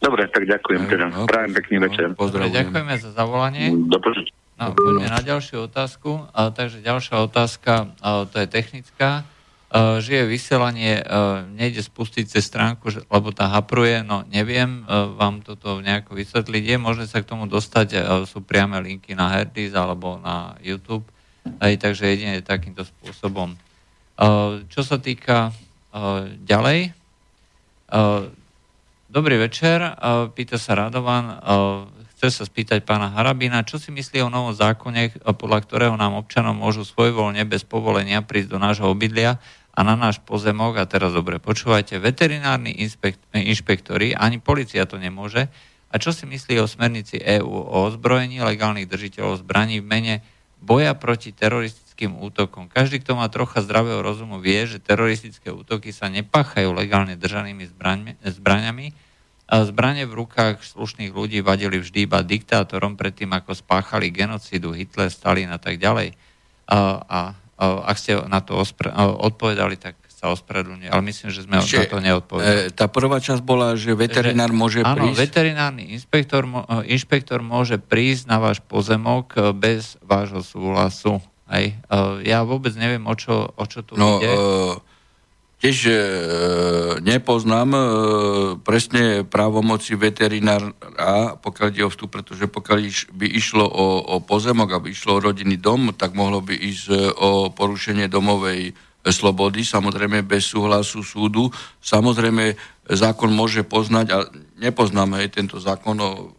Dobre, 0.01 0.25
tak 0.29 0.45
ďakujem 0.49 0.81
no, 0.85 0.89
teda. 0.89 1.05
No, 1.13 1.17
Prajem 1.29 1.53
pekný 1.53 1.77
no, 1.77 1.83
večer. 1.89 2.05
Ďakujeme 2.49 2.93
za 2.97 3.09
zavolanie. 3.13 3.69
Dobre. 3.73 4.25
No, 4.55 4.71
poďme 4.71 5.11
na 5.11 5.21
ďalšiu 5.21 5.67
otázku. 5.67 6.25
A, 6.31 6.49
takže 6.49 6.79
ďalšia 6.79 7.15
otázka, 7.27 7.93
a, 7.99 8.23
to 8.25 8.35
je 8.41 8.47
technická. 8.47 9.21
A, 9.69 9.99
žije 9.99 10.23
vysielanie, 10.25 11.03
a, 11.03 11.43
nejde 11.45 11.83
spustiť 11.83 12.25
cez 12.25 12.47
stránku, 12.47 12.87
že, 12.87 13.03
lebo 13.11 13.35
tá 13.35 13.51
hapruje, 13.51 14.01
no 14.01 14.23
neviem 14.31 14.81
a, 14.87 15.11
vám 15.11 15.43
toto 15.43 15.83
nejako 15.83 16.15
vysvetliť. 16.15 16.63
Je 16.73 16.77
možné 16.79 17.05
sa 17.05 17.19
k 17.19 17.29
tomu 17.29 17.45
dostať, 17.51 17.87
a, 17.93 17.99
sú 18.23 18.39
priame 18.41 18.79
linky 18.79 19.11
na 19.13 19.29
Herdis 19.29 19.75
alebo 19.75 20.17
na 20.23 20.55
YouTube. 20.63 21.05
Aj, 21.61 21.69
takže 21.77 22.09
jedine 22.09 22.41
takýmto 22.41 22.87
spôsobom. 22.87 23.53
Čo 24.71 24.81
sa 24.81 24.95
týka 24.95 25.51
ďalej, 26.47 26.95
dobrý 29.11 29.35
večer, 29.35 29.83
pýta 30.31 30.55
sa 30.55 30.79
Radovan, 30.79 31.35
chce 32.15 32.27
sa 32.31 32.43
spýtať 32.47 32.87
pána 32.87 33.11
Harabina, 33.11 33.67
čo 33.67 33.75
si 33.75 33.91
myslí 33.91 34.23
o 34.23 34.31
novom 34.31 34.55
zákone, 34.55 35.19
podľa 35.35 35.59
ktorého 35.67 35.95
nám 35.99 36.15
občanom 36.15 36.55
môžu 36.55 36.87
svojvoľne 36.87 37.43
bez 37.43 37.67
povolenia 37.67 38.23
prísť 38.23 38.55
do 38.55 38.59
nášho 38.59 38.87
obydlia 38.87 39.35
a 39.75 39.83
na 39.83 39.99
náš 39.99 40.23
pozemok, 40.23 40.79
a 40.79 40.87
teraz 40.87 41.11
dobre 41.11 41.43
počúvajte, 41.43 41.99
veterinárni 41.99 42.71
inšpektori, 43.35 44.15
ani 44.15 44.39
policia 44.39 44.87
to 44.87 44.95
nemôže. 44.95 45.51
A 45.91 45.99
čo 45.99 46.15
si 46.15 46.23
myslí 46.23 46.55
o 46.63 46.71
smernici 46.71 47.19
EÚ 47.19 47.51
o 47.51 47.91
ozbrojení 47.91 48.39
legálnych 48.39 48.87
držiteľov 48.87 49.43
zbraní 49.43 49.83
v 49.83 49.87
mene 49.91 50.15
boja 50.63 50.95
proti 50.95 51.35
teroristickým 51.35 51.84
teroristickým 51.95 52.19
útokom. 52.19 52.67
Každý, 52.67 52.99
kto 52.99 53.15
má 53.15 53.31
trocha 53.31 53.63
zdravého 53.63 54.03
rozumu, 54.03 54.43
vie, 54.43 54.67
že 54.67 54.83
teroristické 54.83 55.47
útoky 55.47 55.95
sa 55.95 56.11
nepáchajú 56.11 56.75
legálne 56.75 57.15
držanými 57.15 57.71
zbraňmi, 57.71 58.11
zbraňami. 58.19 58.91
A 59.45 59.61
zbranie 59.63 60.09
v 60.09 60.25
rukách 60.25 60.65
slušných 60.65 61.13
ľudí 61.13 61.39
vadili 61.39 61.77
vždy 61.77 62.09
iba 62.09 62.25
diktátorom 62.25 62.97
predtým, 62.97 63.31
ako 63.31 63.53
spáchali 63.55 64.09
genocidu 64.11 64.73
Hitler, 64.73 65.07
Stalin 65.07 65.53
a 65.53 65.61
tak 65.61 65.77
ďalej. 65.77 66.17
A, 66.65 66.77
a, 67.05 67.19
a 67.55 67.63
ak 67.85 67.95
ste 67.95 68.17
na 68.25 68.41
to 68.41 68.57
ospre, 68.57 68.89
odpovedali, 68.97 69.77
tak 69.77 69.95
sa 70.09 70.33
ospravedlňuje, 70.33 70.89
ale 70.89 71.03
myslím, 71.05 71.29
že 71.29 71.45
sme 71.45 71.61
Ešte, 71.61 71.85
na 71.85 71.91
to 71.91 71.99
neodpovedali. 72.01 72.57
E, 72.57 72.73
tá 72.73 72.89
prvá 72.89 73.21
časť 73.21 73.45
bola, 73.45 73.77
že 73.77 73.93
veterinár 73.93 74.49
že, 74.49 74.57
môže 74.57 74.79
áno, 74.81 74.97
prísť? 74.97 75.13
Áno, 75.13 75.21
veterinárny 75.21 75.83
inšpektor, 75.93 76.41
e, 76.47 76.89
inšpektor 76.89 77.39
môže 77.45 77.77
prísť 77.77 78.25
na 78.25 78.41
váš 78.41 78.63
pozemok 78.65 79.37
e, 79.37 79.53
bez 79.53 79.99
vášho 80.01 80.41
súhlasu. 80.41 81.21
Hej. 81.45 81.77
Uh, 81.85 82.21
ja 82.25 82.41
vôbec 82.41 82.73
neviem, 82.73 83.05
o 83.05 83.13
čo, 83.13 83.53
o 83.53 83.65
čo 83.69 83.85
tu 83.85 83.93
no, 83.93 84.17
ide. 84.17 84.33
Uh, 84.33 84.73
tiež 85.61 85.77
uh, 85.85 85.95
nepoznám 87.05 87.69
uh, 87.73 87.83
presne 88.65 89.21
právomoci 89.21 89.93
veterinára, 89.93 90.73
pokiaľ 91.37 91.67
ide 91.69 91.85
o 91.85 91.93
vstup, 91.93 92.17
pretože 92.17 92.49
pokiaľ 92.49 92.79
iš, 92.81 93.13
by 93.13 93.29
išlo 93.29 93.61
o, 93.61 93.85
o 94.03 94.15
pozemok, 94.25 94.73
aby 94.73 94.89
išlo 94.89 95.17
o 95.17 95.23
rodinný 95.23 95.61
dom, 95.61 95.93
tak 95.93 96.17
mohlo 96.17 96.41
by 96.41 96.57
ísť 96.57 96.85
uh, 96.89 96.97
o 97.13 97.29
porušenie 97.53 98.09
domovej 98.09 98.73
slobody, 99.05 99.61
samozrejme 99.61 100.25
bez 100.25 100.49
súhlasu 100.49 101.05
súdu. 101.05 101.53
Samozrejme, 101.77 102.57
zákon 102.89 103.29
môže 103.29 103.61
poznať, 103.61 104.05
a 104.09 104.25
nepoznáme 104.57 105.21
aj 105.21 105.29
tento 105.29 105.61
zákon 105.61 105.93
o 106.01 106.33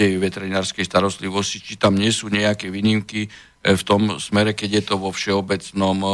tej 0.00 0.16
veterinárskej 0.16 0.88
starostlivosti, 0.88 1.60
či 1.60 1.76
tam 1.76 1.92
nie 1.92 2.08
sú 2.08 2.32
nejaké 2.32 2.72
výnimky 2.72 3.28
e, 3.28 3.76
v 3.76 3.82
tom 3.84 4.16
smere, 4.16 4.56
keď 4.56 4.80
je 4.80 4.82
to 4.88 4.94
vo 4.96 5.12
všeobecnom 5.12 5.98
e, 6.00 6.08
e, 6.08 6.12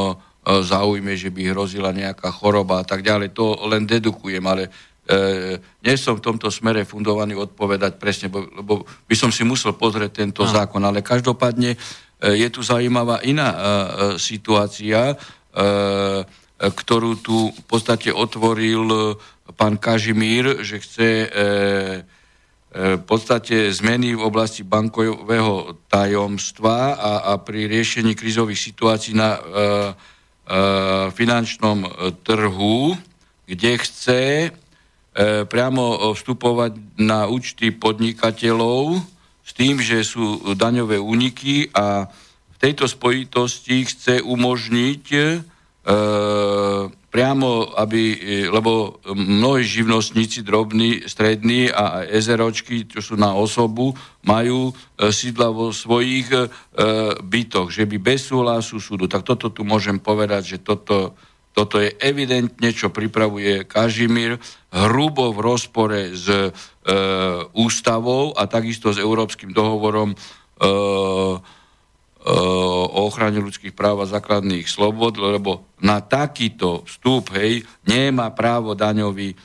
záujme, 0.67 1.15
že 1.15 1.31
by 1.31 1.55
hrozila 1.55 1.95
nejaká 1.95 2.35
choroba 2.35 2.83
a 2.83 2.85
tak 2.85 3.07
ďalej. 3.07 3.31
To 3.39 3.55
len 3.71 3.87
dedukujem, 3.87 4.43
ale 4.43 4.67
e, 5.07 5.63
nie 5.87 5.95
som 5.95 6.19
v 6.19 6.25
tomto 6.27 6.51
smere 6.51 6.83
fundovaný 6.83 7.39
odpovedať 7.39 7.95
presne, 8.03 8.27
lebo 8.35 8.83
by 8.83 9.15
som 9.15 9.31
si 9.31 9.47
musel 9.47 9.79
pozrieť 9.79 10.27
tento 10.27 10.43
no. 10.43 10.51
zákon, 10.51 10.83
ale 10.83 11.07
každopádne 11.07 11.79
e, 11.79 11.79
je 12.43 12.49
tu 12.51 12.67
zaujímavá 12.67 13.23
iná 13.23 13.49
e, 13.55 13.59
situácia, 14.19 15.15
e, 15.15 15.17
ktorú 16.59 17.23
tu 17.23 17.55
v 17.55 17.65
podstate 17.69 18.11
otvoril 18.11 19.15
pán 19.55 19.79
Kažimír, 19.79 20.65
že 20.67 20.83
chce 20.83 21.09
e, 21.23 21.29
v 22.77 23.03
podstate 23.09 23.73
zmeny 23.73 24.13
v 24.13 24.27
oblasti 24.27 24.61
bankového 24.61 25.81
tajomstva 25.89 26.99
a, 26.99 27.13
a 27.31 27.33
pri 27.41 27.65
riešení 27.71 28.13
krizových 28.13 28.61
situácií 28.61 29.17
na 29.17 29.33
e, 29.33 29.41
e, 29.41 29.45
finančnom 31.09 31.89
trhu, 32.21 32.93
kde 33.49 33.71
chce 33.81 34.21
e, 34.45 34.49
priamo 35.49 36.13
vstupovať 36.13 37.01
na 37.01 37.25
účty 37.31 37.73
podnikateľov 37.73 39.01
s 39.47 39.51
tým, 39.55 39.79
že 39.81 40.03
sú 40.03 40.53
daňové 40.59 40.99
úniky 40.99 41.71
a 41.71 42.11
v 42.51 42.57
tejto 42.59 42.91
spojitosti 42.91 43.87
chce 43.87 44.21
umožniť 44.21 45.05
e, 45.15 45.23
priamo, 47.17 47.73
aby, 47.73 48.03
e, 48.13 48.19
lebo 48.53 49.01
mnohí 49.09 49.65
živnostníci, 49.65 50.45
drobní, 50.45 51.09
strední 51.09 51.73
a 51.73 52.05
ezeročky, 52.05 52.85
čo 52.85 53.01
sú 53.01 53.17
na 53.17 53.33
osobu, 53.33 53.97
majú 54.21 54.69
e, 54.69 54.73
sídla 55.09 55.49
vo 55.49 55.73
svojich 55.73 56.29
e, 56.29 56.45
bytoch, 57.25 57.73
že 57.73 57.89
by 57.89 57.97
bez 57.97 58.29
súhlasu 58.29 58.77
súdu. 58.77 59.09
Tak 59.09 59.25
toto 59.25 59.49
tu 59.49 59.65
môžem 59.65 59.97
povedať, 59.97 60.45
že 60.45 60.59
toto, 60.61 61.17
toto 61.57 61.81
je 61.81 61.89
evidentne, 62.05 62.69
čo 62.77 62.93
pripravuje 62.93 63.65
Kažimír, 63.65 64.37
hrubo 64.69 65.33
v 65.33 65.41
rozpore 65.41 66.13
s 66.13 66.53
ústavou 67.57 68.37
a 68.37 68.45
takisto 68.45 68.93
s 68.93 69.01
Európskym 69.01 69.51
dohovorom 69.57 70.13
o 72.27 73.07
ochrane 73.07 73.39
ľudských 73.39 73.71
práv 73.71 74.03
a 74.03 74.11
základných 74.11 74.67
slobod, 74.67 75.15
lebo 75.15 75.71
na 75.79 76.03
takýto 76.03 76.83
vstup, 76.83 77.31
hej, 77.39 77.63
nemá 77.87 78.35
právo 78.35 78.75
daňový 78.75 79.31
e, 79.31 79.37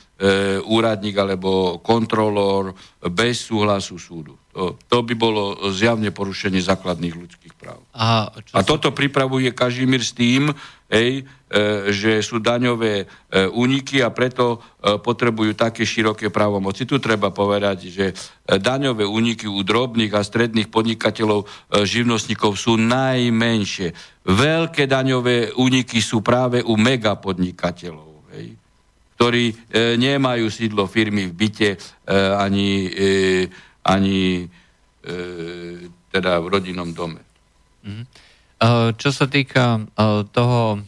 úradník 0.66 1.14
alebo 1.14 1.78
kontrolór 1.78 2.74
bez 3.06 3.46
súhlasu 3.46 4.02
súdu. 4.02 4.41
To, 4.52 4.98
by 5.00 5.14
bolo 5.16 5.72
zjavne 5.72 6.12
porušenie 6.12 6.60
základných 6.60 7.16
ľudských 7.16 7.54
práv. 7.56 7.80
A, 7.96 8.28
čo 8.36 8.52
A 8.52 8.60
toto 8.60 8.92
pripravuje 8.92 9.48
Kažimír 9.56 10.04
s 10.04 10.12
tým, 10.12 10.52
hej, 10.92 11.24
e, 11.48 11.88
že 11.88 12.20
sú 12.20 12.36
daňové 12.36 12.94
e, 13.00 13.04
úniky 13.48 14.04
a 14.04 14.12
preto 14.12 14.60
e, 14.60 15.00
potrebujú 15.00 15.56
také 15.56 15.88
široké 15.88 16.28
právomoci. 16.28 16.84
Tu 16.84 17.00
treba 17.00 17.32
povedať, 17.32 17.88
že 17.88 18.06
daňové 18.44 19.08
úniky 19.08 19.48
u 19.48 19.64
drobných 19.64 20.12
a 20.12 20.20
stredných 20.20 20.68
podnikateľov, 20.68 21.48
živnostníkov 21.88 22.52
sú 22.52 22.76
najmenšie. 22.76 23.96
Veľké 24.28 24.84
daňové 24.84 25.56
úniky 25.56 26.04
sú 26.04 26.20
práve 26.20 26.60
u 26.60 26.76
megapodnikateľov, 26.76 28.36
hej, 28.36 28.60
ktorí 29.22 29.44
e, 29.48 29.54
nemajú 30.02 30.50
sídlo 30.50 30.90
firmy 30.90 31.30
v 31.30 31.46
byte 31.46 31.70
e, 31.70 31.76
ani, 32.34 32.90
e, 32.90 33.46
ani 33.82 34.46
e, 35.02 35.10
teda 36.10 36.38
v 36.38 36.46
rodinnom 36.46 36.94
dome. 36.94 37.20
Uh, 38.62 38.94
čo 38.94 39.10
sa 39.10 39.26
týka 39.26 39.82
uh, 39.82 40.22
toho, 40.30 40.78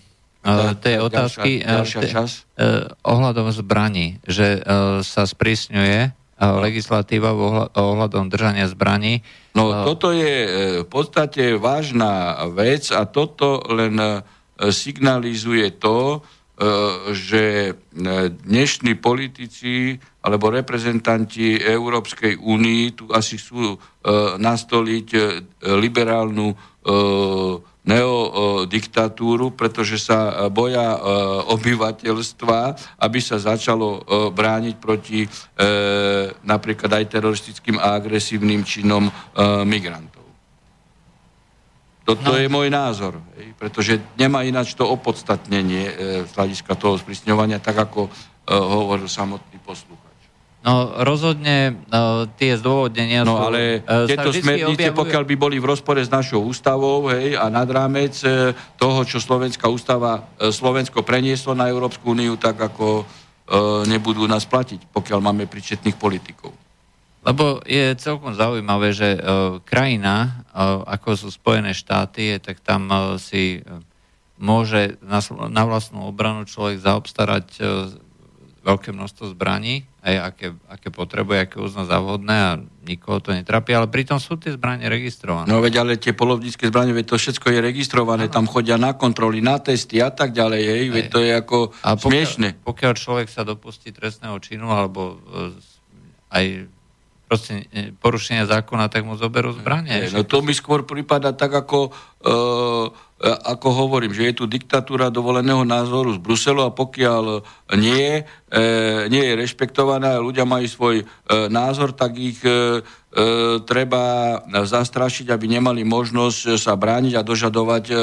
uh, 0.47 0.79
tej 0.79 1.03
Ďalšia- 1.03 1.07
otázky 1.11 1.51
ďalšia 1.67 2.01
uh, 2.23 2.87
ohľadom 3.03 3.51
zbraní, 3.51 4.23
že 4.23 4.63
sa 5.03 5.27
sprísňuje 5.27 6.25
legislatíva 6.41 7.31
ohľadom 7.73 8.27
držania 8.27 8.67
zbraní. 8.67 9.23
No 9.55 9.87
toto 9.87 10.11
je 10.11 10.35
e, 10.43 10.49
v 10.83 10.89
podstate 10.91 11.55
vážna 11.55 12.43
vec 12.51 12.91
a 12.91 13.07
toto 13.07 13.63
len 13.71 13.95
e, 14.03 14.19
signalizuje 14.75 15.79
to, 15.79 16.19
e, 16.19 16.21
že 17.11 17.43
e, 17.67 17.73
dnešní 18.31 18.95
politici 19.03 19.99
alebo 20.23 20.55
reprezentanti 20.55 21.59
Európskej 21.59 22.39
únii 22.39 22.83
tu 22.95 23.05
asi 23.11 23.43
chcú 23.43 23.75
e, 23.75 23.79
nastoliť 24.39 25.09
e, 25.11 25.21
liberálnu 25.83 26.55
e, 26.55 26.57
neodiktatúru, 27.85 29.59
pretože 29.59 29.99
sa 29.99 30.31
e, 30.31 30.33
boja 30.55 30.95
e, 30.95 30.99
obyvateľstva, 31.59 32.59
aby 33.03 33.19
sa 33.19 33.43
začalo 33.43 33.99
e, 33.99 34.01
brániť 34.31 34.75
proti 34.79 35.27
e, 35.27 35.29
napríklad 36.47 37.03
aj 37.03 37.19
teroristickým 37.19 37.83
a 37.83 37.99
agresívnym 37.99 38.63
činom 38.63 39.11
e, 39.11 39.13
migrantov. 39.67 40.14
Toto 42.05 42.31
No. 42.31 42.39
je 42.39 42.53
môj 42.53 42.69
názor, 42.69 43.17
pretože 43.57 43.97
nemá 44.21 44.45
ináč 44.45 44.77
to 44.77 44.85
opodstatnenie 44.85 45.85
e, 45.89 45.93
z 46.29 46.31
hľadiska 46.37 46.77
toho 46.77 47.01
sprísňovania, 47.01 47.65
tak 47.65 47.81
ako 47.81 48.07
e, 48.07 48.11
hovoril 48.53 49.09
samotný 49.09 49.57
poslucháč. 49.65 50.13
No 50.65 50.97
rozhodne 51.05 51.77
uh, 51.93 52.25
tie 52.41 52.57
zdôvodnenia 52.57 53.21
No 53.21 53.37
sú... 53.37 53.53
ale 53.53 53.85
uh, 53.85 54.09
tieto 54.09 54.33
smernice, 54.33 54.73
objavujú- 54.73 54.97
pokiaľ 54.97 55.23
by 55.29 55.35
boli 55.37 55.57
v 55.61 55.69
rozpore 55.69 56.01
s 56.01 56.09
našou 56.09 56.41
ústavou 56.41 57.13
hej, 57.13 57.37
a 57.37 57.53
nad 57.53 57.69
rámec 57.69 58.17
toho, 58.81 59.05
čo 59.05 59.21
Slovenská 59.21 59.69
ústava 59.69 60.25
Slovensko 60.41 61.05
prenieslo 61.05 61.53
na 61.53 61.69
Európsku 61.69 62.17
úniu, 62.17 62.41
tak 62.41 62.57
ako 62.57 63.05
e, 63.05 63.05
nebudú 63.93 64.25
nás 64.25 64.49
platiť, 64.49 64.89
pokiaľ 64.89 65.21
máme 65.21 65.45
pričetných 65.45 66.01
politikov. 66.01 66.57
Lebo 67.25 67.65
je 67.65 67.97
celkom 67.97 68.37
zaujímavé, 68.37 68.93
že 68.93 69.17
uh, 69.17 69.59
krajina, 69.65 70.47
uh, 70.53 70.85
ako 70.85 71.17
sú 71.17 71.29
Spojené 71.33 71.73
štáty, 71.73 72.37
tak 72.39 72.61
tam 72.61 72.87
uh, 72.93 73.17
si 73.17 73.65
môže 74.37 75.01
na, 75.01 75.25
na 75.49 75.63
vlastnú 75.65 76.05
obranu 76.11 76.45
človek 76.45 76.83
zaobstarať 76.83 77.49
veľké 78.65 78.97
množstvo 78.97 79.37
zbraní, 79.37 79.85
aj 80.01 80.15
aké, 80.33 80.47
aké 80.73 80.89
potrebuje, 80.89 81.37
aké 81.37 81.57
uzná 81.61 81.85
za 81.85 82.01
vhodné 82.01 82.33
a 82.35 82.53
nikoho 82.89 83.21
to 83.21 83.37
netrápi, 83.37 83.77
ale 83.77 83.93
pritom 83.93 84.17
sú 84.17 84.41
tie 84.41 84.57
zbranie 84.57 84.89
registrované. 84.89 85.53
No 85.53 85.61
veď 85.61 85.85
ale 85.85 86.01
tie 86.01 86.17
polovnícke 86.17 86.73
zbranie, 86.73 86.97
veď 86.97 87.13
to 87.13 87.17
všetko 87.21 87.53
je 87.53 87.61
registrované, 87.61 88.33
tam 88.33 88.49
chodia 88.49 88.81
na 88.81 88.97
kontroly, 88.97 89.45
na 89.45 89.61
testy 89.61 90.01
a 90.01 90.09
tak 90.09 90.33
ďalej, 90.33 90.63
hej, 90.65 90.85
veď 90.91 91.05
to 91.13 91.21
je 91.21 91.33
ako 91.37 91.59
A 91.85 91.95
smiešne. 91.95 92.57
pokiaľ, 92.65 92.93
človek 92.97 93.29
sa 93.29 93.45
dopustí 93.45 93.93
trestného 93.93 94.41
činu 94.41 94.73
alebo 94.73 95.21
aj 96.33 96.67
proste 97.35 97.67
e, 97.75 97.91
porušenia 97.91 98.47
zákona, 98.47 98.87
tak 98.87 99.03
mu 99.03 99.19
zoberú 99.19 99.51
zbranie. 99.51 100.07
Nie, 100.07 100.15
No 100.15 100.23
to 100.23 100.39
mi 100.39 100.55
skôr 100.55 100.87
prípada 100.87 101.35
tak, 101.35 101.51
ako, 101.51 101.91
e, 102.23 102.31
ako 103.27 103.69
hovorím, 103.75 104.15
že 104.15 104.31
je 104.31 104.35
tu 104.39 104.45
diktatúra 104.47 105.11
dovoleného 105.11 105.67
názoru 105.67 106.15
z 106.15 106.23
Bruselu 106.23 106.63
a 106.63 106.71
pokiaľ 106.71 107.43
nie, 107.75 108.23
e, 108.23 108.63
nie 109.11 109.23
je 109.27 109.35
rešpektovaná, 109.35 110.23
ľudia 110.23 110.47
majú 110.47 110.71
svoj 110.71 110.97
e, 111.03 111.05
názor, 111.51 111.91
tak 111.91 112.15
ich 112.15 112.39
e, 112.47 112.55
e, 112.55 113.59
treba 113.67 114.39
zastrašiť, 114.47 115.35
aby 115.35 115.59
nemali 115.59 115.83
možnosť 115.83 116.55
sa 116.55 116.79
brániť 116.79 117.19
a 117.19 117.27
dožadovať 117.27 117.85
e, 117.91 117.95
e, 117.95 117.99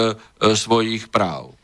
svojich 0.60 1.08
práv. 1.08 1.56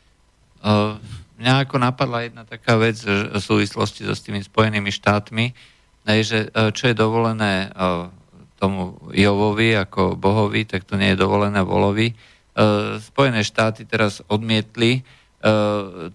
Uh, 0.57 0.97
mňa 1.38 1.68
ako 1.68 1.76
napadla 1.78 2.26
jedna 2.26 2.41
taká 2.41 2.82
vec 2.82 2.97
že 2.97 3.30
v 3.30 3.38
súvislosti 3.38 4.07
so 4.07 4.15
s 4.15 4.26
tými 4.26 4.41
Spojenými 4.41 4.89
štátmi, 4.89 5.76
je, 6.15 6.23
že 6.23 6.39
uh, 6.47 6.71
čo 6.71 6.91
je 6.91 6.95
dovolené 6.95 7.67
uh, 7.73 8.07
tomu 8.55 8.97
Jovovi 9.11 9.75
ako 9.75 10.15
bohovi, 10.15 10.63
tak 10.63 10.87
to 10.87 10.95
nie 10.95 11.13
je 11.13 11.21
dovolené 11.21 11.59
volovi. 11.61 12.15
Uh, 12.55 12.97
Spojené 13.03 13.43
štáty 13.43 13.83
teraz 13.83 14.23
odmietli 14.31 15.03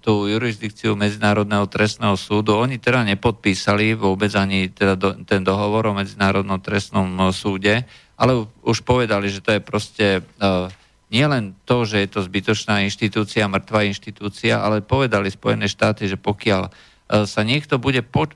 tú 0.02 0.26
jurisdikciu 0.26 0.98
Medzinárodného 0.98 1.70
trestného 1.70 2.18
súdu. 2.18 2.58
Oni 2.58 2.82
teda 2.82 3.06
nepodpísali 3.06 3.94
vôbec 3.94 4.34
ani 4.34 4.66
teda 4.66 4.98
do, 4.98 5.14
ten 5.22 5.46
dohovor 5.46 5.86
o 5.88 5.94
Medzinárodnom 5.94 6.58
trestnom 6.58 7.06
súde, 7.30 7.86
ale 8.18 8.50
už 8.66 8.82
povedali, 8.82 9.30
že 9.30 9.38
to 9.38 9.54
je 9.54 9.60
proste 9.62 10.06
uh, 10.42 10.66
nie 11.12 11.28
len 11.28 11.52
to, 11.68 11.84
že 11.84 12.00
je 12.00 12.08
to 12.08 12.24
zbytočná 12.24 12.80
inštitúcia, 12.88 13.44
mŕtvá 13.44 13.84
inštitúcia, 13.84 14.56
ale 14.56 14.80
povedali 14.80 15.28
Spojené 15.28 15.68
štáty, 15.68 16.08
že 16.08 16.16
pokiaľ 16.16 16.62
e, 16.64 16.70
sa 17.28 17.44
niekto 17.44 17.76
bude 17.76 18.00
po, 18.00 18.24
e, 18.24 18.32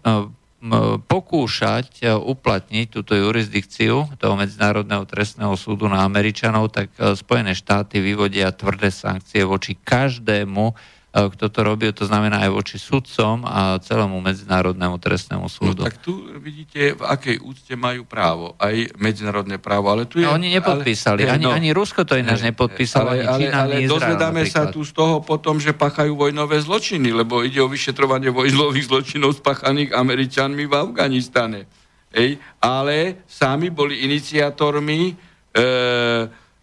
pokúšať 1.07 2.03
e, 2.03 2.11
uplatniť 2.11 2.87
túto 2.91 3.15
jurisdikciu 3.15 4.09
toho 4.19 4.35
Medzinárodného 4.35 5.05
trestného 5.07 5.55
súdu 5.55 5.87
na 5.87 6.03
Američanov, 6.03 6.75
tak 6.75 6.91
e, 6.97 7.15
Spojené 7.15 7.55
štáty 7.55 8.03
vyvodia 8.03 8.51
tvrdé 8.51 8.91
sankcie 8.91 9.47
voči 9.47 9.79
každému, 9.79 10.75
kto 11.17 11.49
to 11.49 11.61
robil, 11.65 11.89
to 11.91 12.05
znamená 12.05 12.45
aj 12.45 12.51
voči 12.53 12.77
sudcom 12.77 13.49
a 13.49 13.81
celému 13.81 14.21
Medzinárodnému 14.21 15.01
trestnému 15.01 15.49
No, 15.49 15.53
súdu. 15.53 15.81
tak 15.81 15.97
tu 16.05 16.13
vidíte, 16.37 16.93
v 16.93 17.03
akej 17.03 17.37
úcte 17.41 17.73
majú 17.73 18.05
právo, 18.05 18.53
aj 18.61 18.93
medzinárodné 19.01 19.57
právo. 19.57 19.89
Ale 19.89 20.05
tu 20.05 20.21
je, 20.21 20.29
No, 20.29 20.37
oni 20.37 20.53
nepodpísali, 20.53 21.25
ale, 21.25 21.41
ani, 21.41 21.49
ani 21.49 21.71
Rusko 21.73 22.05
to 22.05 22.21
ináč 22.21 22.45
nepodpísalo, 22.45 23.17
ale, 23.17 23.25
ani 23.25 23.27
ale, 23.27 23.41
Čína, 23.41 23.57
ale 23.65 23.75
Izrael 23.81 23.93
dozvedáme 23.97 24.43
sa 24.45 24.69
tu 24.69 24.85
z 24.85 24.93
toho 24.93 25.25
potom, 25.25 25.57
že 25.57 25.73
pachajú 25.73 26.13
vojnové 26.13 26.61
zločiny, 26.61 27.17
lebo 27.17 27.41
ide 27.41 27.65
o 27.65 27.69
vyšetrovanie 27.73 28.29
vojnových 28.29 28.85
zločinov 28.85 29.41
spáchaných 29.41 29.97
Američanmi 29.97 30.69
v 30.69 30.75
Afganistane. 30.77 31.65
Ej, 32.13 32.37
ale 32.59 33.25
sami 33.25 33.69
boli 33.69 34.05
iniciátormi 34.05 35.01
e, 35.09 35.15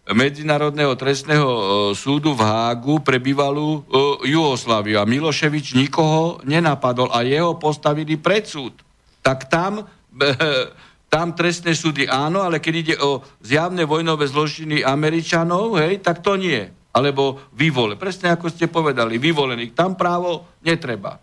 Medzinárodného 0.04 0.92
trestného 1.00 1.48
e, 1.48 1.62
súdu 1.96 2.36
v 2.36 2.44
Hágu 2.44 3.00
pre 3.00 3.16
bývalú 3.16 3.80
e, 3.88 4.28
Jugosláviu. 4.36 5.00
A 5.00 5.08
Miloševič 5.08 5.72
nikoho 5.72 6.44
nenapadol 6.44 7.08
a 7.08 7.24
jeho 7.24 7.56
postavili 7.56 8.20
pred 8.20 8.44
súd. 8.44 8.76
Tak 9.24 9.48
tam, 9.48 9.80
e, 10.20 10.28
tam 11.08 11.32
trestné 11.32 11.72
súdy 11.72 12.04
áno, 12.04 12.44
ale 12.44 12.60
keď 12.60 12.74
ide 12.76 12.94
o 13.00 13.24
zjavné 13.40 13.88
vojnové 13.88 14.28
zločiny 14.28 14.84
Američanov, 14.84 15.80
hej, 15.80 16.04
tak 16.04 16.20
to 16.20 16.36
nie. 16.36 16.68
Alebo 16.92 17.40
vyvole. 17.56 17.96
Presne 17.96 18.28
ako 18.36 18.52
ste 18.52 18.68
povedali, 18.68 19.16
vyvolených. 19.16 19.72
Tam 19.72 19.96
právo 19.96 20.44
netreba. 20.60 21.16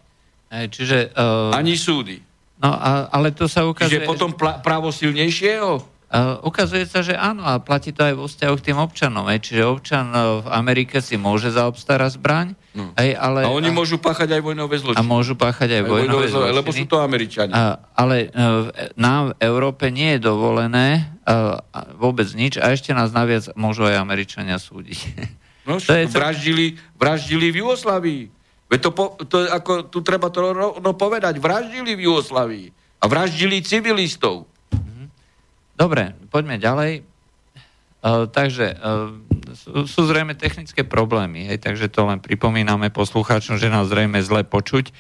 Čiže, 0.52 1.16
uh, 1.16 1.56
Ani 1.56 1.80
súdy. 1.80 2.20
no, 2.60 2.76
a, 2.76 3.08
ale 3.08 3.32
to 3.32 3.48
sa 3.48 3.64
ukazuje... 3.64 4.04
Čiže 4.04 4.10
potom 4.10 4.36
pla- 4.36 4.60
právo 4.60 4.92
silnejšieho? 4.92 5.80
Ukazuje 6.42 6.84
sa, 6.84 7.00
že 7.00 7.16
áno, 7.16 7.42
a 7.42 7.56
platí 7.58 7.90
to 7.90 8.04
aj 8.04 8.14
vo 8.14 8.28
vzťahu 8.28 8.56
k 8.56 8.66
tým 8.68 8.78
občanom. 8.78 9.24
Hej. 9.28 9.48
Čiže 9.48 9.62
občan 9.64 10.12
uh, 10.12 10.44
v 10.44 10.48
Amerike 10.52 11.00
si 11.00 11.16
môže 11.16 11.48
zaobstarať 11.50 12.20
zbraň, 12.20 12.48
No. 12.72 12.96
hej, 12.96 13.20
ale, 13.20 13.44
A 13.44 13.52
oni 13.52 13.68
a, 13.68 13.76
môžu 13.76 14.00
páchať 14.00 14.32
aj 14.32 14.42
vojnové 14.42 14.76
a 14.76 14.82
zločiny. 14.82 15.04
môžu 15.04 15.36
páchať 15.36 15.76
aj 15.76 15.82
Aj 15.84 15.92
vojnové 15.92 16.26
zločiny, 16.26 16.32
zločiny. 16.32 16.56
Lebo 16.56 16.70
sú 16.72 16.86
to 16.88 16.98
Američania. 17.00 17.52
A, 17.52 17.64
ale 17.94 18.16
uh, 18.28 18.32
v- 18.64 18.72
nám 18.96 19.22
v 19.32 19.44
Európe 19.44 19.92
nie 19.92 20.16
je 20.16 20.20
dovolené 20.24 20.88
a 21.28 21.60
vôbec 21.96 22.28
nič 22.32 22.56
a 22.58 22.72
ešte 22.72 22.92
nás 22.92 23.12
naviac 23.12 23.52
môžu 23.54 23.84
aj 23.84 23.96
Američania 23.98 24.56
súdiť. 24.56 25.00
No, 25.62 25.78
To 25.78 25.94
je 25.94 26.10
vraždili, 26.10 26.74
vraždili 26.98 27.54
v 27.54 27.62
Jugoslávii. 27.62 28.24
Veď 28.66 28.80
to, 28.82 28.90
po, 28.90 29.14
to 29.22 29.46
ako, 29.46 29.86
tu 29.86 30.02
treba 30.02 30.34
to 30.34 30.42
rovno 30.42 30.92
povedať. 30.92 31.38
Vraždili 31.38 31.94
v 31.94 32.10
Jugoslávii. 32.10 32.68
A 32.98 33.06
vraždili 33.06 33.62
civilistov. 33.62 34.50
Dobre, 35.82 36.14
poďme 36.30 36.62
ďalej. 36.62 37.02
Uh, 38.06 38.30
takže 38.30 38.78
uh, 38.78 39.18
sú, 39.58 39.90
sú 39.90 40.06
zrejme 40.06 40.38
technické 40.38 40.86
problémy, 40.86 41.50
hej, 41.50 41.58
takže 41.58 41.90
to 41.90 42.06
len 42.06 42.22
pripomíname 42.22 42.94
poslucháčom, 42.94 43.58
že 43.58 43.66
nás 43.66 43.90
zrejme 43.90 44.22
zle 44.22 44.46
počuť. 44.46 44.94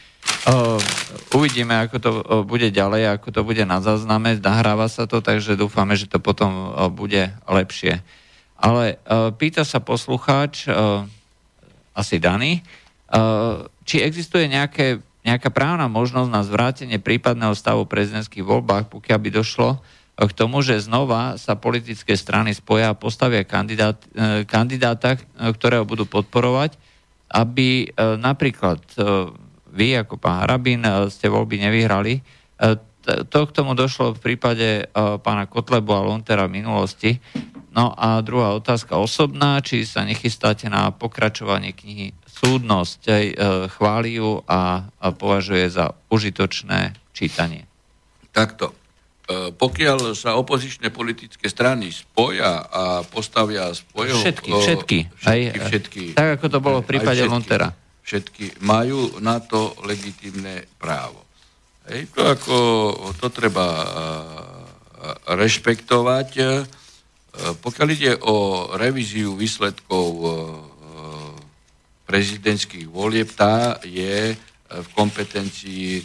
uvidíme, 1.37 1.85
ako 1.85 1.97
to 2.01 2.11
bude 2.49 2.73
ďalej, 2.73 3.13
ako 3.13 3.29
to 3.29 3.41
bude 3.45 3.61
na 3.61 3.77
zázname, 3.77 4.41
nahráva 4.41 4.89
sa 4.89 5.05
to, 5.05 5.21
takže 5.21 5.53
dúfame, 5.53 5.93
že 5.93 6.09
to 6.09 6.17
potom 6.17 6.73
bude 6.97 7.29
lepšie. 7.45 8.01
Ale 8.57 8.97
pýta 9.37 9.61
sa 9.61 9.81
poslucháč, 9.81 10.65
asi 11.93 12.15
Dany, 12.17 12.65
či 13.85 14.01
existuje 14.01 14.49
nejaké, 14.49 14.97
nejaká 15.25 15.53
právna 15.53 15.85
možnosť 15.85 16.29
na 16.29 16.41
zvrátenie 16.41 16.97
prípadného 16.97 17.53
stavu 17.53 17.85
prezidentských 17.85 18.45
voľbách, 18.45 18.89
pokiaľ 18.89 19.19
by 19.21 19.29
došlo 19.29 19.69
k 20.29 20.37
tomu, 20.37 20.61
že 20.61 20.83
znova 20.83 21.39
sa 21.41 21.57
politické 21.57 22.13
strany 22.13 22.53
spoja 22.53 22.93
a 22.93 22.99
postavia 22.99 23.41
kandidát, 23.41 23.97
e, 24.13 24.45
kandidáta, 24.45 25.17
ktorého 25.37 25.87
budú 25.87 26.05
podporovať, 26.05 26.77
aby 27.31 27.87
e, 27.87 28.17
napríklad 28.19 28.83
vy 29.71 29.87
ako 30.03 30.19
pán 30.19 30.43
Harabín 30.43 30.83
ste 31.07 31.31
voľby 31.31 31.63
nevyhrali. 31.63 32.19
To 33.07 33.39
k 33.47 33.55
tomu 33.55 33.71
došlo 33.71 34.13
v 34.13 34.19
prípade 34.19 34.91
pána 35.23 35.47
Kotlebu 35.47 35.95
a 35.95 36.03
Luntera 36.03 36.45
v 36.51 36.59
minulosti. 36.59 37.23
No 37.71 37.95
a 37.95 38.19
druhá 38.19 38.51
otázka 38.51 38.99
osobná, 38.99 39.63
či 39.63 39.87
sa 39.87 40.03
nechystáte 40.03 40.67
na 40.67 40.91
pokračovanie 40.91 41.71
knihy 41.71 42.11
Súdnosť, 42.27 43.01
chváli 43.79 44.19
ju 44.19 44.43
a 44.43 44.91
považuje 44.99 45.71
za 45.71 45.95
užitočné 46.11 46.99
čítanie. 47.15 47.63
Takto. 48.35 48.80
Pokiaľ 49.55 50.17
sa 50.17 50.39
opozičné 50.39 50.89
politické 50.89 51.47
strany 51.47 51.91
spoja 51.91 52.63
a 52.65 52.83
postavia 53.05 53.71
svojho... 53.71 54.17
Všetky, 54.19 54.51
všetky. 54.51 54.99
všetky, 55.11 55.27
aj, 55.27 55.39
všetky. 55.69 56.03
Tak 56.15 56.29
ako 56.39 56.45
to 56.47 56.59
bolo 56.59 56.77
v 56.81 56.87
prípade 56.89 57.23
Luntera 57.25 57.71
všetky 58.11 58.65
majú 58.65 59.21
na 59.23 59.39
to 59.39 59.77
legitimné 59.87 60.67
právo. 60.75 61.23
Hej, 61.87 62.11
to, 62.11 62.21
ako, 62.27 62.55
to 63.15 63.27
treba 63.31 63.67
rešpektovať. 65.31 66.29
Pokiaľ 67.63 67.87
ide 67.95 68.13
o 68.27 68.67
revíziu 68.75 69.33
výsledkov 69.39 70.11
prezidentských 72.03 72.91
volieb, 72.91 73.31
tá 73.31 73.79
je 73.87 74.35
v 74.67 74.87
kompetencii 74.91 76.03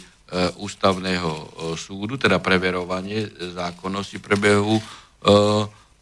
ústavného 0.59 1.31
súdu, 1.79 2.19
teda 2.19 2.43
preverovanie 2.43 3.31
zákonnosti 3.55 4.19
prebehu 4.19 4.75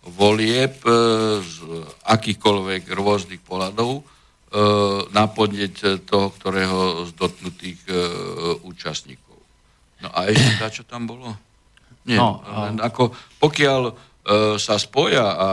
volieb 0.01 0.81
z 1.45 1.55
akýchkoľvek 2.09 2.89
rôznych 2.89 3.45
pohľadov 3.45 4.01
E, 4.45 4.59
na 5.11 5.27
podneť 5.27 6.07
toho, 6.07 6.31
ktorého 6.31 7.03
z 7.09 7.11
dotknutých 7.19 7.79
e, 7.91 7.95
účastníkov. 8.63 9.35
No 9.99 10.07
a 10.15 10.31
ešte 10.31 10.51
tá, 10.55 10.71
čo 10.71 10.87
tam 10.87 11.03
bolo? 11.03 11.35
Nie, 12.07 12.15
no, 12.15 12.39
len 12.63 12.79
ako 12.79 13.11
pokiaľ 13.43 13.81
e, 13.89 13.93
sa 14.55 14.79
spoja 14.79 15.27
a 15.27 15.49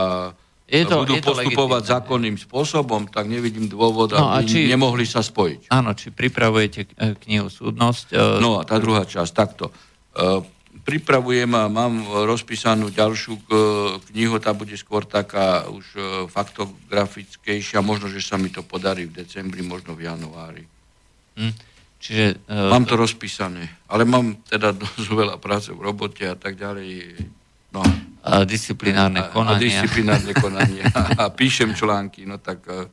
je 0.63 0.83
to, 0.87 1.03
budú 1.03 1.15
je 1.19 1.21
to 1.21 1.29
postupovať 1.35 1.81
legitimné. 1.83 1.93
zákonným 1.93 2.35
spôsobom, 2.39 3.01
tak 3.11 3.27
nevidím 3.27 3.67
dôvod, 3.67 4.15
no, 4.15 4.31
aby 4.31 4.47
či, 4.47 4.59
nemohli 4.71 5.03
sa 5.03 5.19
spojiť. 5.19 5.69
Áno, 5.69 5.91
či 5.93 6.09
pripravujete 6.09 6.95
knihu 7.27 7.51
Súdnosť? 7.51 8.15
No 8.39 8.57
a 8.57 8.63
tá 8.63 8.79
druhá 8.79 9.03
časť, 9.03 9.31
takto 9.35 9.69
pripravujem 10.83 11.51
a 11.55 11.71
mám 11.71 12.03
rozpísanú 12.27 12.91
ďalšiu 12.91 13.39
knihu, 14.11 14.35
tá 14.37 14.51
bude 14.51 14.75
skôr 14.75 15.07
taká 15.07 15.69
už 15.71 15.85
e, 15.95 15.99
faktografickejšia, 16.27 17.79
možno, 17.79 18.11
že 18.11 18.19
sa 18.19 18.35
mi 18.35 18.51
to 18.51 18.65
podarí 18.65 19.07
v 19.07 19.23
decembri, 19.23 19.63
možno 19.63 19.95
v 19.95 20.11
januári. 20.11 20.63
Hm. 21.39 21.53
Čiže, 22.03 22.35
uh, 22.51 22.67
mám 22.67 22.83
to 22.83 22.99
rozpísané, 22.99 23.79
ale 23.87 24.03
mám 24.03 24.35
teda 24.43 24.75
dosť 24.83 25.07
veľa 25.07 25.39
práce 25.39 25.71
v 25.71 25.79
robote 25.79 26.27
a 26.27 26.35
tak 26.35 26.59
ďalej. 26.59 27.15
No. 27.73 27.81
A 28.23 28.47
disciplinárne 28.47 29.27
konanie. 29.33 29.59
A 29.59 29.65
disciplinárne 29.67 30.33
konanie. 30.37 30.81
a, 30.93 31.01
a 31.27 31.33
píšem 31.33 31.75
články, 31.75 32.23
no 32.23 32.39
tak... 32.39 32.63
Uh, 32.69 32.87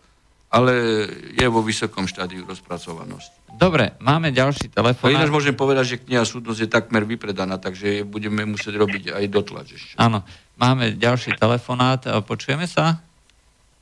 ale 0.51 1.07
je 1.39 1.47
vo 1.47 1.63
vysokom 1.63 2.11
štádiu 2.11 2.43
rozpracovanosti. 2.43 3.39
Dobre, 3.55 3.95
máme 4.03 4.35
ďalší 4.35 4.75
telefón. 4.75 5.15
Ináč 5.15 5.31
môžem 5.31 5.55
povedať, 5.55 5.95
že 5.95 5.97
kniha 6.03 6.27
súdnosť 6.27 6.61
je 6.67 6.69
takmer 6.71 7.07
vypredaná, 7.07 7.55
takže 7.63 8.03
budeme 8.03 8.43
musieť 8.43 8.75
robiť 8.75 9.15
aj 9.15 9.25
dotlač 9.31 9.79
ešte. 9.79 9.95
Áno, 9.95 10.27
máme 10.59 10.99
ďalší 10.99 11.39
telefonát. 11.39 12.03
Počujeme 12.27 12.67
sa? 12.67 12.99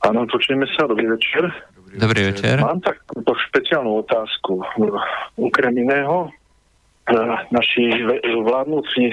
Áno, 0.05 0.29
počujeme 0.29 0.69
sa. 0.77 0.85
Dobrý 0.85 1.09
večer. 1.09 1.49
Dobrý, 1.73 1.95
Dobrý 1.97 2.21
večer. 2.29 2.61
večer. 2.61 2.65
Mám 2.65 2.81
takúto 2.85 3.33
špeciálnu 3.49 4.05
otázku. 4.05 4.61
Okrem 5.41 5.73
iného, 5.73 6.29
e, 6.29 7.13
naši 7.49 7.89
vládnúci 8.45 9.09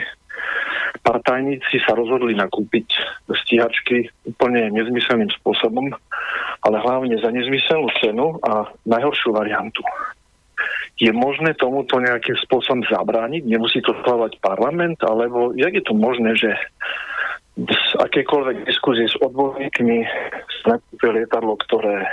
partajníci 1.07 1.79
sa 1.87 1.95
rozhodli 1.95 2.35
nakúpiť 2.35 2.87
stíhačky 3.31 4.11
úplne 4.27 4.75
nezmyselným 4.75 5.31
spôsobom, 5.43 5.95
ale 6.67 6.77
hlavne 6.83 7.15
za 7.23 7.31
nezmyselnú 7.31 7.89
cenu 8.03 8.27
a 8.43 8.67
najhoršiu 8.89 9.31
variantu. 9.31 9.87
Je 10.97 11.13
možné 11.13 11.53
tomuto 11.61 12.01
nejakým 12.01 12.41
spôsobom 12.49 12.81
zabrániť? 12.89 13.45
Nemusí 13.45 13.85
to 13.85 13.93
schváľovať 14.01 14.41
parlament? 14.41 14.97
Alebo 15.05 15.53
jak 15.53 15.77
je 15.77 15.85
to 15.85 15.93
možné, 15.93 16.33
že 16.41 16.57
z 17.57 17.91
akékoľvek 18.01 18.65
diskuzie 18.65 19.05
s 19.05 19.17
odborníkmi 19.21 20.09
sa 20.65 20.81
lietadlo, 21.05 21.61
ktoré 21.69 22.05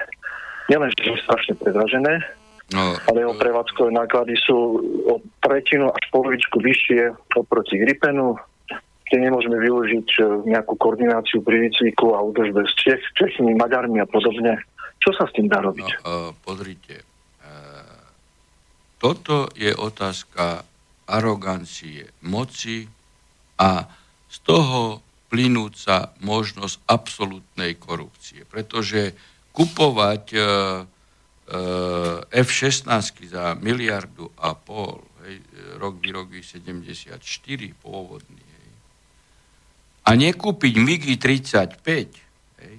nielen, 0.68 0.92
je 1.00 1.16
strašne 1.24 1.56
predražené, 1.60 2.24
No, 2.72 2.96
ale 2.96 3.18
jeho 3.28 3.36
prevádzkové 3.36 3.92
náklady 3.92 4.40
sú 4.40 4.80
o 5.06 5.20
tretinu 5.44 5.92
až 5.92 6.04
polovičku 6.16 6.64
vyššie 6.64 7.12
oproti 7.36 7.76
Gripenu, 7.76 8.40
kde 9.06 9.18
nemôžeme 9.30 9.60
využiť 9.60 10.08
e, 10.18 10.22
nejakú 10.48 10.80
koordináciu 10.80 11.44
pri 11.44 11.70
výcviku 11.70 12.16
a 12.16 12.24
údržbe 12.24 12.64
s 12.66 12.74
Čech, 12.80 13.04
Čechmi, 13.14 13.54
Maďarmi 13.54 14.00
a 14.00 14.08
podobne. 14.08 14.64
Čo 15.04 15.12
sa 15.14 15.28
s 15.28 15.36
tým 15.36 15.52
dá 15.52 15.60
robiť? 15.60 15.86
No, 15.86 16.00
uh, 16.08 16.30
pozrite, 16.48 17.04
uh, 17.44 18.00
toto 18.96 19.52
je 19.52 19.76
otázka 19.76 20.64
arogancie 21.06 22.08
moci 22.24 22.88
a 23.60 23.84
z 24.32 24.38
toho 24.48 25.04
plynúca 25.28 26.16
možnosť 26.24 26.88
absolútnej 26.88 27.76
korupcie. 27.76 28.48
Pretože 28.48 29.12
kupovať 29.52 30.24
F-16 32.32 32.88
za 33.28 33.54
miliardu 33.60 34.32
a 34.40 34.56
pol, 34.56 35.04
hej, 35.28 35.44
rok 35.76 36.00
výroky 36.00 36.40
74 36.40 37.20
pôvodný, 37.84 38.54
a 40.04 40.20
nekúpiť 40.20 40.74
MIGI 40.84 41.16
35, 41.16 41.80
hej, 42.60 42.76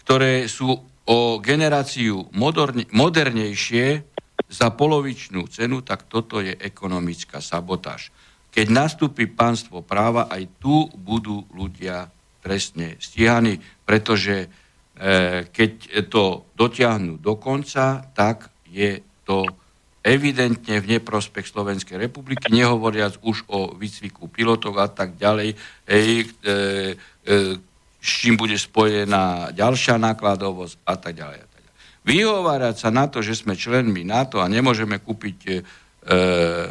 ktoré 0.00 0.48
sú 0.48 0.72
o 1.04 1.18
generáciu 1.36 2.32
moderne, 2.32 2.88
modernejšie 2.88 3.86
za 4.48 4.68
polovičnú 4.72 5.44
cenu, 5.52 5.84
tak 5.84 6.08
toto 6.08 6.40
je 6.40 6.56
ekonomická 6.56 7.44
sabotáž. 7.44 8.08
Keď 8.50 8.66
nastúpi 8.72 9.28
pánstvo 9.28 9.84
práva, 9.84 10.26
aj 10.32 10.48
tu 10.58 10.88
budú 10.96 11.44
ľudia 11.52 12.08
trestne 12.40 12.96
stíhaní, 12.98 13.60
pretože 13.84 14.36
e, 14.42 14.48
keď 15.48 16.04
to 16.12 16.44
dotiahnu 16.52 17.16
do 17.24 17.40
konca, 17.40 18.04
tak 18.12 18.52
je 18.68 19.00
to 19.24 19.48
evidentne 20.00 20.80
v 20.80 20.96
neprospech 20.96 21.44
Slovenskej 21.44 22.00
republiky, 22.00 22.48
nehovoriac 22.48 23.20
už 23.20 23.44
o 23.52 23.76
výcviku 23.76 24.32
pilotov 24.32 24.80
a 24.80 24.88
tak 24.88 25.20
ďalej, 25.20 25.52
hej, 25.84 26.24
e, 26.40 26.56
e, 27.28 27.34
s 28.00 28.10
čím 28.24 28.40
bude 28.40 28.56
spojená 28.56 29.52
ďalšia 29.52 30.00
nákladovosť 30.00 30.74
a 30.88 30.94
tak 30.96 31.12
ďalej. 31.20 31.38
A 31.44 31.46
tak 31.46 31.60
ďalej. 31.60 31.76
Vyhovárať 32.08 32.76
sa 32.80 32.88
na 32.88 33.12
to, 33.12 33.20
že 33.20 33.44
sme 33.44 33.52
členmi 33.52 34.08
NATO 34.08 34.40
a 34.40 34.48
nemôžeme 34.48 35.04
kúpiť 35.04 35.38
e, 35.44 35.52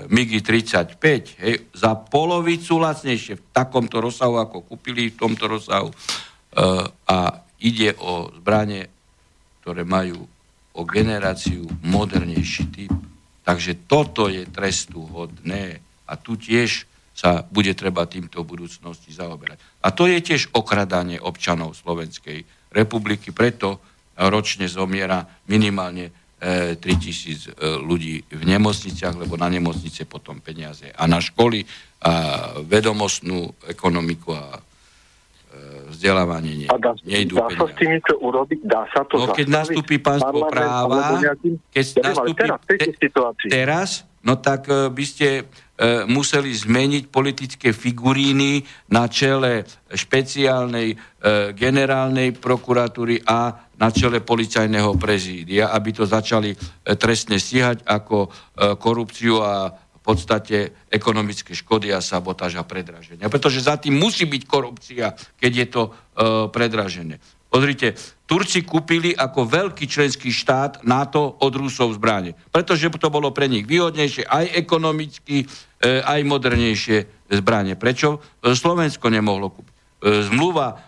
MIGI 0.09 0.41
35 0.41 0.97
hej, 1.45 1.69
za 1.77 1.93
polovicu 1.93 2.82
lacnejšie 2.82 3.38
v 3.38 3.43
takomto 3.53 4.01
rozsahu, 4.01 4.41
ako 4.41 4.65
kúpili 4.65 5.13
v 5.13 5.19
tomto 5.21 5.45
rozsahu. 5.45 5.93
E, 5.93 5.95
a 6.89 7.17
ide 7.60 7.95
o 7.99 8.32
zbranie, 8.39 8.88
ktoré 9.62 9.84
majú 9.84 10.24
o 10.74 10.82
generáciu 10.88 11.68
modernejší 11.84 12.64
typ 12.72 12.93
Takže 13.49 13.89
toto 13.89 14.30
je 14.30 14.45
trestu 14.45 15.10
hodné 15.10 15.82
a 16.05 16.14
tu 16.22 16.38
tiež 16.38 16.86
sa 17.18 17.41
bude 17.49 17.74
treba 17.74 18.05
týmto 18.05 18.45
v 18.45 18.53
budúcnosti 18.53 19.10
zaoberať. 19.10 19.57
A 19.82 19.89
to 19.89 20.05
je 20.05 20.22
tiež 20.22 20.53
okradanie 20.53 21.18
občanov 21.18 21.74
Slovenskej 21.74 22.45
republiky, 22.70 23.34
preto 23.34 23.82
ročne 24.14 24.70
zomiera 24.70 25.26
minimálne 25.49 26.14
e, 26.38 26.78
3000 26.78 26.78
e, 26.78 27.74
ľudí 27.82 28.22
v 28.30 28.43
nemocniciach, 28.45 29.18
lebo 29.18 29.34
na 29.34 29.49
nemocnice 29.49 30.05
potom 30.05 30.45
peniaze 30.45 30.93
a 30.93 31.10
na 31.10 31.18
školy 31.18 31.66
a 32.05 32.53
vedomostnú 32.62 33.66
ekonomiku 33.66 34.30
a 34.38 34.62
vzdelávanie 35.89 36.54
nie, 36.66 36.68
a 36.70 36.78
dá, 36.78 36.93
nejdu 37.02 37.41
dá 37.41 37.50
sa 37.50 37.66
s 37.66 37.74
tým 37.76 37.97
niečo 37.97 38.16
urobiť? 38.22 38.60
Dá 38.64 38.86
sa 38.93 39.02
to 39.04 39.18
No 39.18 39.34
keď 39.34 39.47
nastúpi 39.50 39.97
pánstvo 39.97 40.45
práva, 40.45 41.18
keď 41.74 41.86
nastúpi, 42.06 42.38
teraz, 42.38 42.60
te, 42.70 42.76
situácii. 42.93 43.50
teraz 43.50 43.89
no 44.22 44.38
tak 44.38 44.70
e, 44.70 44.93
by 44.93 45.04
ste 45.04 45.28
e, 45.41 45.43
museli 46.06 46.54
zmeniť 46.54 47.10
politické 47.10 47.74
figuríny 47.74 48.62
na 48.93 49.10
čele 49.10 49.66
špeciálnej 49.89 51.18
generálnej 51.52 52.32
prokuratúry 52.39 53.20
a 53.28 53.52
na 53.76 53.91
čele 53.91 54.24
policajného 54.24 54.95
prezídia, 54.95 55.68
aby 55.76 55.91
to 55.91 56.08
začali 56.08 56.56
trestne 56.95 57.36
stíhať 57.36 57.84
ako 57.84 58.32
korupciu 58.80 59.43
a 59.43 59.68
podstate 60.10 60.74
ekonomické 60.89 61.53
škody 61.53 61.93
a 61.93 62.01
sabotáž 62.01 62.57
a 62.57 62.66
predraženia. 62.66 63.30
Pretože 63.30 63.62
za 63.62 63.78
tým 63.78 63.93
musí 63.93 64.26
byť 64.26 64.43
korupcia, 64.49 65.14
keď 65.38 65.51
je 65.53 65.68
to 65.70 65.84
predražené. 66.49 67.22
Pozrite, 67.49 67.97
Turci 68.30 68.62
kúpili 68.62 69.10
ako 69.10 69.49
veľký 69.49 69.89
členský 69.89 70.30
štát 70.30 70.86
NATO 70.86 71.41
od 71.41 71.49
Rusov 71.57 71.97
zbranie. 71.97 72.38
Pretože 72.53 72.93
to 72.93 73.10
bolo 73.10 73.34
pre 73.34 73.49
nich 73.49 73.66
výhodnejšie 73.66 74.30
aj 74.30 74.53
ekonomicky, 74.53 75.49
e, 75.82 75.89
aj 76.05 76.22
modernejšie 76.30 76.97
zbranie. 77.41 77.74
Prečo? 77.74 78.22
E, 78.45 78.53
Slovensko 78.53 79.10
nemohlo 79.10 79.49
kúpiť. 79.49 79.74
E, 79.74 79.82
zmluva 80.30 80.88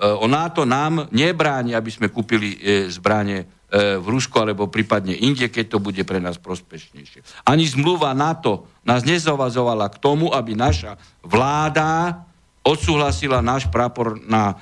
o 0.00 0.26
NATO 0.30 0.62
nám 0.62 1.10
nebráni, 1.10 1.74
aby 1.74 1.90
sme 1.90 2.14
kúpili 2.14 2.54
zbranie 2.86 3.42
v 3.70 4.06
Rusku 4.10 4.34
alebo 4.42 4.66
prípadne 4.66 5.14
inde, 5.14 5.46
keď 5.46 5.76
to 5.76 5.78
bude 5.78 6.02
pre 6.02 6.18
nás 6.18 6.42
prospešnejšie. 6.42 7.46
Ani 7.46 7.70
zmluva 7.70 8.10
NATO 8.18 8.66
nás 8.82 9.06
nezavazovala 9.06 9.86
k 9.94 10.00
tomu, 10.02 10.34
aby 10.34 10.58
naša 10.58 10.98
vláda 11.22 12.18
odsúhlasila 12.66 13.38
náš 13.38 13.70
prápor 13.70 14.18
na 14.26 14.58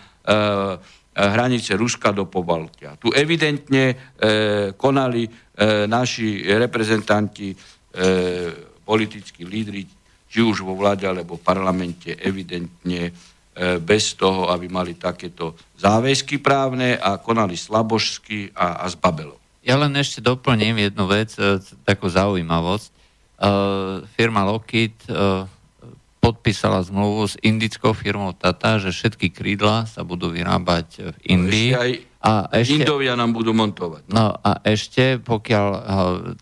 hranice 1.19 1.75
Ruska 1.75 2.15
do 2.15 2.31
Pobaltia. 2.31 2.95
Tu 2.95 3.11
evidentne 3.11 3.85
e, 3.91 3.95
konali 4.79 5.27
e, 5.27 5.31
naši 5.91 6.47
reprezentanti, 6.47 7.51
e, 7.51 7.57
politickí 8.87 9.43
lídry, 9.43 9.83
či 10.29 10.39
už 10.45 10.63
vo 10.63 10.79
vláde 10.79 11.11
alebo 11.11 11.35
v 11.35 11.43
parlamente, 11.43 12.15
evidentne 12.15 13.11
e, 13.11 13.13
bez 13.83 14.15
toho, 14.15 14.47
aby 14.55 14.71
mali 14.71 14.95
takéto 14.95 15.59
záväzky 15.79 16.39
právne 16.39 16.95
a 16.95 17.19
konali 17.19 17.59
slabožsky 17.59 18.55
a, 18.55 18.83
a 18.83 18.87
zbabelo. 18.87 19.39
Ja 19.69 19.77
len 19.77 19.93
ešte 20.01 20.25
doplním 20.25 20.81
jednu 20.81 21.05
vec, 21.05 21.37
e, 21.37 21.61
takú 21.85 22.09
zaujímavosť. 22.09 22.89
E, 22.89 22.93
firma 24.17 24.41
Lockheed 24.49 24.97
e, 25.05 25.45
podpísala 26.25 26.81
zmluvu 26.89 27.29
s 27.29 27.35
indickou 27.45 27.93
firmou 27.93 28.33
Tata, 28.33 28.81
že 28.81 28.97
všetky 28.97 29.29
krídla 29.29 29.85
sa 29.85 30.09
budú 30.09 30.33
vyrábať 30.33 31.13
v 31.13 31.17
Indii. 31.37 31.71
Ešte 31.77 31.85
aj 31.85 31.93
a 32.19 32.51
ešte, 32.51 32.83
Indovia 32.83 33.15
nám 33.15 33.31
budú 33.31 33.55
montovať. 33.55 34.11
No 34.11 34.35
a 34.35 34.59
ešte, 34.67 35.23
pokiaľ 35.23 35.67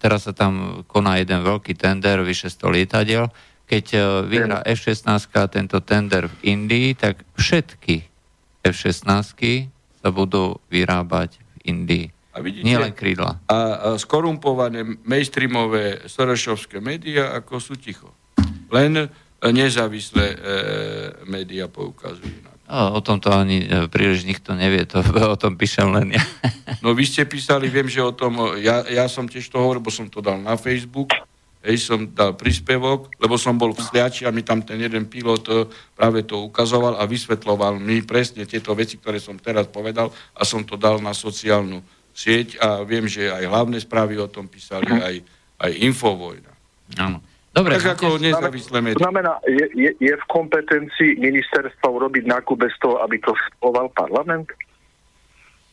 teraz 0.01 0.25
sa 0.25 0.33
tam 0.33 0.81
koná 0.89 1.21
jeden 1.21 1.45
veľký 1.45 1.77
tender, 1.77 2.25
vyše 2.25 2.49
100 2.49 2.73
lietadiel, 2.73 3.29
keď 3.67 3.85
e, 3.93 3.99
vyhrá 4.31 4.59
F-16 4.62 5.27
tento 5.51 5.83
tender 5.83 6.31
v 6.31 6.37
Indii, 6.55 6.95
tak 6.95 7.27
všetky 7.35 8.07
F-16 8.62 9.11
sa 9.99 10.09
budú 10.14 10.62
vyrábať 10.71 11.43
v 11.43 11.57
Indii. 11.67 12.07
A 12.37 12.39
vidíte, 12.39 12.64
Nie 12.69 12.79
len 12.79 12.95
krídla. 12.95 13.43
A, 13.51 13.59
a 13.59 13.59
skorumpované 13.99 14.87
mainstreamové 15.03 16.07
sorošovské 16.07 16.79
médiá 16.79 17.35
ako 17.35 17.59
sú 17.59 17.75
ticho. 17.75 18.12
Len 18.71 19.11
nezávislé 19.41 20.27
e, 20.33 20.39
médiá 21.27 21.67
poukazujú 21.67 22.39
na 22.45 22.53
to. 22.55 22.64
O, 22.67 22.99
o 22.99 23.01
tomto 23.03 23.31
ani 23.31 23.67
e, 23.67 23.87
príliš 23.91 24.27
nikto 24.27 24.55
nevie, 24.55 24.87
to 24.87 25.03
o 25.35 25.37
tom 25.39 25.59
píšem 25.59 25.91
len 25.91 26.14
ja. 26.14 26.23
No 26.83 26.95
vy 26.95 27.07
ste 27.07 27.27
písali, 27.27 27.67
viem, 27.67 27.91
že 27.91 28.03
o 28.03 28.14
tom, 28.14 28.59
ja, 28.62 28.87
ja 28.87 29.07
som 29.11 29.27
tiež 29.27 29.47
to 29.51 29.59
hovoril, 29.59 29.83
bo 29.83 29.91
som 29.91 30.07
to 30.07 30.23
dal 30.23 30.39
na 30.39 30.55
Facebook, 30.55 31.11
hej, 31.67 31.83
som 31.83 32.07
dal 32.14 32.39
príspevok, 32.39 33.11
lebo 33.19 33.35
som 33.35 33.59
bol 33.59 33.75
v 33.75 33.83
Sliači 33.83 34.23
a 34.23 34.31
mi 34.31 34.47
tam 34.47 34.62
ten 34.62 34.79
jeden 34.79 35.11
pilot 35.11 35.45
e, 35.51 35.67
práve 35.99 36.23
to 36.23 36.47
ukazoval 36.47 36.95
a 36.97 37.05
vysvetloval 37.05 37.83
mi 37.83 38.07
presne 38.07 38.47
tieto 38.47 38.71
veci, 38.79 39.03
ktoré 39.03 39.19
som 39.19 39.35
teraz 39.35 39.67
povedal 39.67 40.14
a 40.39 40.43
som 40.47 40.62
to 40.62 40.79
dal 40.79 41.03
na 41.03 41.11
sociálnu 41.11 41.83
sieť 42.14 42.62
a 42.62 42.87
viem, 42.87 43.05
že 43.11 43.29
aj 43.29 43.45
hlavné 43.45 43.83
správy 43.83 44.17
o 44.17 44.31
tom 44.31 44.47
písali, 44.49 44.89
aj, 44.89 45.17
aj 45.61 45.73
Infovojna. 45.85 46.53
Áno. 46.97 47.19
Dobre, 47.57 47.81
tak 47.81 47.97
ako 47.97 48.21
nezávislé 48.21 48.85
médiá. 48.85 49.01
Znamená, 49.01 49.41
je, 49.49 49.64
je, 49.73 49.91
je 49.97 50.12
v 50.12 50.25
kompetencii 50.29 51.17
ministerstva 51.17 51.89
urobiť 51.89 52.29
nákup 52.29 52.57
bez 52.69 52.77
toho, 52.85 53.01
aby 53.01 53.17
to 53.17 53.33
schoval 53.33 53.89
parlament? 53.97 54.53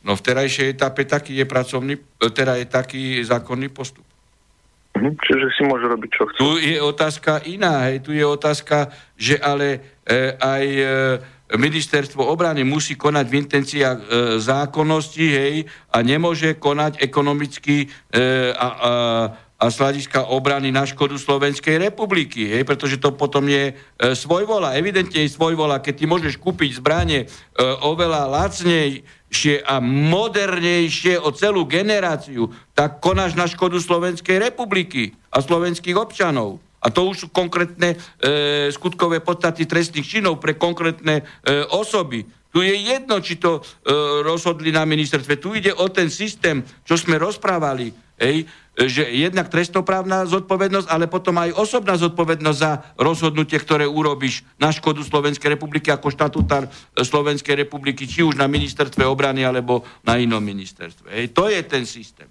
No 0.04 0.16
v 0.16 0.24
terajšej 0.24 0.80
etape 0.80 1.04
taký 1.04 1.36
je 1.36 1.46
pracovný, 1.48 2.00
teda 2.32 2.56
je 2.60 2.68
taký 2.68 3.04
zákonný 3.24 3.68
postup. 3.72 4.08
Mhm, 5.04 5.20
čiže 5.20 5.48
si 5.52 5.62
môže 5.68 5.84
robiť, 5.92 6.10
čo 6.16 6.24
chce. 6.32 6.40
Tu 6.40 6.52
je 6.64 6.80
otázka 6.80 7.44
iná, 7.44 7.92
hej, 7.92 8.00
tu 8.00 8.16
je 8.16 8.24
otázka, 8.24 8.88
že 9.20 9.36
ale 9.36 10.00
e, 10.08 10.32
aj 10.40 10.64
e, 10.64 10.84
ministerstvo 11.60 12.24
obrany 12.24 12.64
musí 12.64 12.96
konať 12.96 13.26
v 13.28 13.36
intenciách 13.44 14.00
e, 14.00 14.06
zákonnosti, 14.40 15.28
hej, 15.28 15.56
a 15.92 15.98
nemôže 16.00 16.56
konať 16.56 17.04
ekonomicky 17.04 17.84
e, 17.84 17.88
a, 18.56 18.68
a 18.68 18.92
a 19.64 19.72
z 19.72 19.80
obrany 20.28 20.76
na 20.76 20.84
škodu 20.84 21.16
Slovenskej 21.16 21.80
republiky, 21.80 22.52
hej, 22.52 22.68
pretože 22.68 23.00
to 23.00 23.16
potom 23.16 23.48
je 23.48 23.72
e, 23.72 23.74
svojvola, 24.12 24.76
evidentne 24.76 25.24
je 25.24 25.32
svojvola, 25.32 25.80
keď 25.80 26.04
ty 26.04 26.06
môžeš 26.06 26.36
kúpiť 26.36 26.84
zbranie 26.84 27.24
e, 27.24 27.28
oveľa 27.64 28.28
lacnejšie 28.28 29.64
a 29.64 29.80
modernejšie 29.80 31.16
o 31.16 31.32
celú 31.32 31.64
generáciu, 31.64 32.52
tak 32.76 33.00
konáš 33.00 33.40
na 33.40 33.48
škodu 33.48 33.80
Slovenskej 33.80 34.36
republiky 34.52 35.16
a 35.32 35.40
slovenských 35.40 35.96
občanov. 35.96 36.60
A 36.84 36.92
to 36.92 37.08
už 37.08 37.16
sú 37.16 37.28
konkrétne 37.32 37.96
e, 37.96 38.68
skutkové 38.68 39.24
podstaty 39.24 39.64
trestných 39.64 40.04
činov 40.04 40.44
pre 40.44 40.60
konkrétne 40.60 41.24
e, 41.24 41.64
osoby. 41.72 42.28
Tu 42.52 42.68
je 42.68 42.76
jedno, 42.76 43.24
či 43.24 43.40
to 43.40 43.58
e, 43.58 43.62
rozhodli 44.28 44.76
na 44.76 44.84
ministerstve. 44.84 45.40
Tu 45.40 45.64
ide 45.64 45.72
o 45.72 45.88
ten 45.88 46.12
systém, 46.12 46.60
čo 46.84 47.00
sme 47.00 47.16
rozprávali. 47.16 48.03
Hej, 48.18 48.46
že 48.74 49.06
jednak 49.06 49.54
trestnoprávna 49.54 50.26
zodpovednosť, 50.26 50.90
ale 50.90 51.06
potom 51.06 51.38
aj 51.38 51.54
osobná 51.54 51.94
zodpovednosť 51.94 52.58
za 52.58 52.72
rozhodnutie, 52.98 53.62
ktoré 53.62 53.86
urobíš 53.86 54.42
na 54.58 54.74
škodu 54.74 55.06
Slovenskej 55.06 55.58
republiky 55.58 55.94
ako 55.94 56.10
štatutár 56.10 56.66
Slovenskej 56.98 57.54
republiky, 57.66 58.10
či 58.10 58.26
už 58.26 58.34
na 58.34 58.50
ministerstve 58.50 59.06
obrany 59.06 59.46
alebo 59.46 59.86
na 60.02 60.18
inom 60.18 60.42
ministerstve. 60.42 61.10
Hej, 61.14 61.26
to 61.38 61.50
je 61.50 61.60
ten 61.66 61.86
systém. 61.86 62.30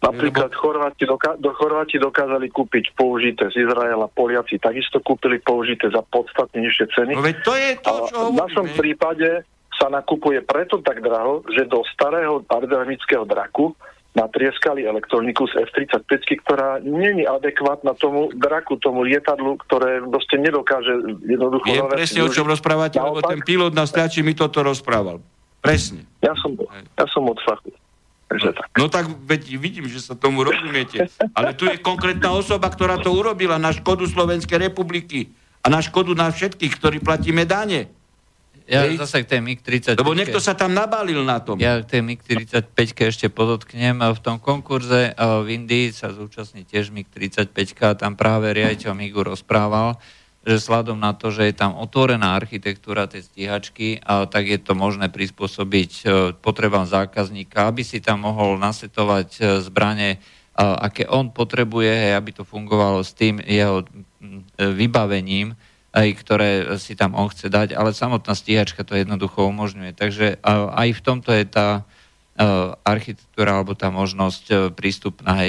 Napríklad 0.00 0.48
Chorváti, 0.56 1.04
doka- 1.04 1.36
do 1.36 1.52
Chorváti 1.52 2.00
dokázali 2.00 2.48
kúpiť 2.48 2.96
použité 2.96 3.52
z 3.52 3.68
Izraela, 3.68 4.08
Poliaci 4.08 4.56
takisto 4.56 4.96
kúpili 5.04 5.36
použité 5.44 5.92
za 5.92 6.00
podstatne 6.00 6.64
nižšie 6.64 6.86
ceny. 6.96 7.12
No 7.12 7.20
veď 7.20 7.36
to 7.44 7.52
je 7.52 7.70
to, 7.84 7.94
čo 8.08 8.16
hovoríme. 8.16 8.32
V 8.32 8.40
našom 8.40 8.66
prípade 8.80 9.28
sa 9.76 9.92
nakupuje 9.92 10.40
preto 10.40 10.80
tak 10.80 11.04
draho, 11.04 11.44
že 11.52 11.68
do 11.68 11.84
starého 11.92 12.40
aerodynamického 12.48 13.28
draku 13.28 13.76
natrieskali 14.10 14.82
elektroniku 14.82 15.46
z 15.46 15.62
F-35, 15.70 16.42
ktorá 16.42 16.82
není 16.82 17.22
adekvátna 17.22 17.94
tomu 17.94 18.34
draku, 18.34 18.74
tomu 18.82 19.06
lietadlu, 19.06 19.54
ktoré 19.66 20.02
proste 20.02 20.34
nedokáže 20.34 20.90
jednoducho... 21.22 21.70
Viem 21.70 21.86
presne, 21.86 22.20
o 22.26 22.30
čom 22.30 22.50
rozprávate, 22.50 22.98
lebo 22.98 23.22
ten 23.22 23.38
pilot 23.46 23.70
na 23.70 23.86
stáči 23.86 24.26
mi 24.26 24.34
toto 24.34 24.66
rozprával. 24.66 25.22
Presne. 25.62 26.08
Ja 26.24 26.34
som, 26.42 26.58
ja 26.98 27.06
som 27.06 27.22
od 27.30 27.38
fachu. 27.38 27.70
No, 28.30 28.54
tak. 28.54 28.66
no 28.78 28.86
tak 28.86 29.04
veď 29.26 29.58
vidím, 29.58 29.90
že 29.90 29.98
sa 29.98 30.14
tomu 30.14 30.46
rozumiete. 30.46 31.10
Ale 31.34 31.50
tu 31.58 31.66
je 31.66 31.82
konkrétna 31.82 32.30
osoba, 32.30 32.70
ktorá 32.70 33.02
to 33.02 33.10
urobila 33.10 33.58
na 33.58 33.74
škodu 33.74 34.06
Slovenskej 34.06 34.70
republiky 34.70 35.34
a 35.62 35.66
na 35.66 35.82
škodu 35.82 36.14
nás 36.14 36.38
všetkých, 36.38 36.78
ktorí 36.78 36.96
platíme 37.02 37.42
dane. 37.42 37.90
Ja 38.70 38.86
Hej. 38.86 39.02
zase 39.02 39.26
k 39.26 39.34
tej 39.34 39.40
MiG-35. 39.42 39.98
Lebo 39.98 40.14
niekto 40.14 40.38
sa 40.38 40.54
tam 40.54 40.70
nabalil 40.70 41.26
na 41.26 41.42
tom. 41.42 41.58
Ja 41.58 41.82
k 41.82 41.98
tej 41.98 42.02
MiG-35 42.06 42.78
ešte 43.10 43.26
podotknem. 43.26 43.98
V 43.98 44.20
tom 44.22 44.38
konkurze 44.38 45.10
v 45.18 45.46
Indii 45.50 45.90
sa 45.90 46.14
zúčastní 46.14 46.62
tiež 46.62 46.94
MiG-35 46.94 47.58
a 47.82 47.98
tam 47.98 48.14
práve 48.14 48.54
riaditeľ 48.54 48.94
MiGu 48.94 49.26
rozprával, 49.26 49.98
že 50.46 50.62
sladom 50.62 51.02
na 51.02 51.18
to, 51.18 51.34
že 51.34 51.50
je 51.50 51.54
tam 51.58 51.74
otvorená 51.74 52.38
architektúra 52.38 53.10
tej 53.10 53.26
stíhačky, 53.26 53.98
a 54.06 54.30
tak 54.30 54.46
je 54.46 54.62
to 54.62 54.78
možné 54.78 55.12
prispôsobiť 55.12 55.90
e, 56.00 56.04
potrebám 56.38 56.88
zákazníka, 56.88 57.68
aby 57.68 57.84
si 57.84 58.00
tam 58.00 58.24
mohol 58.24 58.56
nasetovať 58.56 59.28
e, 59.36 59.40
zbranie, 59.60 60.22
aké 60.60 61.08
on 61.08 61.32
potrebuje, 61.32 62.12
aby 62.12 62.30
to 62.36 62.44
fungovalo 62.44 63.00
s 63.00 63.16
tým 63.16 63.40
jeho 63.40 63.80
vybavením, 64.60 65.56
aj, 65.90 66.08
ktoré 66.22 66.50
si 66.78 66.94
tam 66.94 67.18
on 67.18 67.26
chce 67.30 67.50
dať, 67.50 67.74
ale 67.74 67.90
samotná 67.90 68.34
stíhačka 68.38 68.86
to 68.86 68.94
jednoducho 68.94 69.46
umožňuje. 69.50 69.92
Takže 69.94 70.38
aj 70.46 70.88
v 70.94 71.00
tomto 71.02 71.34
je 71.34 71.44
tá 71.50 71.68
architektúra 72.86 73.60
alebo 73.60 73.74
tá 73.74 73.90
možnosť 73.90 74.72
prístupná. 74.72 75.30
Aj, 75.34 75.48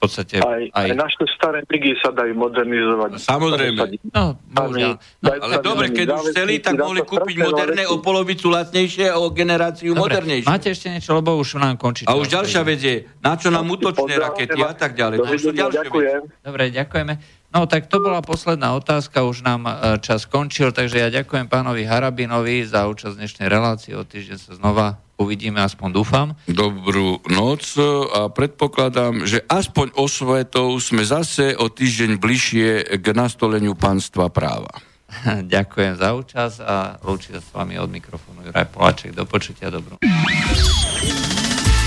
podstate... 0.00 0.40
Aj, 0.40 0.64
aj... 0.72 0.88
aj 0.88 0.96
naše 0.96 1.24
staré 1.36 1.60
migy 1.68 1.92
sa 2.00 2.08
dajú 2.08 2.32
modernizovať. 2.32 3.20
Samozrejme. 3.20 4.00
No, 4.08 4.40
bohužiaľ. 4.48 4.96
No, 5.20 5.28
ale 5.28 5.54
dobre, 5.60 5.86
keď 5.92 6.06
už 6.16 6.32
chceli, 6.32 6.64
tak 6.64 6.80
mohli 6.80 7.04
kúpiť 7.04 7.36
moderné 7.36 7.84
o 7.84 8.00
polovicu 8.00 8.48
lacnejšie 8.48 9.12
a 9.12 9.20
o 9.20 9.28
generáciu 9.28 9.92
dobre, 9.92 10.16
modernejšie. 10.16 10.48
Máte 10.48 10.72
ešte 10.72 10.88
niečo, 10.88 11.12
lebo 11.12 11.36
už 11.36 11.60
nám 11.60 11.76
končí. 11.76 12.08
A 12.08 12.16
už 12.16 12.32
ďalšia 12.32 12.64
vec 12.64 12.80
je, 12.80 13.04
na 13.20 13.36
čo 13.36 13.52
nám 13.52 13.68
útočné 13.68 14.16
rakety 14.16 14.60
a 14.64 14.72
tak 14.72 14.96
ďalej. 14.96 15.16
To 15.20 15.36
sú 15.36 15.52
ďalšie 15.52 15.84
ďakujem. 15.84 16.20
Dobre, 16.40 16.62
ďakujeme. 16.72 17.39
No 17.50 17.66
tak 17.66 17.90
to 17.90 17.98
bola 17.98 18.22
posledná 18.22 18.78
otázka, 18.78 19.26
už 19.26 19.42
nám 19.42 19.66
e, 19.66 19.98
čas 19.98 20.22
skončil, 20.22 20.70
takže 20.70 21.02
ja 21.02 21.10
ďakujem 21.10 21.50
pánovi 21.50 21.82
Harabinovi 21.82 22.62
za 22.62 22.86
účasť 22.86 23.18
dnešnej 23.18 23.50
relácie. 23.50 23.98
O 23.98 24.06
týždeň 24.06 24.38
sa 24.38 24.54
znova 24.54 25.02
uvidíme, 25.18 25.58
aspoň 25.58 25.88
dúfam. 25.90 26.28
Dobrú 26.46 27.18
noc 27.26 27.74
a 28.14 28.30
predpokladám, 28.30 29.26
že 29.26 29.42
aspoň 29.50 29.98
osvetou 29.98 30.78
sme 30.78 31.02
zase 31.02 31.58
o 31.58 31.66
týždeň 31.66 32.22
bližšie 32.22 32.68
k 33.02 33.06
nastoleniu 33.18 33.74
pánstva 33.74 34.30
práva. 34.30 34.70
ďakujem 35.50 35.98
za 35.98 36.14
účasť 36.14 36.56
a 36.62 37.02
lúči 37.02 37.34
sa 37.34 37.42
s 37.42 37.50
vami 37.50 37.74
od 37.82 37.90
mikrofónu 37.90 38.46
Juraj 38.46 38.70
Poláček. 38.70 39.10
Do 39.10 39.26
počutia, 39.26 39.74
dobrú. 39.74 39.98